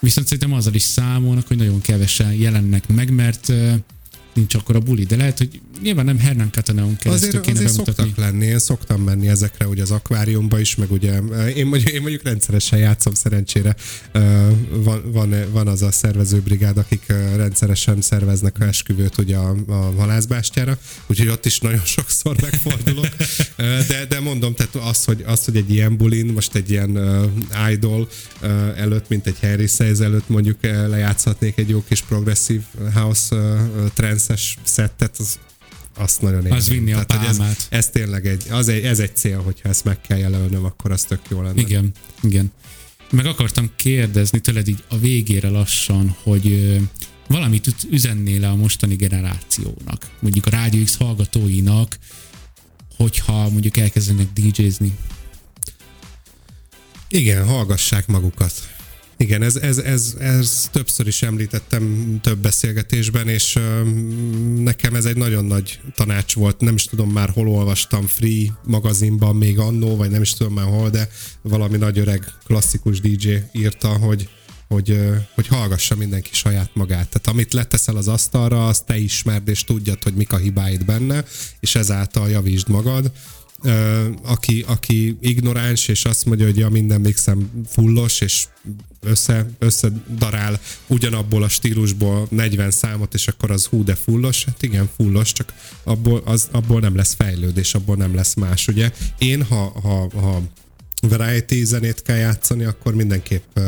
Viszont 0.00 0.26
szerintem 0.26 0.52
azzal 0.52 0.74
is 0.74 0.82
számolnak, 0.82 1.46
hogy 1.46 1.56
nagyon 1.56 1.80
kevesen 1.80 2.32
jelennek 2.32 2.88
meg, 2.88 3.10
mert 3.10 3.52
nincs 4.36 4.54
akkor 4.54 4.76
a 4.76 4.80
buli, 4.80 5.04
de 5.04 5.16
lehet, 5.16 5.38
hogy 5.38 5.60
nyilván 5.82 6.04
nem 6.04 6.18
Hernán 6.18 6.50
Kataneon 6.50 6.96
keresztül 6.96 7.28
azért, 7.28 7.44
kéne 7.44 7.58
azért 7.58 7.72
bemutatni. 7.72 8.04
szoktak 8.04 8.24
lenni, 8.24 8.46
én 8.46 8.58
szoktam 8.58 9.02
menni 9.02 9.28
ezekre, 9.28 9.66
ugye 9.66 9.82
az 9.82 9.90
akváriumba 9.90 10.60
is, 10.60 10.74
meg 10.74 10.90
ugye 10.90 11.12
én 11.54 11.66
mondjuk, 11.66 11.90
én 11.90 12.00
mondjuk 12.00 12.22
rendszeresen 12.22 12.78
játszom 12.78 13.14
szerencsére. 13.14 13.76
Van, 14.70 15.02
van, 15.12 15.34
van 15.50 15.68
az 15.68 15.82
a 15.82 15.90
szervezőbrigád, 15.90 16.78
akik 16.78 17.06
rendszeresen 17.36 18.00
szerveznek 18.00 18.56
a 18.60 18.64
esküvőt 18.64 19.18
ugye 19.18 19.36
a, 19.36 19.54
a 19.66 19.74
halászbástyára, 19.74 20.78
úgyhogy 21.06 21.28
ott 21.28 21.46
is 21.46 21.60
nagyon 21.60 21.84
sokszor 21.84 22.36
megfordulok. 22.50 23.08
De, 23.88 24.06
de 24.08 24.20
mondom, 24.20 24.54
tehát 24.54 24.74
az, 24.74 25.04
hogy, 25.04 25.24
az, 25.26 25.44
hogy 25.44 25.56
egy 25.56 25.70
ilyen 25.70 25.96
bulin, 25.96 26.26
most 26.26 26.54
egy 26.54 26.70
ilyen 26.70 26.98
idol 27.70 28.08
előtt, 28.76 29.08
mint 29.08 29.26
egy 29.26 29.38
Harry 29.40 29.66
Styles 29.66 29.98
előtt 29.98 30.28
mondjuk 30.28 30.62
lejátszhatnék 30.62 31.58
egy 31.58 31.68
jó 31.68 31.84
kis 31.88 32.02
progresszív 32.02 32.62
house 32.94 33.36
trances 34.26 34.58
szettet, 34.62 35.16
az 35.18 35.38
azt 35.98 36.22
nagyon 36.22 36.42
értem. 36.42 36.56
Az 36.56 36.68
vinni 36.68 36.92
a 36.92 37.04
Tehát, 37.04 37.28
ez, 37.28 37.66
ez 37.68 37.88
tényleg 37.88 38.26
egy, 38.26 38.46
az 38.50 38.68
egy, 38.68 38.84
ez 38.84 38.98
egy 38.98 39.16
cél, 39.16 39.42
hogyha 39.42 39.68
ezt 39.68 39.84
meg 39.84 40.00
kell 40.00 40.18
jelölnöm, 40.18 40.64
akkor 40.64 40.90
az 40.90 41.02
tök 41.02 41.20
jó 41.28 41.42
lenne. 41.42 41.60
Igen, 41.60 41.92
igen. 42.22 42.52
Meg 43.10 43.26
akartam 43.26 43.70
kérdezni 43.76 44.38
tőled 44.38 44.68
így 44.68 44.84
a 44.88 44.98
végére 44.98 45.48
lassan, 45.48 46.16
hogy 46.22 46.76
valamit 47.26 47.74
üzennél 47.90 48.40
le 48.40 48.48
a 48.48 48.56
mostani 48.56 48.94
generációnak, 48.94 50.10
mondjuk 50.20 50.46
a 50.46 50.50
Rádió 50.50 50.84
X 50.84 50.96
hallgatóinak, 50.96 51.98
hogyha 52.96 53.48
mondjuk 53.48 53.76
elkezdenek 53.76 54.26
DJ-zni. 54.32 54.98
Igen, 57.08 57.46
hallgassák 57.46 58.06
magukat 58.06 58.52
igen, 59.18 59.42
ez, 59.42 59.56
ez, 59.56 59.78
ez, 59.78 60.16
ez 60.18 60.68
többször 60.72 61.06
is 61.06 61.22
említettem 61.22 62.16
több 62.22 62.38
beszélgetésben, 62.38 63.28
és 63.28 63.58
nekem 64.56 64.94
ez 64.94 65.04
egy 65.04 65.16
nagyon 65.16 65.44
nagy 65.44 65.80
tanács 65.94 66.34
volt. 66.34 66.60
Nem 66.60 66.74
is 66.74 66.84
tudom 66.84 67.10
már 67.10 67.30
hol 67.30 67.48
olvastam, 67.48 68.06
Free 68.06 68.58
magazinban 68.64 69.36
még 69.36 69.58
annó, 69.58 69.96
vagy 69.96 70.10
nem 70.10 70.22
is 70.22 70.32
tudom 70.32 70.52
már 70.52 70.66
hol, 70.66 70.90
de 70.90 71.08
valami 71.42 71.76
nagy 71.76 71.98
öreg 71.98 72.32
klasszikus 72.44 73.00
DJ 73.00 73.34
írta, 73.52 73.88
hogy 73.88 74.28
hogy, 74.68 75.00
hogy 75.34 75.46
hallgassa 75.46 75.96
mindenki 75.96 76.30
saját 76.32 76.70
magát. 76.74 77.08
Tehát 77.08 77.26
amit 77.26 77.52
leteszel 77.52 77.96
az 77.96 78.08
asztalra, 78.08 78.68
azt 78.68 78.84
te 78.84 78.96
ismerd, 78.96 79.48
és 79.48 79.64
tudjad, 79.64 80.02
hogy 80.02 80.14
mik 80.14 80.32
a 80.32 80.36
hibáid 80.36 80.84
benne, 80.84 81.24
és 81.60 81.74
ezáltal 81.74 82.28
javítsd 82.28 82.68
magad 82.68 83.12
aki, 84.22 84.64
aki 84.66 85.16
ignoráns, 85.20 85.88
és 85.88 86.04
azt 86.04 86.24
mondja, 86.24 86.46
hogy 86.46 86.56
ja, 86.56 86.68
minden 86.68 87.00
mixem 87.00 87.64
fullos, 87.68 88.20
és 88.20 88.46
össze, 89.00 89.46
összedarál 89.58 90.60
ugyanabból 90.86 91.42
a 91.42 91.48
stílusból 91.48 92.26
40 92.30 92.70
számot, 92.70 93.14
és 93.14 93.28
akkor 93.28 93.50
az 93.50 93.64
hú, 93.64 93.84
de 93.84 93.94
fullos. 93.94 94.44
Hát 94.44 94.62
igen, 94.62 94.88
fullos, 94.96 95.32
csak 95.32 95.52
abból, 95.82 96.22
az, 96.24 96.48
abból 96.50 96.80
nem 96.80 96.96
lesz 96.96 97.14
fejlődés, 97.14 97.74
abból 97.74 97.96
nem 97.96 98.14
lesz 98.14 98.34
más, 98.34 98.68
ugye? 98.68 98.92
Én, 99.18 99.42
ha, 99.42 99.80
ha, 99.82 100.10
ha 100.20 100.42
variety 101.00 101.64
zenét 101.64 102.02
kell 102.02 102.16
játszani, 102.16 102.64
akkor 102.64 102.94
mindenképp 102.94 103.58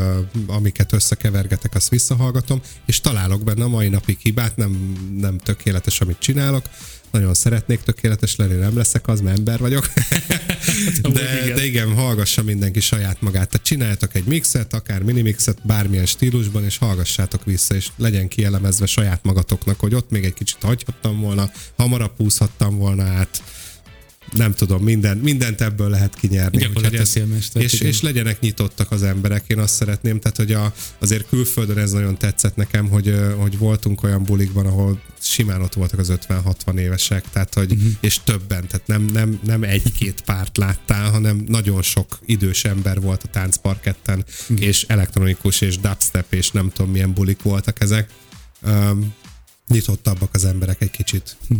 amiket 0.47 0.93
összekevergetek, 0.93 1.75
azt 1.75 1.89
visszahallgatom, 1.89 2.61
és 2.87 3.01
találok 3.01 3.45
benne 3.45 3.65
a 3.65 3.69
mai 3.69 3.89
napig 3.89 4.19
hibát, 4.19 4.57
nem, 4.57 4.93
nem 5.17 5.39
tökéletes, 5.39 6.01
amit 6.01 6.19
csinálok, 6.19 6.65
nagyon 7.11 7.35
szeretnék 7.35 7.81
tökéletes 7.81 8.37
lenni, 8.37 8.55
nem 8.55 8.77
leszek 8.77 9.09
az, 9.09 9.21
mert 9.21 9.39
ember 9.39 9.59
vagyok. 9.59 9.89
de, 11.13 11.45
igen. 11.45 11.57
de 11.57 11.65
igen, 11.65 11.95
hallgassa 11.95 12.43
mindenki 12.43 12.81
saját 12.81 13.21
magát. 13.21 13.49
Tehát 13.49 13.67
csináljatok 13.67 14.15
egy 14.15 14.25
mixet, 14.25 14.75
akár 14.75 15.03
minimixet, 15.03 15.59
bármilyen 15.67 16.07
stílusban, 16.07 16.65
és 16.65 16.79
hallgassátok 16.79 17.45
vissza, 17.45 17.75
és 17.75 17.89
legyen 17.97 18.29
kielemezve 18.29 18.87
saját 18.87 19.25
magatoknak, 19.25 19.81
hogy 19.81 19.95
ott 19.95 20.11
még 20.11 20.25
egy 20.25 20.35
kicsit 20.35 20.63
hagyhattam 20.63 21.21
volna, 21.21 21.51
hamarabb 21.77 22.13
húzhattam 22.17 22.79
volna 22.79 23.03
át, 23.03 23.43
nem 24.37 24.53
tudom, 24.53 24.83
minden, 24.83 25.17
mindent 25.17 25.61
ebből 25.61 25.89
lehet 25.89 26.15
kinyerni. 26.15 26.59
ez, 26.95 27.15
és, 27.63 27.81
és 27.81 28.01
legyenek 28.01 28.41
nyitottak 28.41 28.91
az 28.91 29.03
emberek, 29.03 29.45
én 29.47 29.59
azt 29.59 29.75
szeretném, 29.75 30.21
tehát 30.21 30.37
hogy 30.37 30.53
a, 30.53 30.73
azért 30.99 31.29
külföldön 31.29 31.79
ez 31.79 31.91
nagyon 31.91 32.19
tetszett 32.19 32.57
nekem, 32.57 32.89
hogy, 32.89 33.15
hogy 33.39 33.59
voltunk 33.59 34.03
olyan 34.03 34.23
bulikban, 34.23 34.67
ahol 34.67 35.01
simán 35.21 35.63
ott 35.63 35.75
voltak 35.75 35.99
az 35.99 36.13
50-60 36.29 36.79
évesek, 36.79 37.31
tehát 37.31 37.55
hogy, 37.55 37.73
uh-huh. 37.73 37.93
és 38.01 38.21
többen, 38.25 38.67
tehát 38.67 38.87
nem, 38.87 39.03
nem, 39.03 39.41
nem 39.45 39.63
egy-két 39.63 40.21
párt 40.21 40.57
láttál, 40.57 41.11
hanem 41.11 41.45
nagyon 41.47 41.83
sok 41.83 42.19
idős 42.25 42.65
ember 42.65 43.01
volt 43.01 43.23
a 43.23 43.29
táncparketten, 43.29 44.25
uh-huh. 44.41 44.67
és 44.67 44.85
elektronikus, 44.89 45.61
és 45.61 45.79
dubstep, 45.79 46.33
és 46.33 46.51
nem 46.51 46.71
tudom 46.75 46.93
milyen 46.93 47.13
bulik 47.13 47.43
voltak 47.43 47.81
ezek. 47.81 48.11
Um, 48.63 49.15
nyitottabbak 49.69 50.35
az 50.35 50.45
emberek 50.45 50.83
egy 50.83 50.91
kicsit. 50.91 51.37
Uh-huh. 51.43 51.59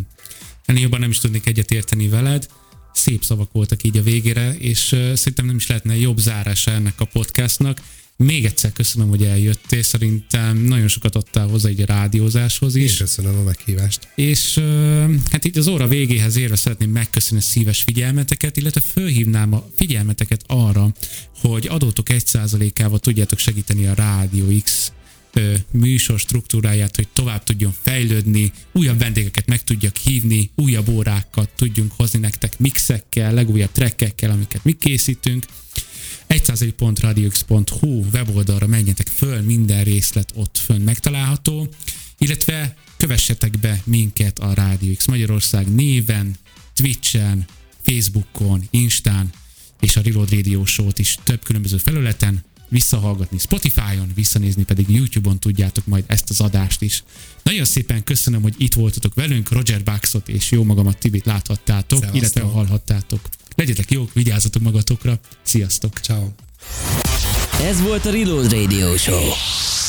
Ennél 0.69 0.83
jobban 0.83 1.01
nem 1.01 1.11
is 1.11 1.19
tudnék 1.19 1.47
egyet 1.47 1.71
érteni 1.71 2.09
veled. 2.09 2.49
Szép 2.93 3.23
szavak 3.25 3.53
voltak 3.53 3.83
így 3.83 3.97
a 3.97 4.03
végére, 4.03 4.55
és 4.55 4.81
szerintem 5.15 5.47
nem 5.47 5.57
is 5.57 5.67
lehetne 5.67 5.97
jobb 5.97 6.19
zárása 6.19 6.71
ennek 6.71 7.01
a 7.01 7.05
podcastnak. 7.05 7.83
Még 8.17 8.45
egyszer 8.45 8.73
köszönöm, 8.73 9.09
hogy 9.09 9.23
eljöttél, 9.23 9.83
szerintem 9.83 10.57
nagyon 10.57 10.89
sokat 10.89 11.15
adtál 11.15 11.47
hozzá 11.47 11.69
egy 11.69 11.81
a 11.81 11.87
rádiózáshoz 11.87 12.75
is. 12.75 12.91
Én 12.91 12.97
köszönöm 12.97 13.39
a 13.39 13.43
meghívást. 13.43 14.09
És 14.15 14.59
hát 15.31 15.45
itt 15.45 15.57
az 15.57 15.69
óra 15.69 15.87
végéhez 15.87 16.37
érve 16.37 16.57
szeretném 16.57 16.91
megköszönni 16.91 17.41
a 17.41 17.45
szíves 17.45 17.83
figyelmeteket, 17.83 18.57
illetve 18.57 18.81
fölhívnám 18.81 19.53
a 19.53 19.67
figyelmeteket 19.77 20.45
arra, 20.47 20.93
hogy 21.41 21.67
adótok 21.69 22.09
egy 22.09 22.27
százalékával 22.27 22.99
tudjátok 22.99 23.39
segíteni 23.39 23.87
a 23.87 23.95
Rádió 23.95 24.61
X 24.63 24.93
műsor 25.71 26.19
struktúráját, 26.19 26.97
hogy 26.97 27.09
tovább 27.09 27.45
tudjon 27.45 27.75
fejlődni, 27.83 28.53
újabb 28.73 28.99
vendégeket 28.99 29.47
meg 29.47 29.65
tudjak 29.65 29.97
hívni, 29.97 30.51
újabb 30.55 30.89
órákat 30.89 31.51
tudjunk 31.57 31.93
hozni 31.97 32.19
nektek 32.19 32.59
mixekkel, 32.59 33.33
legújabb 33.33 33.73
trekkekkel, 33.73 34.31
amiket 34.31 34.65
mi 34.65 34.73
készítünk. 34.73 35.47
100.radiox.hu 36.29 38.05
weboldalra 38.13 38.67
menjetek 38.67 39.07
föl, 39.07 39.41
minden 39.41 39.85
részlet 39.85 40.33
ott 40.35 40.59
fönn 40.59 40.81
megtalálható, 40.83 41.69
illetve 42.19 42.77
kövessetek 42.97 43.59
be 43.59 43.83
minket 43.85 44.39
a 44.39 44.55
Radio 44.55 44.95
X 44.95 45.07
Magyarország 45.07 45.75
néven, 45.75 46.37
Twitchen, 46.75 47.47
Facebookon, 47.83 48.67
Instán, 48.71 49.33
és 49.81 49.97
a 49.97 50.01
Reload 50.01 50.31
Radio 50.31 50.65
Show-t 50.65 50.99
is 50.99 51.19
több 51.23 51.45
különböző 51.45 51.77
felületen, 51.77 52.45
visszahallgatni 52.69 53.39
Spotify-on, 53.39 54.13
visszanézni 54.15 54.65
pedig 54.65 54.89
YouTube-on 54.89 55.39
tudjátok 55.39 55.87
majd 55.87 56.05
ezt 56.07 56.31
az 56.31 56.41
adást 56.41 56.83
is. 56.83 57.03
Nagyon 57.43 57.65
szépen 57.65 58.05
köszönöm, 58.05 58.43
hogy 58.43 58.55
itt 58.57 58.75
voltatok 58.75 59.15
velünk, 59.15 59.51
Roger 59.51 59.83
Baxot 59.83 60.29
és 60.29 60.51
jó 60.51 60.65
magamat 60.65 60.99
Tibit 60.99 61.27
láthattátok, 61.27 61.99
Szevasztok. 61.99 62.21
illetve 62.21 62.41
hallhattátok. 62.41 63.21
Legyetek 63.55 63.91
jók, 63.91 64.13
vigyázzatok 64.13 64.63
magatokra, 64.63 65.21
sziasztok! 65.43 65.99
Ciao. 65.99 66.29
Ez 67.63 67.81
volt 67.81 68.07
a 68.07 68.11
Reload 68.11 68.53
Radio 68.53 68.97
Show. 68.97 69.88